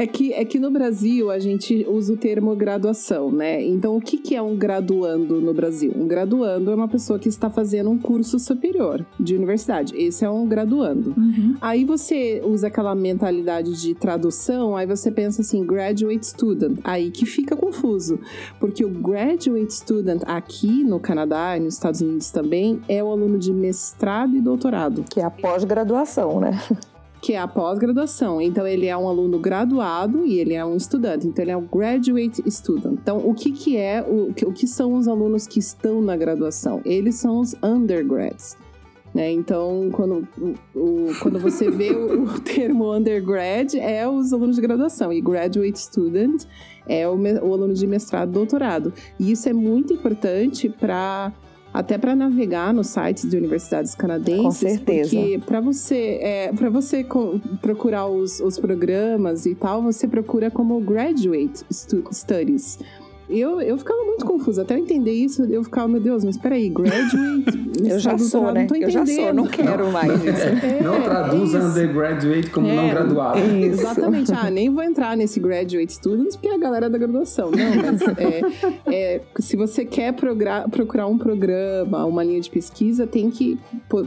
É 0.00 0.06
que, 0.06 0.32
é 0.32 0.46
que 0.46 0.58
no 0.58 0.70
Brasil 0.70 1.30
a 1.30 1.38
gente 1.38 1.84
usa 1.86 2.14
o 2.14 2.16
termo 2.16 2.56
graduação, 2.56 3.30
né? 3.30 3.62
Então, 3.62 3.98
o 3.98 4.00
que, 4.00 4.16
que 4.16 4.34
é 4.34 4.40
um 4.40 4.56
graduando 4.56 5.42
no 5.42 5.52
Brasil? 5.52 5.92
Um 5.94 6.08
graduando 6.08 6.70
é 6.70 6.74
uma 6.74 6.88
pessoa 6.88 7.18
que 7.18 7.28
está 7.28 7.50
fazendo 7.50 7.90
um 7.90 7.98
curso 7.98 8.38
superior 8.38 9.04
de 9.20 9.36
universidade. 9.36 9.94
Esse 9.94 10.24
é 10.24 10.30
um 10.30 10.48
graduando. 10.48 11.14
Aí 11.60 11.84
você 11.84 12.40
usa 12.42 12.68
aquela 12.68 12.94
mentalidade 12.94 13.78
de 13.78 13.94
tradução, 13.94 14.74
aí 14.74 14.86
você 14.86 15.10
pensa 15.10 15.42
assim, 15.42 15.66
graduate 15.66 16.26
student. 16.28 16.78
Aí 16.82 17.10
que 17.10 17.26
fica 17.26 17.54
confuso. 17.54 18.18
Porque 18.58 18.82
o 18.82 18.88
graduate 18.88 19.74
student 19.74 20.22
aqui 20.24 20.82
no 20.82 20.98
Canadá 20.98 21.58
e 21.58 21.60
nos 21.60 21.74
Estados 21.74 22.00
Unidos 22.00 22.30
também 22.30 22.80
é 22.88 23.04
o 23.04 23.08
aluno 23.08 23.38
de 23.38 23.52
mestrado 23.52 24.34
e 24.34 24.40
doutorado 24.40 25.04
Que 25.10 25.20
é 25.20 25.24
a 25.24 25.30
pós-graduação, 25.30 26.40
né? 26.40 26.58
que 27.20 27.34
é 27.34 27.38
a 27.38 27.46
pós-graduação. 27.46 28.40
Então, 28.40 28.66
ele 28.66 28.86
é 28.86 28.96
um 28.96 29.08
aluno 29.08 29.38
graduado 29.38 30.24
e 30.24 30.38
ele 30.38 30.54
é 30.54 30.64
um 30.64 30.76
estudante. 30.76 31.26
Então, 31.26 31.44
ele 31.44 31.50
é 31.50 31.56
um 31.56 31.66
graduate 31.66 32.42
student. 32.50 32.94
Então, 33.02 33.18
o 33.18 33.34
que, 33.34 33.52
que 33.52 33.76
é, 33.76 34.02
o, 34.02 34.30
o 34.48 34.52
que 34.52 34.66
são 34.66 34.94
os 34.94 35.06
alunos 35.06 35.46
que 35.46 35.58
estão 35.58 36.00
na 36.00 36.16
graduação? 36.16 36.80
Eles 36.84 37.16
são 37.16 37.40
os 37.40 37.54
undergrads. 37.62 38.56
Né? 39.12 39.32
Então, 39.32 39.90
quando, 39.92 40.26
o- 40.38 40.54
o- 40.78 41.12
quando 41.20 41.38
você 41.40 41.70
vê 41.70 41.90
o, 41.90 42.22
o 42.24 42.38
termo 42.40 42.92
undergrad, 42.94 43.74
é 43.74 44.08
os 44.08 44.32
alunos 44.32 44.56
de 44.56 44.62
graduação. 44.62 45.12
E 45.12 45.20
graduate 45.20 45.78
student 45.80 46.44
é 46.86 47.08
o, 47.08 47.16
o 47.16 47.52
aluno 47.52 47.74
de 47.74 47.86
mestrado 47.86 48.30
doutorado. 48.30 48.92
E 49.18 49.32
isso 49.32 49.48
é 49.48 49.52
muito 49.52 49.92
importante 49.92 50.68
para 50.68 51.32
até 51.72 51.96
para 51.96 52.16
navegar 52.16 52.74
nos 52.74 52.88
sites 52.88 53.28
de 53.28 53.36
universidades 53.36 53.94
canadenses, 53.94 54.42
Com 54.42 54.50
certeza. 54.50 55.16
porque 55.16 55.38
para 55.46 55.60
você 55.60 56.18
é, 56.20 56.52
para 56.52 56.68
você 56.70 57.06
procurar 57.60 58.06
os, 58.08 58.40
os 58.40 58.58
programas 58.58 59.46
e 59.46 59.54
tal, 59.54 59.82
você 59.82 60.08
procura 60.08 60.50
como 60.50 60.80
graduate 60.80 61.64
stu- 61.70 62.04
studies. 62.12 62.78
Eu, 63.30 63.60
eu 63.60 63.78
ficava 63.78 64.02
muito 64.04 64.24
confusa. 64.24 64.62
Até 64.62 64.74
eu 64.74 64.78
entender 64.78 65.12
isso, 65.12 65.44
eu 65.44 65.62
ficava, 65.62 65.88
meu 65.88 66.00
Deus, 66.00 66.24
mas 66.24 66.36
peraí, 66.36 66.68
graduate. 66.68 67.16
eu 67.84 67.98
já 67.98 68.18
sou, 68.18 68.52
né? 68.52 68.66
eu 68.80 68.90
já 68.90 69.06
sou, 69.06 69.32
não 69.32 69.46
quero 69.46 69.90
mais 69.92 70.12
isso. 70.12 70.50
É, 70.60 70.82
não 70.82 71.00
traduza 71.02 71.58
é 71.58 71.62
undergraduate 71.62 72.50
como 72.50 72.66
é, 72.66 72.76
não 72.76 72.90
graduado. 72.90 73.38
Exatamente. 73.62 74.32
Ah, 74.32 74.50
nem 74.50 74.68
vou 74.68 74.82
entrar 74.82 75.16
nesse 75.16 75.40
graduate 75.40 75.92
students 75.92 76.36
porque 76.36 76.48
é 76.48 76.54
a 76.54 76.58
galera 76.58 76.90
da 76.90 76.98
graduação. 76.98 77.50
Não, 77.50 77.82
mas 77.82 78.02
é, 78.18 78.40
é, 78.92 79.20
se 79.38 79.56
você 79.56 79.84
quer 79.84 80.12
procurar 80.12 81.06
um 81.06 81.16
programa, 81.16 82.04
uma 82.04 82.22
linha 82.22 82.40
de 82.40 82.50
pesquisa, 82.50 83.06
tem 83.06 83.30
que 83.30 83.58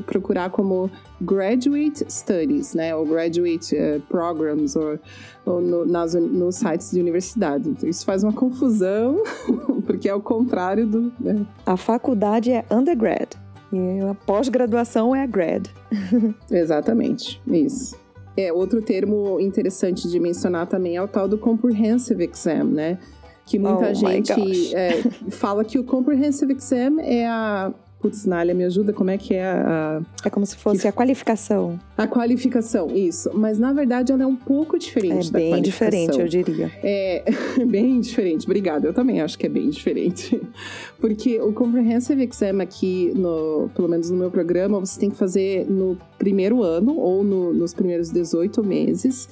procurar 0.06 0.50
como 0.50 0.92
graduate 1.24 2.06
studies, 2.10 2.74
né? 2.74 2.96
Ou 2.96 3.06
graduate 3.06 3.76
uh, 3.76 4.02
programs, 4.10 4.76
ou, 4.76 5.00
ou 5.46 5.62
no, 5.62 5.86
nas, 5.86 6.14
nos 6.14 6.56
sites 6.56 6.92
de 6.92 7.00
universidade. 7.00 7.70
Então, 7.70 7.90
isso 7.90 8.06
faz 8.06 8.24
uma 8.24 8.34
confusão, 8.34 9.22
porque 9.86 10.10
é 10.10 10.14
o 10.14 10.22
contrário 10.22 10.86
do. 10.86 11.12
Né? 11.20 11.46
A 11.66 11.78
faculdade 11.78 12.52
é 12.52 12.66
undergrad. 12.70 13.30
E 13.72 14.02
a 14.02 14.14
pós-graduação 14.14 15.16
é 15.16 15.24
a 15.24 15.26
grad. 15.26 15.68
Exatamente, 16.52 17.42
isso. 17.48 17.98
É, 18.38 18.52
outro 18.52 18.82
termo 18.82 19.40
interessante 19.40 20.08
de 20.08 20.20
mencionar 20.20 20.68
também 20.68 20.96
é 20.96 21.02
o 21.02 21.08
tal 21.08 21.28
do 21.28 21.38
Comprehensive 21.38 22.24
Exam, 22.24 22.66
né? 22.66 22.98
Que 23.46 23.60
muita 23.60 23.92
oh 23.92 23.94
gente 23.94 24.76
é, 24.76 25.04
fala 25.30 25.64
que 25.66 25.78
o 25.78 25.84
Comprehensive 25.84 26.54
Exam 26.54 27.00
é 27.00 27.28
a 27.28 27.74
Putz, 28.04 28.26
Nália, 28.26 28.54
me 28.54 28.66
ajuda, 28.66 28.92
como 28.92 29.12
é 29.12 29.18
que 29.18 29.34
é 29.34 29.46
a. 29.46 30.02
É 30.26 30.30
como 30.30 30.46
se 30.46 30.58
fosse 30.58 30.82
que... 30.82 30.88
a 30.90 30.92
qualificação. 30.92 31.80
A 31.98 32.06
qualificação, 32.06 32.94
isso. 32.94 33.30
Mas 33.34 33.58
na 33.58 33.72
verdade 33.72 34.12
ela 34.12 34.24
é 34.24 34.28
um 34.28 34.36
pouco 34.36 34.78
diferente 34.78 35.30
é 35.30 35.32
da 35.32 35.40
bem 35.40 35.62
diferente, 35.62 36.20
eu 36.20 36.28
diria. 36.28 36.70
É 36.84 37.24
bem 37.66 38.02
diferente, 38.02 38.44
obrigada. 38.44 38.86
Eu 38.86 38.94
também 38.94 39.22
acho 39.22 39.40
que 39.40 39.46
é 39.46 39.50
bem 39.50 39.70
diferente. 39.70 40.38
Porque 41.00 41.40
o 41.40 41.54
Comprehensive 41.54 42.22
Exam 42.22 42.62
aqui, 42.62 43.14
no, 43.16 43.70
pelo 43.74 43.88
menos 43.88 44.10
no 44.10 44.18
meu 44.18 44.30
programa, 44.30 44.82
você 44.82 45.00
tem 45.00 45.10
que 45.10 45.16
fazer 45.16 45.66
no 45.72 45.98
primeiro 46.20 46.62
ano 46.62 46.98
ou 46.98 47.24
no, 47.24 47.54
nos 47.54 47.74
primeiros 47.74 48.10
18 48.10 48.62
meses. 48.66 49.30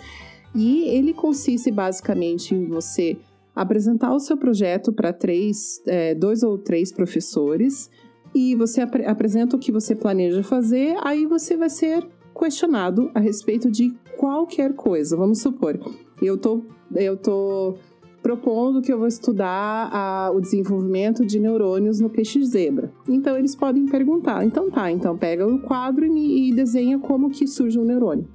E 0.56 0.88
ele 0.96 1.14
consiste 1.14 1.70
basicamente 1.70 2.56
em 2.56 2.68
você 2.68 3.18
apresentar 3.54 4.16
o 4.16 4.20
seu 4.22 4.38
projeto 4.38 4.94
para 4.94 5.12
três, 5.12 5.82
é, 5.86 6.16
dois 6.16 6.42
ou 6.42 6.58
três 6.58 6.90
professores 6.90 7.90
e 8.34 8.56
você 8.56 8.82
ap 8.82 8.96
apresenta 9.06 9.56
o 9.56 9.60
que 9.60 9.72
você 9.72 9.96
planeja 9.96 10.44
fazer, 10.44 10.96
aí 11.02 11.26
você 11.26 11.56
vai 11.58 11.70
ser 11.70 12.08
questionado 12.38 13.12
a 13.14 13.20
respeito 13.20 13.70
de 13.70 13.94
qualquer 14.18 14.74
coisa. 14.74 15.18
Vamos 15.18 15.42
supor, 15.42 15.80
eu 16.22 16.38
tô, 16.38 16.64
eu 16.96 17.18
tô 17.18 17.78
propondo 18.22 18.82
que 18.82 18.94
eu 18.94 19.00
vou 19.00 19.08
estudar 19.08 19.90
a, 19.92 20.32
o 20.32 20.40
desenvolvimento 20.40 21.26
de 21.26 21.40
neurônios 21.40 22.00
no 22.00 22.10
peixe 22.10 22.44
zebra. 22.46 22.92
Então 23.08 23.38
eles 23.38 23.56
podem 23.56 23.86
perguntar, 23.86 24.46
então 24.46 24.70
tá, 24.70 24.92
então 24.92 25.18
pega 25.18 25.46
o 25.46 25.60
quadro 25.60 26.06
e, 26.06 26.50
e 26.50 26.54
desenha 26.54 27.00
como 27.00 27.30
que 27.30 27.48
surge 27.48 27.80
um 27.80 27.84
neurônio. 27.84 28.28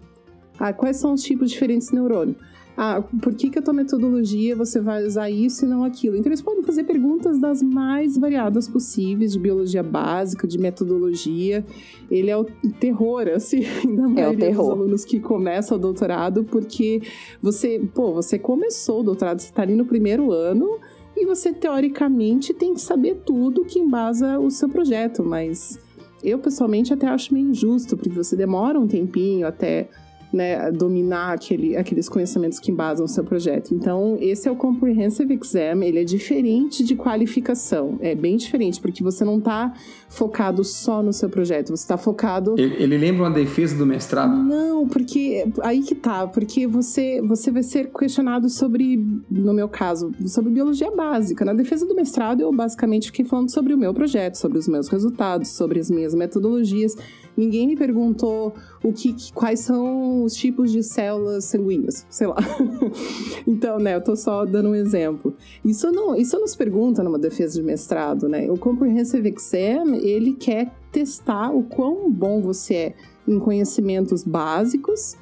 Ah, 0.59 0.73
quais 0.73 0.97
são 0.97 1.13
os 1.13 1.23
tipos 1.23 1.51
diferentes 1.51 1.89
de 1.89 1.95
neurônio? 1.95 2.35
Ah, 2.77 3.03
por 3.23 3.35
que, 3.35 3.49
que 3.49 3.59
a 3.59 3.63
tua 3.63 3.73
metodologia 3.73 4.55
você 4.55 4.79
vai 4.81 5.03
usar 5.05 5.31
isso 5.31 5.65
e 5.65 5.69
não 5.69 5.83
aquilo? 5.83 6.15
Então 6.15 6.29
eles 6.29 6.43
podem 6.43 6.63
fazer 6.63 6.85
perguntas 6.85 7.39
das 7.39 7.63
mais 7.63 8.19
variadas 8.19 8.69
possíveis, 8.69 9.33
de 9.33 9.39
biologia 9.39 9.83
básica, 9.83 10.47
de 10.47 10.59
metodologia. 10.59 11.65
Ele 12.11 12.29
é 12.31 12.37
o 12.37 12.45
terror, 12.79 13.29
assim, 13.29 13.63
da 13.97 14.07
maioria 14.07 14.51
é 14.51 14.53
dos 14.53 14.69
alunos 14.69 15.05
que 15.07 15.19
começam 15.19 15.79
o 15.79 15.81
doutorado, 15.81 16.45
porque 16.45 17.01
você, 17.41 17.81
pô, 17.95 18.13
você 18.13 18.39
começou 18.39 19.01
o 19.01 19.05
doutorado, 19.05 19.41
você 19.41 19.49
está 19.49 19.63
ali 19.63 19.75
no 19.75 19.87
primeiro 19.87 20.31
ano 20.31 20.79
e 21.17 21.25
você 21.25 21.55
teoricamente 21.55 22.53
tem 22.53 22.75
que 22.75 22.81
saber 22.81 23.23
tudo 23.25 23.65
que 23.65 23.79
embasa 23.79 24.39
o 24.39 24.51
seu 24.51 24.69
projeto, 24.69 25.25
mas 25.25 25.79
eu 26.23 26.39
pessoalmente 26.39 26.93
até 26.93 27.07
acho 27.07 27.33
meio 27.33 27.49
injusto, 27.49 27.97
porque 27.97 28.11
você 28.11 28.37
demora 28.37 28.79
um 28.79 28.87
tempinho 28.87 29.47
até 29.47 29.89
né, 30.37 30.71
dominar 30.71 31.33
aquele, 31.33 31.77
aqueles 31.77 32.09
conhecimentos 32.09 32.59
que 32.59 32.71
embasam 32.71 33.07
o 33.07 33.09
seu 33.09 33.25
projeto. 33.25 33.75
Então, 33.75 34.17
esse 34.21 34.49
é 34.49 34.53
o 34.53 34.57
Comprehensive 34.57 35.35
Exam, 35.35 35.83
ele 35.83 36.01
é 36.01 36.05
diferente 36.05 36.85
de 36.85 36.95
qualificação, 36.95 37.99
é 38.01 38.15
bem 38.15 38.37
diferente, 38.37 38.81
porque 38.81 39.03
você 39.03 39.25
não 39.25 39.39
está 39.39 39.73
focado 40.09 40.63
só 40.63 41.03
no 41.03 41.13
seu 41.13 41.29
projeto, 41.29 41.69
você 41.69 41.83
está 41.83 41.97
focado... 41.97 42.55
Ele, 42.59 42.75
ele, 42.83 42.99
lembra 42.99 43.25
uma 43.25 43.31
defesa 43.31 43.77
do 43.77 43.87
mestrado? 43.87 44.37
Não, 44.37 44.87
porque 44.87 45.47
aí 45.63 45.83
que 45.83 45.95
tá, 45.95 46.27
porque 46.27 46.67
você, 46.67 47.21
você 47.23 47.51
vai 47.51 47.63
ser 47.63 47.91
questionado 47.91 48.49
sobre, 48.49 48.97
no 49.31 49.55
meu 49.55 49.69
caso, 49.69 50.13
sobre 50.27 50.51
biologia 50.51 50.91
básica. 50.91 51.45
Na 51.45 51.55
defesa 51.55 51.87
do 51.87 51.95
mestrado, 51.95 52.43
eu 52.43 52.53
basicamente 52.53 53.07
fiquei 53.07 53.25
falando 53.25 53.51
sobre 53.51 53.73
o 53.73 53.79
meu 53.79 53.95
projeto, 53.95 54.37
sobre 54.37 54.59
os 54.59 54.69
meus 54.69 54.89
resultados, 54.89 55.49
sobre 55.49 55.81
as 55.81 55.91
minhas 55.91 56.15
metodologias, 56.15 56.95
Ninguém 57.37 57.67
me 57.67 57.77
perguntou 57.77 58.55
o 58.83 58.93
que, 58.93 59.15
quais 59.33 59.61
são 59.61 60.25
os 60.25 60.35
tipos 60.35 60.73
de 60.73 60.83
células 60.83 61.45
sanguíneas, 61.45 62.07
sei 62.09 62.27
lá. 62.27 62.37
então, 63.47 63.79
né, 63.79 63.95
eu 63.95 64.03
tô 64.03 64.17
só 64.17 64.45
dando 64.45 64.71
um 64.71 64.75
exemplo. 64.75 65.35
Isso 65.65 65.91
não, 65.93 66.17
isso 66.17 66.39
não 66.39 66.47
se 66.47 66.57
pergunta 66.57 67.03
numa 67.03 67.19
defesa 67.19 67.61
de 67.61 67.63
mestrado, 67.63 68.29
né? 68.29 68.51
O 68.51 68.57
Comprehensive 68.57 69.29
Exam, 69.29 69.95
ele 69.97 70.33
quer 70.33 70.73
testar 70.91 71.51
o 71.51 71.63
quão 71.63 72.11
bom 72.11 72.41
você 72.41 72.75
é 72.75 72.95
em 73.29 73.39
conhecimentos 73.39 74.25
básicos 74.25 75.17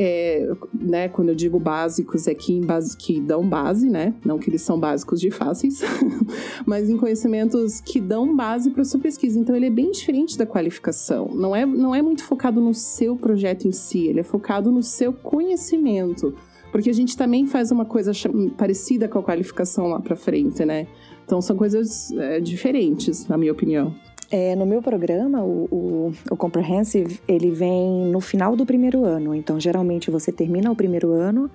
é, 0.00 0.48
né, 0.72 1.08
quando 1.08 1.30
eu 1.30 1.34
digo 1.34 1.58
básicos, 1.58 2.28
é 2.28 2.34
que, 2.34 2.60
base, 2.60 2.96
que 2.96 3.20
dão 3.20 3.46
base, 3.48 3.90
né? 3.90 4.14
Não 4.24 4.38
que 4.38 4.48
eles 4.48 4.62
são 4.62 4.78
básicos 4.78 5.20
de 5.20 5.28
fáceis, 5.28 5.80
mas 6.64 6.88
em 6.88 6.96
conhecimentos 6.96 7.80
que 7.80 8.00
dão 8.00 8.36
base 8.36 8.70
para 8.70 8.84
sua 8.84 9.00
pesquisa. 9.00 9.40
Então 9.40 9.56
ele 9.56 9.66
é 9.66 9.70
bem 9.70 9.90
diferente 9.90 10.38
da 10.38 10.46
qualificação. 10.46 11.28
Não 11.34 11.54
é, 11.54 11.66
não 11.66 11.92
é 11.92 12.00
muito 12.00 12.22
focado 12.22 12.60
no 12.60 12.72
seu 12.72 13.16
projeto 13.16 13.66
em 13.66 13.72
si, 13.72 14.06
ele 14.06 14.20
é 14.20 14.22
focado 14.22 14.70
no 14.70 14.84
seu 14.84 15.12
conhecimento. 15.12 16.32
Porque 16.70 16.90
a 16.90 16.94
gente 16.94 17.16
também 17.16 17.46
faz 17.46 17.72
uma 17.72 17.84
coisa 17.84 18.12
parecida 18.56 19.08
com 19.08 19.18
a 19.18 19.22
qualificação 19.22 19.88
lá 19.88 19.98
para 19.98 20.14
frente, 20.14 20.64
né? 20.64 20.86
Então 21.24 21.40
são 21.40 21.56
coisas 21.56 22.12
é, 22.12 22.38
diferentes, 22.38 23.26
na 23.26 23.36
minha 23.36 23.50
opinião. 23.50 23.92
É, 24.30 24.54
no 24.54 24.66
meu 24.66 24.82
programa, 24.82 25.42
o, 25.42 25.64
o, 25.70 26.12
o, 26.30 26.36
Comprehensive, 26.36 27.18
ele 27.26 27.50
vem 27.50 28.06
no 28.06 28.20
final 28.20 28.54
do 28.54 28.66
primeiro 28.66 29.04
ano. 29.04 29.34
Então, 29.34 29.58
geralmente, 29.58 30.10
você 30.10 30.30
termina 30.30 30.70
o 30.70 30.76
primeiro 30.76 31.12
ano 31.12 31.50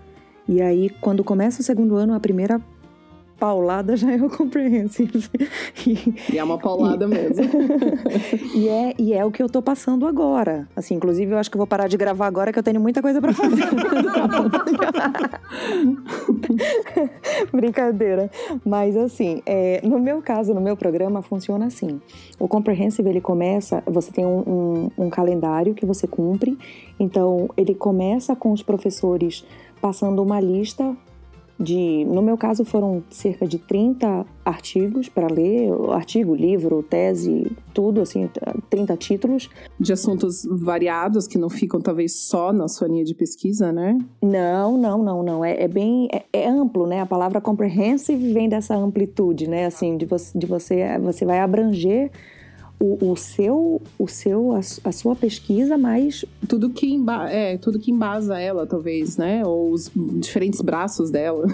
e 0.47 0.61
aí, 0.61 0.89
quando 0.89 1.23
começa 1.23 1.61
o 1.61 1.63
segundo 1.63 1.95
ano, 1.95 2.13
a 2.13 2.19
primeira 2.19 2.59
paulada 3.39 3.95
já 3.95 4.11
é 4.11 4.15
o 4.15 4.29
comprehensive. 4.29 5.29
E, 5.85 6.33
e 6.33 6.37
é 6.37 6.43
uma 6.43 6.57
paulada 6.57 7.05
e, 7.05 7.07
mesmo. 7.07 7.43
e, 8.55 8.69
é, 8.69 8.93
e 8.97 9.13
é 9.13 9.25
o 9.25 9.31
que 9.31 9.41
eu 9.41 9.49
tô 9.49 9.61
passando 9.61 10.07
agora. 10.07 10.67
Assim, 10.75 10.95
inclusive, 10.95 11.31
eu 11.31 11.37
acho 11.37 11.49
que 11.49 11.57
eu 11.57 11.59
vou 11.59 11.67
parar 11.67 11.87
de 11.87 11.97
gravar 11.97 12.27
agora 12.27 12.53
que 12.53 12.59
eu 12.59 12.63
tenho 12.63 12.79
muita 12.79 13.01
coisa 13.01 13.19
para 13.19 13.33
fazer. 13.33 13.63
Brincadeira. 17.51 18.29
Mas 18.65 18.95
assim, 18.95 19.41
é, 19.45 19.81
no 19.83 19.99
meu 19.99 20.21
caso, 20.21 20.53
no 20.53 20.61
meu 20.61 20.77
programa, 20.77 21.21
funciona 21.21 21.65
assim. 21.65 22.01
O 22.39 22.47
comprehensive, 22.47 23.07
ele 23.09 23.21
começa, 23.21 23.83
você 23.85 24.11
tem 24.11 24.25
um, 24.25 24.89
um, 24.97 25.05
um 25.05 25.09
calendário 25.09 25.73
que 25.73 25.85
você 25.85 26.07
cumpre. 26.07 26.57
Então, 26.99 27.49
ele 27.57 27.75
começa 27.75 28.35
com 28.35 28.51
os 28.51 28.63
professores 28.63 29.45
passando 29.81 30.21
uma 30.21 30.39
lista 30.39 30.95
de, 31.59 32.03
no 32.05 32.21
meu 32.21 32.37
caso, 32.37 32.65
foram 32.65 33.03
cerca 33.09 33.47
de 33.47 33.57
30 33.57 34.25
artigos 34.43 35.07
para 35.07 35.27
ler, 35.27 35.71
artigo, 35.91 36.35
livro, 36.35 36.83
tese, 36.83 37.51
tudo, 37.73 38.01
assim, 38.01 38.29
30 38.69 38.97
títulos. 38.97 39.49
De 39.79 39.93
assuntos 39.93 40.45
variados 40.49 41.27
que 41.27 41.37
não 41.37 41.49
ficam 41.49 41.79
talvez 41.79 42.13
só 42.15 42.51
na 42.51 42.67
sua 42.67 42.87
linha 42.87 43.03
de 43.03 43.13
pesquisa, 43.13 43.71
né? 43.71 43.97
Não, 44.21 44.77
não, 44.77 45.03
não, 45.03 45.23
não. 45.23 45.45
É, 45.45 45.63
é 45.63 45.67
bem, 45.67 46.07
é, 46.11 46.23
é, 46.33 46.47
amplo, 46.47 46.87
né? 46.87 47.01
A 47.01 47.05
palavra 47.05 47.39
comprehensive 47.39 48.33
vem 48.33 48.49
dessa 48.49 48.75
amplitude, 48.75 49.47
né? 49.47 49.65
Assim, 49.65 49.95
de 49.95 50.05
você, 50.05 50.37
de 50.37 50.45
você, 50.45 50.99
você 50.99 51.25
vai 51.25 51.39
abranger 51.39 52.11
o, 52.79 53.11
o 53.11 53.15
seu, 53.15 53.81
o 53.97 54.07
seu 54.07 54.53
a, 54.53 54.59
a, 54.59 54.91
sua 54.91 55.15
pesquisa, 55.15 55.77
mas 55.77 56.25
tudo 56.47 56.69
que 56.69 56.93
emba 56.93 57.29
é 57.31 57.57
tudo 57.57 57.79
que 57.79 57.91
embasa 57.91 58.39
ela, 58.39 58.67
talvez, 58.67 59.15
né? 59.15 59.45
Ou 59.45 59.71
os 59.71 59.89
diferentes 60.19 60.59
braços 60.59 61.09
dela. 61.09 61.47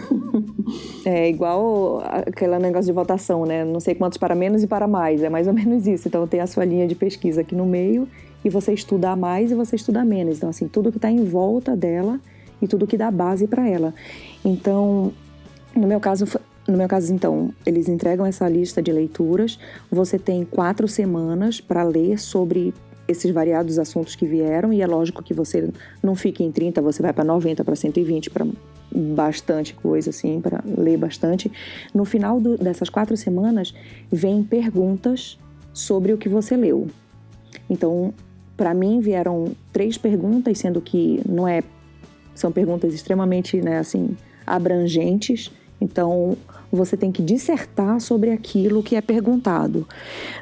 é 1.05 1.29
igual 1.29 2.01
aquele 2.03 2.57
negócio 2.57 2.87
de 2.87 2.91
votação, 2.91 3.45
né? 3.45 3.63
Não 3.63 3.79
sei 3.79 3.93
quantos 3.93 4.17
para 4.17 4.33
menos 4.33 4.63
e 4.63 4.67
para 4.67 4.87
mais, 4.87 5.21
é 5.21 5.29
mais 5.29 5.47
ou 5.47 5.53
menos 5.53 5.85
isso. 5.85 6.07
Então 6.07 6.25
tem 6.27 6.39
a 6.39 6.47
sua 6.47 6.65
linha 6.65 6.87
de 6.87 6.95
pesquisa 6.95 7.41
aqui 7.41 7.53
no 7.53 7.65
meio 7.65 8.07
e 8.43 8.49
você 8.49 8.73
estuda 8.73 9.15
mais 9.15 9.51
e 9.51 9.55
você 9.55 9.75
estuda 9.75 10.03
menos. 10.03 10.37
Então 10.37 10.49
assim 10.49 10.67
tudo 10.67 10.91
que 10.91 10.97
está 10.97 11.11
em 11.11 11.23
volta 11.23 11.75
dela 11.75 12.19
e 12.61 12.67
tudo 12.67 12.87
que 12.87 12.97
dá 12.97 13.11
base 13.11 13.45
para 13.47 13.67
ela. 13.67 13.93
Então 14.43 15.13
no 15.75 15.87
meu 15.87 15.99
caso 15.99 16.25
no 16.69 16.77
meu 16.77 16.87
caso, 16.87 17.13
então, 17.13 17.53
eles 17.65 17.87
entregam 17.87 18.25
essa 18.25 18.47
lista 18.47 18.81
de 18.81 18.91
leituras. 18.91 19.59
Você 19.91 20.17
tem 20.19 20.43
quatro 20.43 20.87
semanas 20.87 21.59
para 21.59 21.83
ler 21.83 22.19
sobre 22.19 22.73
esses 23.07 23.31
variados 23.31 23.79
assuntos 23.79 24.15
que 24.15 24.25
vieram, 24.25 24.71
e 24.71 24.81
é 24.81 24.87
lógico 24.87 25.23
que 25.23 25.33
você 25.33 25.69
não 26.01 26.15
fique 26.15 26.43
em 26.43 26.51
30, 26.51 26.79
você 26.81 27.01
vai 27.01 27.11
para 27.11 27.23
90, 27.23 27.63
para 27.63 27.75
120, 27.75 28.29
para 28.29 28.45
bastante 28.91 29.73
coisa, 29.73 30.11
assim, 30.11 30.39
para 30.39 30.63
ler 30.77 30.97
bastante. 30.97 31.51
No 31.93 32.05
final 32.05 32.39
do, 32.39 32.57
dessas 32.57 32.89
quatro 32.89 33.17
semanas, 33.17 33.73
vem 34.11 34.43
perguntas 34.43 35.39
sobre 35.73 36.13
o 36.13 36.17
que 36.17 36.29
você 36.29 36.55
leu. 36.55 36.87
Então, 37.67 38.13
para 38.55 38.73
mim, 38.73 38.99
vieram 38.99 39.53
três 39.73 39.97
perguntas, 39.97 40.59
sendo 40.59 40.79
que 40.81 41.21
não 41.27 41.47
é. 41.47 41.63
São 42.35 42.51
perguntas 42.51 42.93
extremamente, 42.93 43.59
né, 43.61 43.79
assim, 43.79 44.15
abrangentes. 44.45 45.51
Então, 45.81 46.37
você 46.71 46.95
tem 46.95 47.11
que 47.11 47.21
dissertar 47.21 47.99
sobre 47.99 48.31
aquilo 48.31 48.83
que 48.83 48.95
é 48.95 49.01
perguntado. 49.01 49.87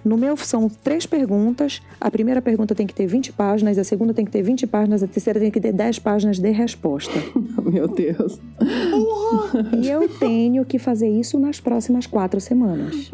No 0.04 0.18
meu 0.18 0.36
são 0.38 0.70
três 0.70 1.06
perguntas. 1.06 1.82
A 2.00 2.12
primeira 2.12 2.42
pergunta 2.42 2.76
tem 2.76 2.86
que 2.86 2.94
ter 2.94 3.08
20 3.08 3.34
páginas, 3.34 3.78
a 3.78 3.84
segunda 3.84 4.14
tem 4.14 4.26
que 4.26 4.32
ter 4.32 4.42
20 4.42 4.68
páginas, 4.68 5.04
a 5.04 5.08
terceira 5.08 5.40
tem 5.40 5.52
que 5.52 5.60
ter 5.60 5.74
10 5.74 6.00
páginas 6.00 6.40
de 6.40 6.52
resposta. 6.52 7.20
meu 7.64 7.88
Deus. 7.88 8.40
E 9.82 9.90
eu 9.90 10.08
tenho 10.10 10.66
que 10.66 10.78
fazer 10.78 11.10
isso 11.10 11.40
nas 11.40 11.60
próximas 11.60 12.06
quatro 12.06 12.40
semanas. 12.40 13.10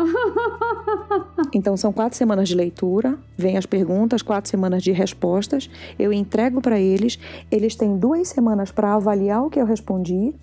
Então 1.53 1.77
são 1.77 1.93
quatro 1.93 2.17
semanas 2.17 2.49
de 2.49 2.55
leitura, 2.55 3.17
vem 3.37 3.57
as 3.57 3.65
perguntas, 3.65 4.21
quatro 4.21 4.49
semanas 4.49 4.81
de 4.81 4.91
respostas. 4.91 5.69
Eu 5.99 6.11
entrego 6.11 6.61
para 6.61 6.79
eles. 6.79 7.19
Eles 7.51 7.75
têm 7.75 7.97
duas 7.97 8.29
semanas 8.29 8.71
para 8.71 8.95
avaliar 8.95 9.45
o 9.45 9.49
que 9.49 9.59
eu 9.59 9.65
respondi 9.65 10.33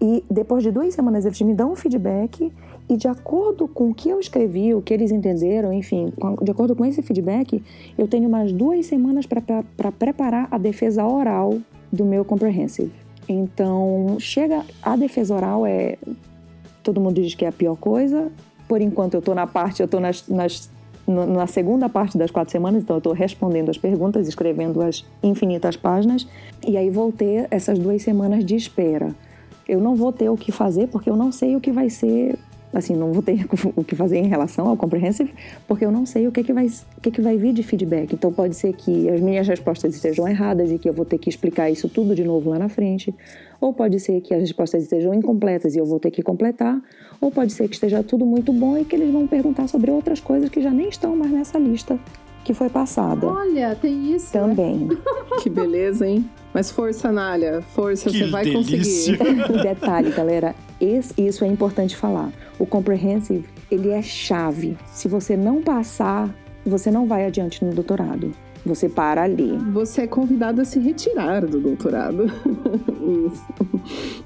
e 0.00 0.24
depois 0.30 0.62
de 0.62 0.70
duas 0.70 0.94
semanas 0.94 1.24
eles 1.24 1.40
me 1.42 1.54
dão 1.54 1.72
um 1.72 1.76
feedback 1.76 2.52
e 2.88 2.96
de 2.96 3.06
acordo 3.06 3.68
com 3.68 3.90
o 3.90 3.94
que 3.94 4.08
eu 4.08 4.18
escrevi, 4.18 4.74
o 4.74 4.82
que 4.82 4.92
eles 4.92 5.12
entenderam, 5.12 5.72
enfim, 5.72 6.12
de 6.42 6.50
acordo 6.50 6.74
com 6.74 6.84
esse 6.84 7.00
feedback, 7.02 7.62
eu 7.96 8.08
tenho 8.08 8.28
mais 8.28 8.50
duas 8.50 8.86
semanas 8.86 9.26
para 9.26 9.92
preparar 9.92 10.48
a 10.50 10.58
defesa 10.58 11.06
oral 11.06 11.58
do 11.92 12.04
meu 12.04 12.24
comprehensive. 12.24 12.92
Então, 13.28 14.16
chega 14.18 14.64
a 14.82 14.96
defesa 14.96 15.34
oral 15.36 15.64
é 15.64 15.96
todo 16.82 17.00
mundo 17.00 17.22
diz 17.22 17.34
que 17.34 17.44
é 17.44 17.48
a 17.48 17.52
pior 17.52 17.76
coisa. 17.76 18.32
Por 18.66 18.80
enquanto 18.80 19.14
eu 19.14 19.20
estou 19.20 19.34
na 19.36 19.46
parte, 19.46 19.80
eu 19.80 19.84
estou 19.84 20.00
nas, 20.00 20.26
nas 20.26 20.68
na 21.06 21.46
segunda 21.46 21.88
parte 21.88 22.16
das 22.16 22.30
quatro 22.30 22.52
semanas, 22.52 22.82
então 22.82 22.96
eu 22.96 22.98
estou 22.98 23.12
respondendo 23.12 23.68
as 23.68 23.78
perguntas, 23.78 24.28
escrevendo 24.28 24.80
as 24.80 25.04
infinitas 25.22 25.76
páginas, 25.76 26.26
e 26.64 26.76
aí 26.76 26.88
vou 26.88 27.10
ter 27.10 27.48
essas 27.50 27.78
duas 27.78 28.02
semanas 28.02 28.44
de 28.44 28.54
espera 28.54 29.14
eu 29.70 29.80
não 29.80 29.94
vou 29.94 30.12
ter 30.12 30.28
o 30.28 30.36
que 30.36 30.50
fazer 30.50 30.88
porque 30.88 31.08
eu 31.08 31.16
não 31.16 31.30
sei 31.30 31.54
o 31.54 31.60
que 31.60 31.70
vai 31.70 31.88
ser 31.88 32.36
assim, 32.72 32.94
não 32.94 33.12
vou 33.12 33.22
ter 33.22 33.46
o 33.76 33.84
que 33.84 33.94
fazer 33.96 34.18
em 34.18 34.28
relação 34.28 34.68
ao 34.68 34.76
comprehensive, 34.76 35.32
porque 35.66 35.84
eu 35.84 35.90
não 35.90 36.06
sei 36.06 36.28
o 36.28 36.32
que, 36.32 36.42
que, 36.44 36.52
vai, 36.52 36.66
o 36.66 37.00
que, 37.00 37.10
que 37.10 37.20
vai 37.20 37.36
vir 37.36 37.52
de 37.52 37.62
feedback. 37.62 38.12
Então 38.12 38.32
pode 38.32 38.54
ser 38.54 38.72
que 38.74 39.08
as 39.08 39.20
minhas 39.20 39.46
respostas 39.46 39.94
estejam 39.94 40.26
erradas 40.28 40.70
e 40.70 40.78
que 40.78 40.88
eu 40.88 40.92
vou 40.92 41.04
ter 41.04 41.18
que 41.18 41.28
explicar 41.28 41.70
isso 41.70 41.88
tudo 41.88 42.14
de 42.14 42.24
novo 42.24 42.50
lá 42.50 42.58
na 42.58 42.68
frente. 42.68 43.14
Ou 43.60 43.72
pode 43.72 43.98
ser 43.98 44.20
que 44.20 44.32
as 44.32 44.40
respostas 44.40 44.84
estejam 44.84 45.12
incompletas 45.12 45.74
e 45.74 45.78
eu 45.78 45.84
vou 45.84 45.98
ter 45.98 46.10
que 46.10 46.22
completar. 46.22 46.80
Ou 47.20 47.30
pode 47.30 47.52
ser 47.52 47.68
que 47.68 47.74
esteja 47.74 48.02
tudo 48.02 48.24
muito 48.24 48.52
bom 48.52 48.78
e 48.78 48.84
que 48.84 48.94
eles 48.94 49.12
vão 49.12 49.26
perguntar 49.26 49.68
sobre 49.68 49.90
outras 49.90 50.20
coisas 50.20 50.48
que 50.48 50.62
já 50.62 50.70
nem 50.70 50.88
estão 50.88 51.16
mais 51.16 51.32
nessa 51.32 51.58
lista 51.58 51.98
que 52.44 52.54
foi 52.54 52.68
passada. 52.68 53.26
Olha, 53.26 53.74
tem 53.74 54.14
isso. 54.14 54.36
Né? 54.36 54.40
Também. 54.40 54.76
Né? 54.86 54.96
que 55.42 55.50
beleza, 55.50 56.06
hein? 56.06 56.28
Mas 56.52 56.70
força, 56.70 57.12
Nália, 57.12 57.62
força, 57.74 58.10
que 58.10 58.18
você 58.18 58.26
vai 58.26 58.44
delícia. 58.44 59.16
conseguir. 59.16 59.62
Detalhe, 59.62 60.10
galera, 60.10 60.54
esse, 60.80 61.14
isso 61.16 61.44
é 61.44 61.48
importante 61.48 61.96
falar. 61.96 62.32
O 62.58 62.66
comprehensive, 62.66 63.44
ele 63.70 63.90
é 63.90 64.02
chave. 64.02 64.76
Se 64.92 65.06
você 65.06 65.36
não 65.36 65.62
passar, 65.62 66.28
você 66.66 66.90
não 66.90 67.06
vai 67.06 67.24
adiante 67.24 67.64
no 67.64 67.72
doutorado. 67.72 68.32
Você 68.64 68.88
para 68.88 69.22
ali. 69.22 69.56
Você 69.72 70.02
é 70.02 70.06
convidado 70.06 70.60
a 70.60 70.64
se 70.64 70.78
retirar 70.78 71.46
do 71.46 71.60
doutorado. 71.60 72.24
Isso. 73.26 73.44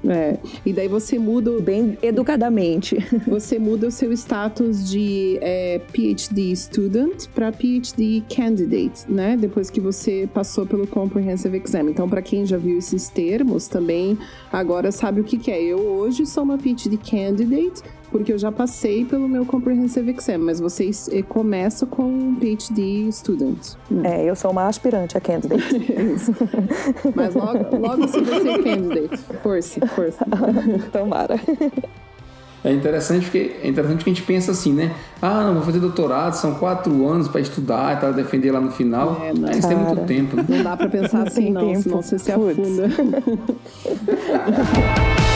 É. 0.07 0.37
E 0.65 0.73
daí 0.73 0.87
você 0.87 1.17
muda. 1.17 1.45
Bem 1.61 1.97
educadamente. 2.03 2.97
Você 3.27 3.57
muda 3.57 3.87
o 3.87 3.91
seu 3.91 4.11
status 4.11 4.89
de 4.89 5.37
é, 5.41 5.79
PhD 5.91 6.55
student 6.55 7.27
para 7.33 7.51
PhD 7.51 8.23
candidate, 8.33 9.09
né? 9.09 9.37
Depois 9.37 9.69
que 9.69 9.79
você 9.79 10.27
passou 10.33 10.65
pelo 10.65 10.85
Comprehensive 10.87 11.57
Exam. 11.57 11.89
Então, 11.89 12.09
para 12.09 12.21
quem 12.21 12.45
já 12.45 12.57
viu 12.57 12.77
esses 12.77 13.09
termos, 13.09 13.67
também 13.67 14.17
agora 14.51 14.91
sabe 14.91 15.21
o 15.21 15.23
que, 15.23 15.37
que 15.37 15.51
é. 15.51 15.61
Eu 15.61 15.79
hoje 15.79 16.25
sou 16.25 16.43
uma 16.43 16.57
PhD 16.57 16.97
candidate 16.97 17.81
porque 18.11 18.33
eu 18.33 18.37
já 18.37 18.51
passei 18.51 19.05
pelo 19.05 19.27
meu 19.27 19.45
Comprehensive 19.45 20.11
Exam, 20.11 20.39
mas 20.39 20.59
vocês 20.59 21.09
eh, 21.11 21.21
começam 21.21 21.87
com 21.87 22.03
um 22.03 22.35
PhD 22.35 23.11
student. 23.11 23.73
Né? 23.89 24.21
É, 24.21 24.29
eu 24.29 24.35
sou 24.35 24.51
uma 24.51 24.67
aspirante 24.67 25.17
a 25.17 25.21
candidate. 25.21 25.63
mas 27.15 27.35
logo, 27.35 27.77
logo 27.77 28.07
você 28.07 28.21
vai 28.21 28.41
ser 28.41 28.63
candidate. 28.63 29.17
Força, 29.41 29.87
força. 29.87 30.25
Tomara. 30.91 31.39
É 32.65 32.71
interessante 32.73 33.25
porque 33.25 33.57
é 33.61 33.67
interessante 33.67 34.03
que 34.03 34.09
a 34.09 34.13
gente 34.13 34.23
pensa 34.23 34.51
assim, 34.51 34.73
né? 34.73 34.91
Ah, 35.21 35.43
não, 35.43 35.53
vou 35.53 35.61
fazer 35.61 35.79
doutorado, 35.79 36.33
são 36.33 36.55
quatro 36.55 37.07
anos 37.07 37.27
para 37.27 37.39
estudar 37.39 37.95
e 37.95 37.99
tal, 37.99 38.11
defender 38.11 38.51
lá 38.51 38.59
no 38.59 38.71
final. 38.71 39.21
É, 39.23 39.31
não, 39.31 39.51
Isso 39.51 39.67
tem 39.67 39.77
muito 39.77 40.03
tempo. 40.07 40.35
Né? 40.35 40.45
Não 40.49 40.63
dá 40.63 40.75
para 40.75 40.89
pensar 40.89 41.27
assim, 41.27 41.51
não, 41.51 41.67
tempo. 41.67 41.83
senão 41.83 42.01
você 42.01 42.17
se 42.17 42.31
afunda. 42.31 42.89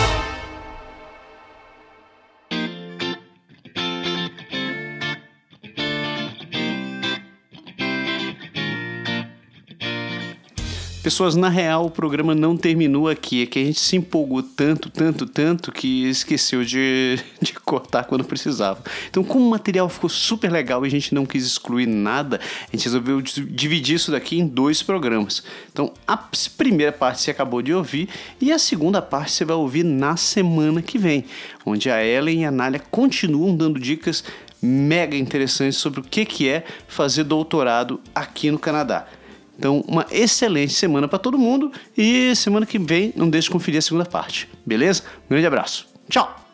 Pessoas, 11.01 11.33
na 11.33 11.47
real, 11.47 11.85
o 11.85 11.89
programa 11.89 12.35
não 12.35 12.57
terminou 12.57 13.07
aqui. 13.07 13.43
É 13.43 13.45
que 13.45 13.57
a 13.57 13.63
gente 13.63 13.79
se 13.79 13.95
empolgou 13.95 14.43
tanto, 14.43 14.89
tanto, 14.89 15.25
tanto 15.25 15.71
que 15.71 16.05
esqueceu 16.09 16.65
de, 16.65 17.17
de 17.41 17.53
cortar 17.53 18.03
quando 18.03 18.25
precisava. 18.25 18.83
Então, 19.09 19.23
como 19.23 19.47
o 19.47 19.49
material 19.49 19.87
ficou 19.87 20.09
super 20.09 20.51
legal 20.51 20.83
e 20.83 20.87
a 20.87 20.91
gente 20.91 21.15
não 21.15 21.25
quis 21.25 21.45
excluir 21.45 21.85
nada, 21.85 22.41
a 22.67 22.75
gente 22.75 22.83
resolveu 22.83 23.21
dividir 23.21 23.95
isso 23.95 24.11
daqui 24.11 24.37
em 24.37 24.45
dois 24.45 24.83
programas. 24.83 25.41
Então, 25.71 25.93
a 26.05 26.17
primeira 26.57 26.91
parte 26.91 27.21
você 27.21 27.31
acabou 27.31 27.61
de 27.61 27.73
ouvir 27.73 28.09
e 28.41 28.51
a 28.51 28.59
segunda 28.59 29.01
parte 29.01 29.31
você 29.31 29.45
vai 29.45 29.55
ouvir 29.55 29.85
na 29.85 30.17
semana 30.17 30.81
que 30.81 30.97
vem, 30.97 31.23
onde 31.65 31.89
a 31.89 32.05
Ellen 32.05 32.41
e 32.41 32.45
a 32.45 32.51
Nália 32.51 32.81
continuam 32.91 33.55
dando 33.55 33.79
dicas 33.79 34.21
mega 34.61 35.15
interessantes 35.15 35.77
sobre 35.77 36.01
o 36.01 36.03
que, 36.03 36.49
é 36.49 36.65
fazer 36.89 37.23
doutorado 37.23 38.01
aqui 38.13 38.51
no 38.51 38.59
Canadá. 38.59 39.07
Então, 39.59 39.83
uma 39.89 40.07
excelente 40.09 40.73
semana 40.73 41.05
para 41.05 41.19
todo 41.19 41.37
mundo 41.37 41.69
e 41.97 42.33
semana 42.33 42.65
que 42.65 42.79
vem 42.79 43.11
não 43.13 43.29
deixe 43.29 43.47
de 43.47 43.51
conferir 43.51 43.79
a 43.79 43.81
segunda 43.81 44.05
parte. 44.05 44.47
Beleza? 44.65 45.03
Um 45.25 45.31
grande 45.31 45.47
abraço. 45.47 45.85
Tchau! 46.09 46.48